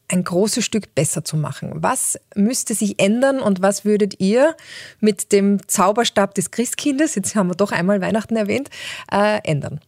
ein 0.07 0.23
großes 0.23 0.65
Stück 0.65 0.95
besser 0.95 1.25
zu 1.25 1.37
machen? 1.37 1.73
Was 1.75 2.21
müsste 2.37 2.75
sich 2.75 3.01
ändern 3.01 3.41
und 3.41 3.63
was 3.63 3.85
würdet 3.85 4.21
ihr 4.21 4.55
mit 5.01 5.33
dem 5.33 5.67
Zauberstab 5.67 6.35
des 6.35 6.53
Christkindes, 6.53 7.17
jetzt 7.17 7.35
haben 7.35 7.51
wir 7.51 7.57
doch 7.57 7.73
einmal 7.73 8.01
Weihnachten 8.01 8.37
erwähnt, 8.37 8.71
äh, 9.11 9.41
ändern? 9.43 9.81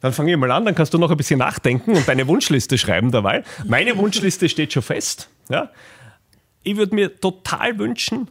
Dann 0.00 0.12
fange 0.12 0.32
ich 0.32 0.36
mal 0.36 0.50
an, 0.50 0.64
dann 0.64 0.74
kannst 0.74 0.94
du 0.94 0.98
noch 0.98 1.10
ein 1.10 1.16
bisschen 1.16 1.38
nachdenken 1.38 1.96
und 1.96 2.06
deine 2.06 2.26
Wunschliste 2.28 2.78
schreiben 2.78 3.10
dabei. 3.10 3.42
Meine 3.66 3.96
Wunschliste 3.96 4.48
steht 4.48 4.72
schon 4.72 4.82
fest. 4.82 5.28
Ja. 5.48 5.70
Ich 6.62 6.76
würde 6.76 6.94
mir 6.94 7.20
total 7.20 7.78
wünschen, 7.78 8.30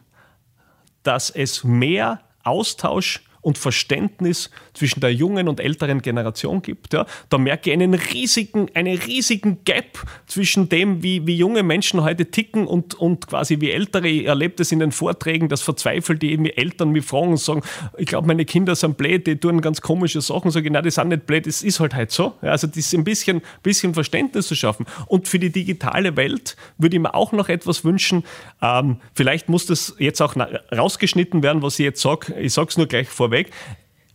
dass 1.03 1.29
es 1.29 1.63
mehr 1.63 2.21
Austausch 2.43 3.21
und 3.47 3.57
Verständnis 3.57 4.49
zwischen 4.73 4.99
der 4.99 5.13
jungen 5.13 5.47
und 5.47 5.61
älteren 5.61 6.01
Generation 6.01 6.61
gibt. 6.61 6.91
Ja. 6.91 7.05
Da 7.29 7.37
merke 7.37 7.69
ich 7.69 7.73
einen 7.73 7.93
riesigen, 7.93 8.67
einen 8.73 8.97
riesigen 8.97 9.63
Gap 9.63 10.03
zwischen 10.25 10.67
dem, 10.67 11.01
wie, 11.01 11.25
wie 11.25 11.37
junge 11.37 11.63
Menschen 11.63 12.03
heute 12.03 12.25
ticken 12.25 12.67
und, 12.67 12.95
und 12.95 13.27
quasi 13.27 13.61
wie 13.61 13.71
ältere. 13.71 14.09
Ich 14.09 14.25
erlebe 14.25 14.55
das 14.57 14.73
in 14.73 14.79
den 14.79 14.91
Vorträgen, 14.91 15.47
das 15.47 15.61
verzweifelt 15.61 16.21
die 16.21 16.57
Eltern 16.57 16.89
mich 16.89 17.05
fragen 17.05 17.29
und 17.29 17.39
sagen, 17.39 17.61
ich 17.97 18.07
glaube, 18.07 18.27
meine 18.27 18.43
Kinder 18.43 18.75
sind 18.75 18.97
blöd, 18.97 19.25
die 19.25 19.37
tun 19.37 19.61
ganz 19.61 19.79
komische 19.79 20.19
Sachen. 20.19 20.51
Sage 20.51 20.65
ich, 20.65 20.73
nein, 20.73 20.83
die 20.83 20.91
sind 20.91 21.07
nicht 21.07 21.25
blöd, 21.25 21.47
das 21.47 21.61
ist 21.61 21.79
halt 21.79 21.95
halt 21.95 22.11
so. 22.11 22.33
Ja, 22.41 22.51
also 22.51 22.67
das 22.67 22.75
ist 22.75 22.93
ein 22.95 23.05
bisschen, 23.05 23.41
bisschen 23.63 23.93
Verständnis 23.93 24.47
zu 24.47 24.55
schaffen. 24.55 24.85
Und 25.05 25.29
für 25.29 25.39
die 25.39 25.53
digitale 25.53 26.17
Welt 26.17 26.57
würde 26.77 26.97
ich 26.97 27.01
mir 27.01 27.15
auch 27.15 27.31
noch 27.31 27.47
etwas 27.47 27.85
wünschen. 27.85 28.25
Ähm, 28.61 28.97
vielleicht 29.13 29.47
muss 29.47 29.65
das 29.67 29.95
jetzt 29.99 30.19
auch 30.19 30.35
rausgeschnitten 30.75 31.43
werden, 31.43 31.61
was 31.61 31.79
ich 31.79 31.85
jetzt 31.85 32.01
sage. 32.01 32.35
Ich 32.41 32.51
sage 32.51 32.67
es 32.71 32.77
nur 32.77 32.87
gleich 32.87 33.07
vorweg 33.07 33.36
weg. 33.37 33.51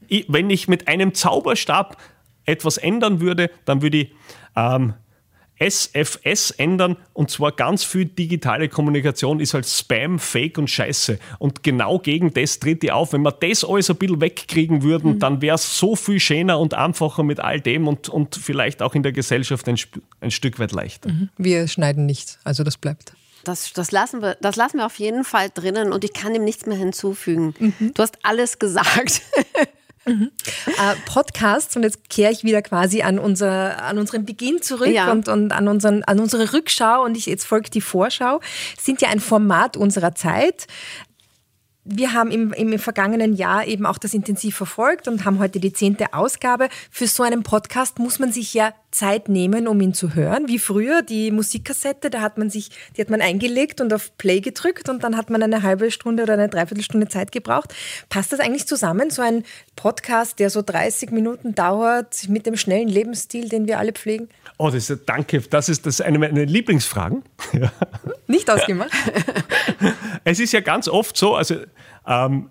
Ich, 0.08 0.26
wenn 0.28 0.50
ich 0.50 0.68
mit 0.68 0.88
einem 0.88 1.14
Zauberstab 1.14 1.96
etwas 2.44 2.76
ändern 2.76 3.20
würde, 3.20 3.50
dann 3.64 3.82
würde 3.82 3.98
ich 3.98 4.12
ähm, 4.56 4.94
SFS 5.62 6.50
ändern 6.50 6.96
und 7.12 7.30
zwar 7.30 7.52
ganz 7.52 7.84
viel 7.84 8.06
digitale 8.06 8.68
Kommunikation 8.68 9.38
ist 9.38 9.54
halt 9.54 9.66
Spam, 9.66 10.18
Fake 10.18 10.58
und 10.58 10.68
Scheiße. 10.68 11.18
Und 11.38 11.62
genau 11.62 11.98
gegen 11.98 12.34
das 12.34 12.58
tritt 12.58 12.82
ich 12.82 12.90
auf. 12.90 13.12
Wenn 13.12 13.22
wir 13.22 13.32
das 13.32 13.64
alles 13.64 13.88
ein 13.88 13.96
bisschen 13.96 14.20
wegkriegen 14.20 14.82
würden, 14.82 15.14
mhm. 15.14 15.18
dann 15.20 15.40
wäre 15.40 15.54
es 15.54 15.78
so 15.78 15.94
viel 15.94 16.18
schöner 16.18 16.58
und 16.58 16.74
einfacher 16.74 17.22
mit 17.22 17.38
all 17.38 17.60
dem 17.60 17.86
und, 17.86 18.08
und 18.08 18.34
vielleicht 18.34 18.82
auch 18.82 18.94
in 18.94 19.04
der 19.04 19.12
Gesellschaft 19.12 19.68
ein, 19.68 19.76
ein 20.20 20.30
Stück 20.32 20.58
weit 20.58 20.72
leichter. 20.72 21.12
Mhm. 21.12 21.28
Wir 21.38 21.68
schneiden 21.68 22.06
nicht, 22.06 22.38
also 22.42 22.64
das 22.64 22.76
bleibt. 22.76 23.14
Das, 23.44 23.72
das, 23.72 23.90
lassen 23.90 24.22
wir, 24.22 24.36
das 24.40 24.56
lassen 24.56 24.78
wir 24.78 24.86
auf 24.86 24.98
jeden 24.98 25.24
Fall 25.24 25.50
drinnen 25.52 25.92
und 25.92 26.04
ich 26.04 26.12
kann 26.12 26.32
dem 26.32 26.44
nichts 26.44 26.66
mehr 26.66 26.78
hinzufügen. 26.78 27.54
Mhm. 27.58 27.94
Du 27.94 28.02
hast 28.02 28.18
alles 28.22 28.58
gesagt. 28.58 29.22
Mhm. 30.04 30.32
Äh, 30.66 30.96
Podcasts, 31.06 31.76
und 31.76 31.84
jetzt 31.84 32.08
kehre 32.10 32.32
ich 32.32 32.42
wieder 32.42 32.60
quasi 32.60 33.02
an, 33.02 33.20
unser, 33.20 33.80
an 33.84 33.98
unseren 33.98 34.24
Beginn 34.24 34.60
zurück 34.60 34.88
ja. 34.88 35.12
und, 35.12 35.28
und 35.28 35.52
an, 35.52 35.68
unseren, 35.68 36.02
an 36.02 36.18
unsere 36.18 36.52
Rückschau 36.52 37.04
und 37.04 37.16
ich, 37.16 37.26
jetzt 37.26 37.44
folgt 37.44 37.74
die 37.74 37.80
Vorschau, 37.80 38.40
sind 38.80 39.00
ja 39.00 39.10
ein 39.10 39.20
Format 39.20 39.76
unserer 39.76 40.16
Zeit 40.16 40.66
wir 41.84 42.12
haben 42.12 42.30
im, 42.30 42.52
im 42.52 42.78
vergangenen 42.78 43.34
Jahr 43.34 43.66
eben 43.66 43.86
auch 43.86 43.98
das 43.98 44.14
intensiv 44.14 44.56
verfolgt 44.56 45.08
und 45.08 45.24
haben 45.24 45.38
heute 45.38 45.58
die 45.58 45.72
zehnte 45.72 46.14
Ausgabe. 46.14 46.68
Für 46.90 47.06
so 47.06 47.22
einen 47.22 47.42
Podcast 47.42 47.98
muss 47.98 48.18
man 48.18 48.30
sich 48.30 48.54
ja 48.54 48.72
Zeit 48.92 49.28
nehmen, 49.28 49.66
um 49.66 49.80
ihn 49.80 49.94
zu 49.94 50.14
hören. 50.14 50.46
Wie 50.48 50.58
früher 50.58 51.02
die 51.02 51.30
Musikkassette, 51.30 52.10
da 52.10 52.20
hat 52.20 52.38
man 52.38 52.50
sich, 52.50 52.70
die 52.96 53.00
hat 53.00 53.10
man 53.10 53.20
eingelegt 53.20 53.80
und 53.80 53.92
auf 53.92 54.16
Play 54.18 54.40
gedrückt 54.40 54.88
und 54.88 55.02
dann 55.02 55.16
hat 55.16 55.30
man 55.30 55.42
eine 55.42 55.62
halbe 55.62 55.90
Stunde 55.90 56.22
oder 56.22 56.34
eine 56.34 56.48
Dreiviertelstunde 56.48 57.08
Zeit 57.08 57.32
gebraucht. 57.32 57.74
Passt 58.08 58.32
das 58.32 58.40
eigentlich 58.40 58.66
zusammen, 58.66 59.10
so 59.10 59.22
ein 59.22 59.44
Podcast, 59.74 60.38
der 60.38 60.50
so 60.50 60.62
30 60.62 61.10
Minuten 61.10 61.54
dauert, 61.54 62.28
mit 62.28 62.46
dem 62.46 62.56
schnellen 62.56 62.88
Lebensstil, 62.88 63.48
den 63.48 63.66
wir 63.66 63.78
alle 63.78 63.92
pflegen? 63.92 64.28
Oh, 64.58 64.70
das 64.70 64.90
ist, 64.90 65.08
danke. 65.08 65.40
Das 65.40 65.68
ist 65.68 65.86
das 65.86 66.00
eine 66.00 66.18
meiner 66.18 66.44
Lieblingsfragen. 66.44 67.22
Nicht 68.26 68.50
ausgemacht. 68.50 68.92
es 70.24 70.38
ist 70.38 70.52
ja 70.52 70.60
ganz 70.60 70.86
oft 70.86 71.16
so, 71.16 71.34
also 71.34 71.56
ähm, 72.06 72.50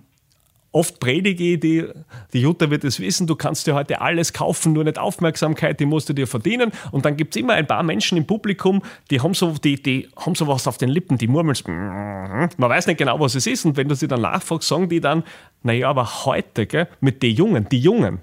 Oft 0.73 1.01
predige 1.01 1.53
ich, 1.53 1.59
die, 1.59 1.85
die 2.31 2.41
Jutta 2.41 2.69
wird 2.69 2.85
es 2.85 3.01
wissen, 3.01 3.27
du 3.27 3.35
kannst 3.35 3.67
dir 3.67 3.75
heute 3.75 3.99
alles 3.99 4.31
kaufen, 4.31 4.71
nur 4.71 4.85
nicht 4.85 4.97
Aufmerksamkeit, 4.97 5.81
die 5.81 5.85
musst 5.85 6.07
du 6.07 6.13
dir 6.13 6.27
verdienen. 6.27 6.71
Und 6.91 7.03
dann 7.03 7.17
gibt 7.17 7.35
es 7.35 7.41
immer 7.41 7.53
ein 7.53 7.67
paar 7.67 7.83
Menschen 7.83 8.17
im 8.17 8.25
Publikum, 8.25 8.81
die 9.09 9.19
haben 9.19 9.33
so, 9.33 9.51
die, 9.51 9.81
die 9.81 10.07
haben 10.15 10.33
so 10.35 10.47
was 10.47 10.67
auf 10.67 10.77
den 10.77 10.87
Lippen, 10.87 11.17
die 11.17 11.27
murmeln. 11.27 11.57
Man 11.65 12.69
weiß 12.69 12.87
nicht 12.87 12.97
genau, 12.97 13.19
was 13.19 13.35
es 13.35 13.47
ist. 13.47 13.65
Und 13.65 13.75
wenn 13.75 13.89
du 13.89 13.95
sie 13.95 14.07
dann 14.07 14.21
nachfragst, 14.21 14.69
sagen 14.69 14.87
die 14.87 15.01
dann, 15.01 15.23
naja, 15.63 15.89
aber 15.89 16.25
heute, 16.25 16.65
gell, 16.65 16.87
mit 17.01 17.21
den 17.21 17.35
Jungen, 17.35 17.67
die 17.69 17.79
Jungen, 17.79 18.19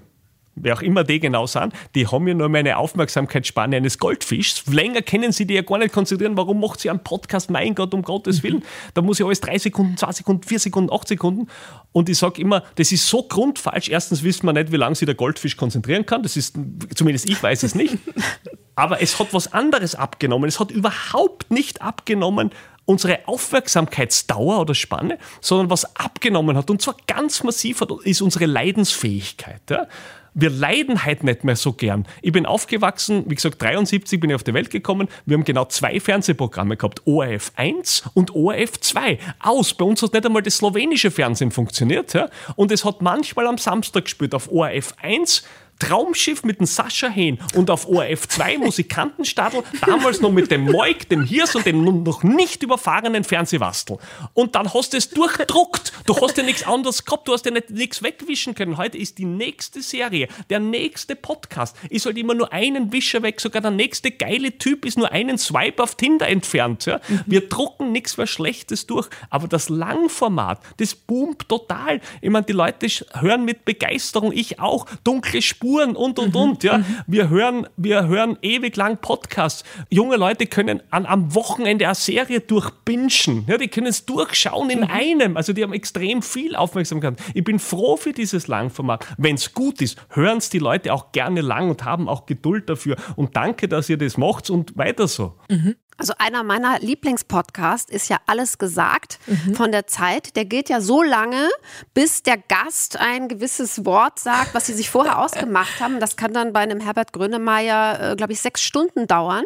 wer 0.61 0.75
auch 0.75 0.81
immer 0.81 1.03
die 1.03 1.19
genau 1.19 1.45
sind, 1.45 1.73
die 1.95 2.07
haben 2.07 2.27
ja 2.27 2.33
nur 2.33 2.49
meine 2.49 2.77
Aufmerksamkeitsspanne 2.77 3.77
eines 3.77 3.97
Goldfischs. 3.97 4.65
Länger 4.67 5.01
können 5.01 5.31
sie 5.31 5.45
die 5.45 5.55
ja 5.55 5.61
gar 5.61 5.77
nicht 5.77 5.93
konzentrieren. 5.93 6.37
Warum 6.37 6.59
macht 6.59 6.79
sie 6.79 6.89
einen 6.89 7.03
Podcast? 7.03 7.49
Mein 7.49 7.75
Gott, 7.75 7.93
um 7.93 8.01
Gottes 8.01 8.43
Willen. 8.43 8.63
Da 8.93 9.01
muss 9.01 9.19
ich 9.19 9.25
alles 9.25 9.41
drei 9.41 9.57
Sekunden, 9.57 9.97
zwei 9.97 10.11
Sekunden, 10.11 10.43
vier 10.43 10.59
Sekunden, 10.59 10.93
acht 10.93 11.07
Sekunden. 11.07 11.47
Und 11.91 12.09
ich 12.09 12.17
sage 12.17 12.41
immer, 12.41 12.63
das 12.75 12.91
ist 12.91 13.07
so 13.07 13.23
grundfalsch. 13.23 13.89
Erstens 13.89 14.23
wissen 14.23 14.45
wir 14.45 14.53
nicht, 14.53 14.71
wie 14.71 14.77
lange 14.77 14.95
sich 14.95 15.05
der 15.05 15.15
Goldfisch 15.15 15.57
konzentrieren 15.57 16.05
kann. 16.05 16.23
Das 16.23 16.37
ist, 16.37 16.55
zumindest 16.95 17.29
ich 17.29 17.41
weiß 17.41 17.63
es 17.63 17.75
nicht. 17.75 17.97
Aber 18.75 19.01
es 19.01 19.19
hat 19.19 19.33
was 19.33 19.51
anderes 19.51 19.95
abgenommen. 19.95 20.47
Es 20.47 20.59
hat 20.59 20.71
überhaupt 20.71 21.51
nicht 21.51 21.81
abgenommen, 21.81 22.51
unsere 22.89 23.19
Aufmerksamkeitsdauer 23.27 24.61
oder 24.61 24.73
Spanne, 24.73 25.19
sondern 25.41 25.69
was 25.69 25.95
abgenommen 25.95 26.57
hat, 26.57 26.71
und 26.71 26.81
zwar 26.81 26.95
ganz 27.05 27.43
massiv 27.43 27.81
hat, 27.81 27.91
ist 28.03 28.21
unsere 28.23 28.47
Leidensfähigkeit. 28.47 29.61
Ja? 29.69 29.85
Wir 30.33 30.49
leiden 30.49 31.03
halt 31.03 31.23
nicht 31.23 31.43
mehr 31.43 31.55
so 31.55 31.73
gern. 31.73 32.05
Ich 32.21 32.31
bin 32.31 32.45
aufgewachsen, 32.45 33.23
wie 33.27 33.35
gesagt, 33.35 33.61
73 33.61 34.19
bin 34.19 34.29
ich 34.29 34.35
auf 34.35 34.43
die 34.43 34.53
Welt 34.53 34.69
gekommen. 34.69 35.07
Wir 35.25 35.37
haben 35.37 35.43
genau 35.43 35.65
zwei 35.65 35.99
Fernsehprogramme 35.99 36.77
gehabt, 36.77 37.01
ORF 37.05 37.51
1 37.55 38.09
und 38.13 38.35
ORF 38.35 38.79
2. 38.79 39.19
Aus. 39.39 39.73
Bei 39.73 39.85
uns 39.85 40.01
hat 40.01 40.13
nicht 40.13 40.25
einmal 40.25 40.41
das 40.41 40.57
slowenische 40.57 41.11
Fernsehen 41.11 41.51
funktioniert. 41.51 42.13
Ja? 42.13 42.29
Und 42.55 42.71
es 42.71 42.85
hat 42.85 43.01
manchmal 43.01 43.47
am 43.47 43.57
Samstag 43.57 44.05
gespielt 44.05 44.33
auf 44.35 44.51
ORF 44.51 44.93
1 45.01 45.43
Traumschiff 45.79 46.43
mit 46.43 46.59
dem 46.59 46.65
Sascha 46.65 47.07
Hehn 47.07 47.39
und 47.55 47.71
auf 47.71 47.87
ORF 47.87 48.27
2 48.27 48.57
Musikantenstadel, 48.57 49.63
damals 49.85 50.19
noch 50.21 50.31
mit 50.31 50.51
dem 50.51 50.65
Moik, 50.65 51.07
dem 51.09 51.23
Hirs 51.23 51.55
und 51.55 51.65
dem 51.65 51.83
noch 52.03 52.21
nicht 52.21 52.61
überfahrenen 52.61 53.23
Fernsehwastel. 53.23 53.97
Und 54.33 54.55
dann 54.55 54.73
hast 54.73 54.93
du 54.93 54.97
es 54.97 55.09
durchdruckt. 55.09 55.93
Du 56.05 56.15
hast 56.19 56.37
ja 56.37 56.43
nichts 56.43 56.63
anderes 56.63 57.05
gehabt, 57.05 57.27
du 57.27 57.33
hast 57.33 57.45
ja 57.45 57.51
nicht, 57.51 57.69
nichts 57.69 58.03
wegwischen 58.03 58.55
können. 58.55 58.77
Heute 58.77 58.97
ist 58.97 59.17
die 59.17 59.25
nächste 59.25 59.81
Serie, 59.81 60.27
der 60.49 60.59
nächste 60.59 61.15
Podcast. 61.15 61.75
Ist 61.89 62.05
halt 62.05 62.17
immer 62.17 62.33
nur 62.33 62.51
einen 62.51 62.91
Wischer 62.91 63.23
weg, 63.23 63.39
sogar 63.39 63.61
der 63.61 63.71
nächste 63.71 64.11
geile 64.11 64.57
Typ 64.57 64.85
ist 64.85 64.97
nur 64.97 65.11
einen 65.11 65.37
Swipe 65.37 65.81
auf 65.81 65.95
Tinder 65.95 66.27
entfernt. 66.27 66.85
Ja? 66.85 66.99
Wir 67.25 67.47
drucken 67.47 67.93
nichts 67.93 68.17
mehr 68.17 68.27
Schlechtes 68.27 68.85
durch, 68.85 69.07
aber 69.29 69.47
das 69.47 69.69
Langformat, 69.69 70.59
das 70.77 70.93
boomt 70.93 71.47
total. 71.47 72.01
Ich 72.21 72.29
meine, 72.29 72.45
die 72.45 72.53
Leute 72.53 72.87
hören 73.13 73.45
mit 73.45 73.63
Begeisterung, 73.63 74.33
ich 74.33 74.59
auch, 74.59 74.85
dunkle 75.03 75.41
Spuren 75.41 75.68
Spuren 75.69 75.95
und 75.95 76.19
und 76.19 76.33
mhm. 76.33 76.41
und. 76.41 76.63
Ja. 76.63 76.79
Mhm. 76.79 76.85
Wir, 77.07 77.29
hören, 77.29 77.67
wir 77.77 78.07
hören 78.07 78.37
ewig 78.41 78.75
lang 78.75 78.97
Podcasts. 78.97 79.63
Junge 79.89 80.17
Leute 80.17 80.47
können 80.47 80.81
an, 80.89 81.05
am 81.05 81.35
Wochenende 81.35 81.85
eine 81.85 81.95
Serie 81.95 82.39
durchbingen. 82.39 83.45
Ja, 83.47 83.57
die 83.57 83.67
können 83.67 83.87
es 83.87 84.05
durchschauen 84.05 84.69
in 84.69 84.79
mhm. 84.79 84.87
einem. 84.89 85.37
Also 85.37 85.53
die 85.53 85.63
haben 85.63 85.73
extrem 85.73 86.21
viel 86.21 86.55
Aufmerksamkeit. 86.55 87.19
Ich 87.33 87.43
bin 87.43 87.59
froh 87.59 87.97
für 87.97 88.13
dieses 88.13 88.47
Langformat. 88.47 89.05
Wenn 89.17 89.35
es 89.35 89.53
gut 89.53 89.81
ist, 89.81 89.97
hören 90.09 90.39
es 90.39 90.49
die 90.49 90.59
Leute 90.59 90.93
auch 90.93 91.11
gerne 91.11 91.41
lang 91.41 91.69
und 91.69 91.85
haben 91.85 92.09
auch 92.09 92.25
Geduld 92.25 92.69
dafür. 92.69 92.95
Und 93.15 93.35
danke, 93.35 93.67
dass 93.67 93.89
ihr 93.89 93.97
das 93.97 94.17
macht 94.17 94.49
und 94.49 94.77
weiter 94.77 95.07
so. 95.07 95.35
Mhm. 95.49 95.75
Also 95.99 96.13
einer 96.17 96.43
meiner 96.43 96.79
Lieblingspodcasts 96.79 97.91
ist 97.91 98.09
ja 98.09 98.17
alles 98.25 98.57
gesagt 98.57 99.19
mhm. 99.27 99.53
von 99.53 99.71
der 99.73 99.85
Zeit. 99.85 100.37
Der 100.37 100.45
geht 100.45 100.69
ja 100.69 100.79
so 100.79 101.03
lange, 101.03 101.49
bis 101.93 102.23
der 102.23 102.37
Gast 102.37 102.97
ein 102.97 103.27
gewisses 103.27 103.85
Wort 103.85 104.17
sagt, 104.17 104.53
was 104.53 104.65
sie 104.65 104.73
sich 104.73 104.89
vorher 104.89 105.19
ausgemacht 105.23 105.81
haben. 105.81 105.99
Das 105.99 106.15
kann 106.15 106.33
dann 106.33 106.53
bei 106.53 106.61
einem 106.61 106.79
Herbert 106.79 107.11
Grönemeyer, 107.11 108.11
äh, 108.11 108.15
glaube 108.15 108.31
ich, 108.31 108.39
sechs 108.39 108.63
Stunden 108.63 109.07
dauern. 109.07 109.43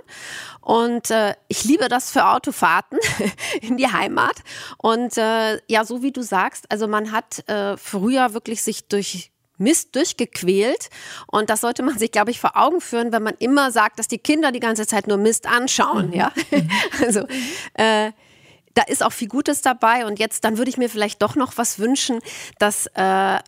Und 0.61 1.09
äh, 1.09 1.33
ich 1.47 1.63
liebe 1.63 1.89
das 1.89 2.11
für 2.11 2.27
Autofahrten 2.27 2.99
in 3.61 3.77
die 3.77 3.91
Heimat. 3.91 4.35
Und 4.77 5.17
äh, 5.17 5.59
ja, 5.67 5.83
so 5.85 6.03
wie 6.03 6.11
du 6.11 6.21
sagst, 6.21 6.71
also 6.71 6.87
man 6.87 7.11
hat 7.11 7.49
äh, 7.49 7.75
früher 7.77 8.35
wirklich 8.35 8.61
sich 8.61 8.87
durch 8.87 9.32
Mist 9.57 9.95
durchgequält. 9.95 10.89
Und 11.27 11.49
das 11.49 11.61
sollte 11.61 11.83
man 11.83 11.97
sich, 11.97 12.11
glaube 12.11 12.31
ich, 12.31 12.39
vor 12.39 12.57
Augen 12.57 12.81
führen, 12.81 13.11
wenn 13.11 13.23
man 13.23 13.35
immer 13.39 13.71
sagt, 13.71 13.99
dass 13.99 14.07
die 14.07 14.17
Kinder 14.17 14.51
die 14.51 14.59
ganze 14.59 14.87
Zeit 14.87 15.07
nur 15.07 15.17
Mist 15.17 15.47
anschauen. 15.47 16.07
Mhm. 16.07 16.13
Ja, 16.13 16.31
also 17.05 17.27
äh, 17.73 18.11
da 18.73 18.81
ist 18.87 19.03
auch 19.03 19.11
viel 19.11 19.27
Gutes 19.27 19.61
dabei. 19.61 20.05
Und 20.05 20.19
jetzt, 20.19 20.43
dann 20.43 20.57
würde 20.57 20.69
ich 20.69 20.77
mir 20.77 20.89
vielleicht 20.89 21.21
doch 21.21 21.35
noch 21.35 21.57
was 21.57 21.79
wünschen, 21.79 22.19
dass 22.59 22.87
äh, 22.95 23.39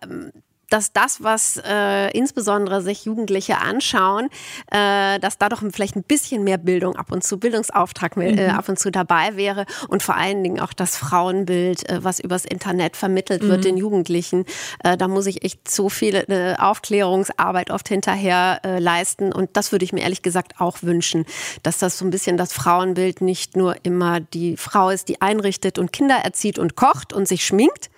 dass 0.69 0.93
das, 0.93 1.23
was 1.23 1.61
äh, 1.65 2.11
insbesondere 2.11 2.81
sich 2.81 3.05
Jugendliche 3.05 3.59
anschauen, 3.59 4.29
äh, 4.71 5.19
dass 5.19 5.37
da 5.37 5.49
doch 5.49 5.63
vielleicht 5.71 5.95
ein 5.95 6.03
bisschen 6.03 6.43
mehr 6.43 6.57
Bildung 6.57 6.95
ab 6.95 7.11
und 7.11 7.23
zu, 7.23 7.37
Bildungsauftrag 7.37 8.17
äh, 8.17 8.49
mhm. 8.49 8.55
ab 8.55 8.69
und 8.69 8.79
zu 8.79 8.91
dabei 8.91 9.35
wäre 9.35 9.65
und 9.87 10.03
vor 10.03 10.15
allen 10.15 10.43
Dingen 10.43 10.59
auch 10.59 10.73
das 10.73 10.97
Frauenbild, 10.97 11.89
äh, 11.89 12.03
was 12.03 12.19
übers 12.19 12.45
Internet 12.45 12.97
vermittelt 12.97 13.43
mhm. 13.43 13.47
wird 13.49 13.65
den 13.65 13.77
Jugendlichen. 13.77 14.45
Äh, 14.83 14.97
da 14.97 15.07
muss 15.07 15.25
ich 15.25 15.43
echt 15.43 15.69
so 15.69 15.89
viel 15.89 16.15
äh, 16.27 16.55
Aufklärungsarbeit 16.57 17.71
oft 17.71 17.87
hinterher 17.87 18.61
äh, 18.63 18.79
leisten 18.79 19.33
und 19.33 19.51
das 19.53 19.71
würde 19.71 19.85
ich 19.85 19.93
mir 19.93 20.01
ehrlich 20.01 20.21
gesagt 20.21 20.59
auch 20.59 20.81
wünschen, 20.81 21.25
dass 21.63 21.77
das 21.77 21.97
so 21.97 22.05
ein 22.05 22.11
bisschen 22.11 22.37
das 22.37 22.53
Frauenbild 22.53 23.21
nicht 23.21 23.55
nur 23.55 23.75
immer 23.83 24.19
die 24.19 24.57
Frau 24.57 24.89
ist, 24.89 25.09
die 25.09 25.21
einrichtet 25.21 25.77
und 25.77 25.91
Kinder 25.91 26.15
erzieht 26.15 26.59
und 26.59 26.75
kocht 26.75 27.13
und 27.13 27.27
sich 27.27 27.45
schminkt, 27.45 27.89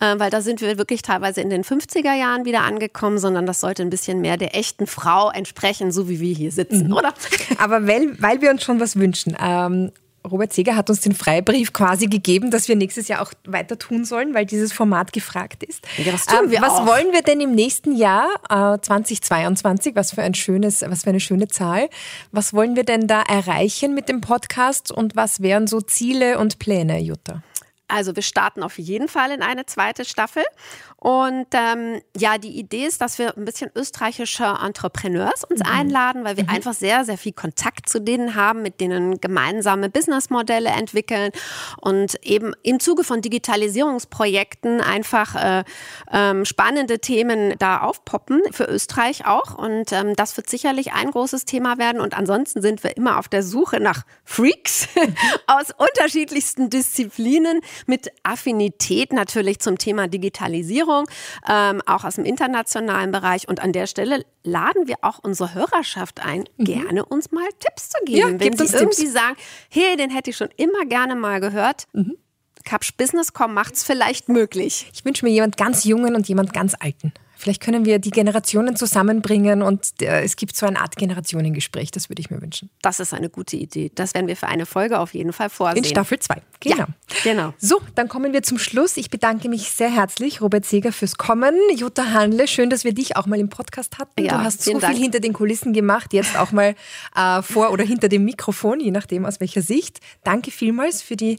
äh, 0.00 0.18
weil 0.18 0.30
da 0.30 0.40
sind 0.40 0.60
wir 0.60 0.78
wirklich 0.78 1.02
teilweise 1.02 1.40
in 1.40 1.50
den 1.50 1.64
50er 1.64 2.14
Jahren 2.14 2.44
wieder 2.44 2.62
angekommen, 2.62 3.18
sondern 3.18 3.46
das 3.46 3.60
sollte 3.60 3.82
ein 3.82 3.90
bisschen 3.90 4.20
mehr 4.20 4.36
der 4.36 4.54
echten 4.54 4.86
Frau 4.86 5.30
entsprechen, 5.30 5.92
so 5.92 6.08
wie 6.08 6.20
wir 6.20 6.34
hier 6.34 6.52
sitzen, 6.52 6.88
mhm. 6.88 6.94
oder? 6.94 7.14
Aber 7.58 7.86
weil, 7.86 8.20
weil 8.20 8.40
wir 8.40 8.50
uns 8.50 8.62
schon 8.62 8.80
was 8.80 8.96
wünschen. 8.96 9.36
Ähm 9.40 9.92
Robert 10.28 10.52
Seger 10.52 10.76
hat 10.76 10.90
uns 10.90 11.00
den 11.00 11.14
Freibrief 11.14 11.72
quasi 11.72 12.06
gegeben, 12.06 12.50
dass 12.50 12.68
wir 12.68 12.76
nächstes 12.76 13.08
Jahr 13.08 13.22
auch 13.22 13.32
weiter 13.46 13.78
tun 13.78 14.04
sollen, 14.04 14.34
weil 14.34 14.46
dieses 14.46 14.72
Format 14.72 15.12
gefragt 15.12 15.62
ist. 15.62 15.86
Ja, 15.96 16.12
das 16.12 16.26
tun 16.26 16.50
wir 16.50 16.60
was 16.60 16.72
auch. 16.72 16.86
wollen 16.86 17.12
wir 17.12 17.22
denn 17.22 17.40
im 17.40 17.54
nächsten 17.54 17.96
Jahr, 17.96 18.26
äh, 18.48 18.78
2022, 18.80 19.94
was 19.94 20.12
für 20.12 20.22
ein 20.22 20.34
schönes, 20.34 20.82
was 20.82 21.04
für 21.04 21.10
eine 21.10 21.20
schöne 21.20 21.48
Zahl, 21.48 21.88
was 22.32 22.52
wollen 22.52 22.76
wir 22.76 22.84
denn 22.84 23.06
da 23.06 23.22
erreichen 23.22 23.94
mit 23.94 24.08
dem 24.08 24.20
Podcast 24.20 24.90
und 24.90 25.16
was 25.16 25.40
wären 25.40 25.66
so 25.66 25.80
Ziele 25.80 26.38
und 26.38 26.58
Pläne, 26.58 27.00
Jutta? 27.00 27.42
Also 27.88 28.14
wir 28.14 28.22
starten 28.22 28.62
auf 28.62 28.78
jeden 28.78 29.08
Fall 29.08 29.30
in 29.30 29.42
eine 29.42 29.64
zweite 29.66 30.04
Staffel 30.04 30.44
und 31.00 31.46
ähm, 31.52 32.02
ja, 32.16 32.38
die 32.38 32.58
Idee 32.58 32.84
ist, 32.86 33.00
dass 33.00 33.20
wir 33.20 33.36
ein 33.36 33.44
bisschen 33.44 33.70
österreichische 33.76 34.44
Entrepreneurs 34.44 35.44
uns 35.44 35.60
mhm. 35.60 35.70
einladen, 35.70 36.24
weil 36.24 36.36
wir 36.36 36.42
mhm. 36.42 36.50
einfach 36.50 36.72
sehr, 36.72 37.04
sehr 37.04 37.16
viel 37.16 37.32
Kontakt 37.32 37.88
zu 37.88 38.00
denen 38.00 38.34
haben, 38.34 38.62
mit 38.62 38.80
denen 38.80 39.20
gemeinsame 39.20 39.90
Businessmodelle 39.90 40.70
entwickeln 40.70 41.30
und 41.80 42.16
eben 42.24 42.52
im 42.64 42.80
Zuge 42.80 43.04
von 43.04 43.20
Digitalisierungsprojekten 43.20 44.80
einfach 44.80 45.36
äh, 45.36 45.64
ähm, 46.10 46.44
spannende 46.44 46.98
Themen 46.98 47.54
da 47.60 47.78
aufpoppen, 47.78 48.42
für 48.50 48.64
Österreich 48.64 49.24
auch. 49.24 49.56
Und 49.56 49.92
ähm, 49.92 50.16
das 50.16 50.36
wird 50.36 50.50
sicherlich 50.50 50.94
ein 50.94 51.12
großes 51.12 51.44
Thema 51.44 51.78
werden. 51.78 52.00
Und 52.00 52.18
ansonsten 52.18 52.60
sind 52.60 52.82
wir 52.82 52.96
immer 52.96 53.20
auf 53.20 53.28
der 53.28 53.44
Suche 53.44 53.78
nach 53.78 54.02
Freaks 54.24 54.88
aus 55.46 55.66
unterschiedlichsten 55.76 56.70
Disziplinen 56.70 57.60
mit 57.86 58.10
Affinität 58.24 59.12
natürlich 59.12 59.60
zum 59.60 59.78
Thema 59.78 60.08
Digitalisierung. 60.08 60.87
Digitalisierung, 60.88 61.06
ähm, 61.48 61.82
auch 61.86 62.04
aus 62.04 62.16
dem 62.16 62.24
internationalen 62.24 63.10
Bereich. 63.12 63.48
Und 63.48 63.60
an 63.60 63.72
der 63.72 63.86
Stelle 63.86 64.24
laden 64.42 64.86
wir 64.86 64.96
auch 65.02 65.18
unsere 65.18 65.54
Hörerschaft 65.54 66.24
ein, 66.24 66.44
mhm. 66.56 66.64
gerne 66.64 67.04
uns 67.04 67.30
mal 67.30 67.48
Tipps 67.58 67.90
zu 67.90 67.98
geben. 68.04 68.18
Ja, 68.18 68.40
Wenn 68.40 68.56
sie 68.56 68.74
irgendwie 68.74 69.02
Tipps. 69.02 69.12
sagen, 69.12 69.36
hey, 69.70 69.96
den 69.96 70.10
hätte 70.10 70.30
ich 70.30 70.36
schon 70.36 70.50
immer 70.56 70.84
gerne 70.86 71.14
mal 71.14 71.40
gehört. 71.40 71.84
Mhm. 71.92 72.16
Capsch 72.64 72.92
Business.com 72.96 73.54
macht 73.54 73.74
es 73.74 73.84
vielleicht 73.84 74.28
möglich. 74.28 74.90
Ich 74.92 75.04
wünsche 75.04 75.24
mir 75.24 75.30
jemand 75.30 75.56
ganz 75.56 75.84
Jungen 75.84 76.14
und 76.14 76.28
jemand 76.28 76.52
ganz 76.52 76.74
Alten. 76.78 77.12
Vielleicht 77.38 77.62
können 77.62 77.84
wir 77.84 78.00
die 78.00 78.10
Generationen 78.10 78.74
zusammenbringen 78.74 79.62
und 79.62 80.02
äh, 80.02 80.22
es 80.22 80.34
gibt 80.34 80.56
so 80.56 80.66
eine 80.66 80.80
Art 80.80 80.96
Generationengespräch. 80.96 81.92
Das 81.92 82.08
würde 82.08 82.20
ich 82.20 82.30
mir 82.30 82.42
wünschen. 82.42 82.68
Das 82.82 82.98
ist 82.98 83.14
eine 83.14 83.30
gute 83.30 83.56
Idee. 83.56 83.92
Das 83.94 84.14
werden 84.14 84.26
wir 84.26 84.36
für 84.36 84.48
eine 84.48 84.66
Folge 84.66 84.98
auf 84.98 85.14
jeden 85.14 85.32
Fall 85.32 85.48
vorsehen. 85.48 85.84
In 85.84 85.84
Staffel 85.84 86.18
2. 86.18 86.42
Genau. 86.60 86.76
Ja, 86.76 86.86
genau. 87.22 87.54
So, 87.58 87.80
dann 87.94 88.08
kommen 88.08 88.32
wir 88.32 88.42
zum 88.42 88.58
Schluss. 88.58 88.96
Ich 88.96 89.08
bedanke 89.10 89.48
mich 89.48 89.70
sehr 89.70 89.88
herzlich, 89.88 90.40
Robert 90.40 90.64
Seger, 90.64 90.92
fürs 90.92 91.16
Kommen. 91.16 91.54
Jutta 91.76 92.12
Handle, 92.12 92.48
schön, 92.48 92.70
dass 92.70 92.82
wir 92.82 92.92
dich 92.92 93.16
auch 93.16 93.26
mal 93.26 93.38
im 93.38 93.48
Podcast 93.48 93.98
hatten. 93.98 94.24
Ja, 94.24 94.38
du 94.38 94.44
hast 94.44 94.64
so 94.64 94.76
Dank. 94.76 94.92
viel 94.92 95.02
hinter 95.02 95.20
den 95.20 95.32
Kulissen 95.32 95.72
gemacht, 95.72 96.12
jetzt 96.12 96.36
auch 96.36 96.50
mal 96.50 96.74
äh, 97.14 97.42
vor 97.42 97.70
oder 97.70 97.84
hinter 97.84 98.08
dem 98.08 98.24
Mikrofon, 98.24 98.80
je 98.80 98.90
nachdem 98.90 99.24
aus 99.24 99.38
welcher 99.38 99.62
Sicht. 99.62 100.00
Danke 100.24 100.50
vielmals 100.50 101.02
für 101.02 101.14
die 101.14 101.38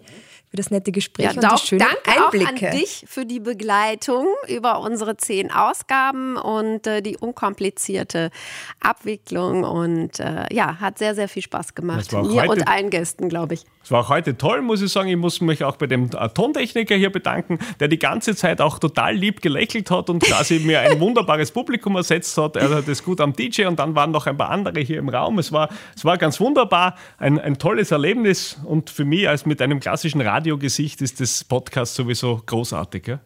für 0.50 0.58
das 0.58 0.72
nette 0.72 0.92
Gespräch 0.92 1.28
ja, 1.28 1.32
und 1.32 1.44
die 1.44 1.68
schönen 1.68 1.86
danke 2.04 2.24
Einblicke. 2.24 2.68
auch 2.68 2.72
an 2.72 2.78
dich 2.80 3.06
für 3.08 3.26
die 3.26 3.40
Begleitung 3.40 4.28
über 4.48 4.80
unsere 4.80 5.16
zehn 5.16 5.52
Ausgaben 5.52 6.38
und 6.38 6.88
äh, 6.88 7.02
die 7.02 7.18
unkomplizierte 7.18 8.32
Abwicklung. 8.80 9.64
Und 9.64 10.20
äh, 10.20 10.52
ja, 10.52 10.80
hat 10.80 10.98
sehr, 10.98 11.14
sehr 11.14 11.28
viel 11.28 11.44
Spaß 11.44 11.76
gemacht. 11.76 12.12
Mir 12.14 12.50
und 12.50 12.68
allen 12.68 12.90
Gästen, 12.90 13.30
glaube 13.30 13.54
ich. 13.54 13.64
Es 13.84 13.92
war 13.92 14.02
auch 14.02 14.10
heute 14.10 14.38
toll, 14.38 14.62
muss 14.62 14.82
ich 14.82 14.92
sagen. 14.92 15.10
Ich 15.10 15.18
muss 15.18 15.40
mich 15.40 15.64
auch 15.64 15.76
bei 15.76 15.88
dem 15.88 16.10
äh, 16.16 16.30
Tontechniker 16.30 16.96
hier 16.96 17.12
bedanken, 17.12 17.60
der 17.80 17.88
die 17.88 18.00
ganze 18.00 18.36
Zeit 18.36 18.60
auch 18.60 18.80
total 18.80 19.16
lieb 19.16 19.42
gelächelt 19.42 19.92
hat 19.92 20.10
und 20.10 20.24
quasi 20.24 20.60
mir 20.60 20.82
ein 20.82 21.00
wunderbares 21.00 21.52
Publikum 21.52 21.96
ersetzt 21.96 22.38
hat. 22.38 22.56
Er 22.56 22.70
hat 22.70 22.88
es 22.88 23.04
gut 23.04 23.22
am 23.22 23.34
DJ 23.34 23.66
und 23.66 23.80
dann 23.80 23.94
waren 23.96 24.12
noch 24.12 24.26
ein 24.26 24.38
paar 24.38 24.50
andere 24.50 24.80
hier 24.80 24.98
im 24.98 25.10
Raum. 25.10 25.40
Es 25.40 25.52
war, 25.52 25.70
es 25.96 26.06
war 26.06 26.18
ganz 26.18 26.40
wunderbar, 26.40 26.96
ein, 27.20 27.40
ein 27.40 27.58
tolles 27.58 27.92
Erlebnis 27.92 28.60
und 28.64 28.90
für 28.90 29.06
mich 29.06 29.30
als 29.30 29.46
mit 29.46 29.62
einem 29.62 29.80
klassischen 29.80 30.22
Radiogesicht 30.40 31.02
ist 31.02 31.20
das 31.20 31.44
Podcast 31.44 31.96
sowieso 31.96 32.42
großartig. 32.46 33.08
Ja? 33.08 33.20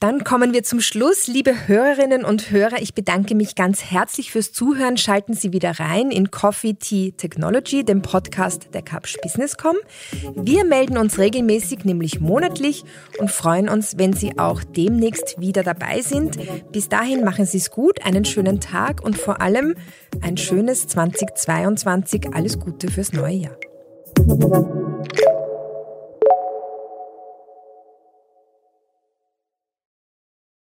Dann 0.00 0.24
kommen 0.24 0.54
wir 0.54 0.62
zum 0.62 0.80
Schluss. 0.80 1.26
Liebe 1.26 1.68
Hörerinnen 1.68 2.24
und 2.24 2.50
Hörer, 2.50 2.80
ich 2.80 2.94
bedanke 2.94 3.34
mich 3.34 3.54
ganz 3.54 3.84
herzlich 3.84 4.32
fürs 4.32 4.50
Zuhören. 4.50 4.96
Schalten 4.96 5.34
Sie 5.34 5.52
wieder 5.52 5.78
rein 5.78 6.10
in 6.10 6.30
Coffee 6.30 6.72
Tea 6.72 7.12
Technology, 7.12 7.84
dem 7.84 8.00
Podcast 8.00 8.68
der 8.72 8.80
Capsch 8.80 9.18
Businesscom. 9.22 9.76
Wir 10.36 10.64
melden 10.64 10.96
uns 10.96 11.18
regelmäßig, 11.18 11.84
nämlich 11.84 12.18
monatlich 12.18 12.84
und 13.18 13.30
freuen 13.30 13.68
uns, 13.68 13.98
wenn 13.98 14.14
Sie 14.14 14.38
auch 14.38 14.64
demnächst 14.64 15.38
wieder 15.38 15.62
dabei 15.62 16.00
sind. 16.00 16.38
Bis 16.72 16.88
dahin 16.88 17.24
machen 17.24 17.44
Sie 17.44 17.58
es 17.58 17.70
gut, 17.70 18.02
einen 18.06 18.24
schönen 18.24 18.58
Tag 18.58 19.04
und 19.04 19.18
vor 19.18 19.42
allem 19.42 19.74
ein 20.22 20.38
schönes 20.38 20.86
2022. 20.86 22.32
Alles 22.32 22.58
Gute 22.58 22.90
fürs 22.90 23.12
neue 23.12 23.34
Jahr. 23.36 23.56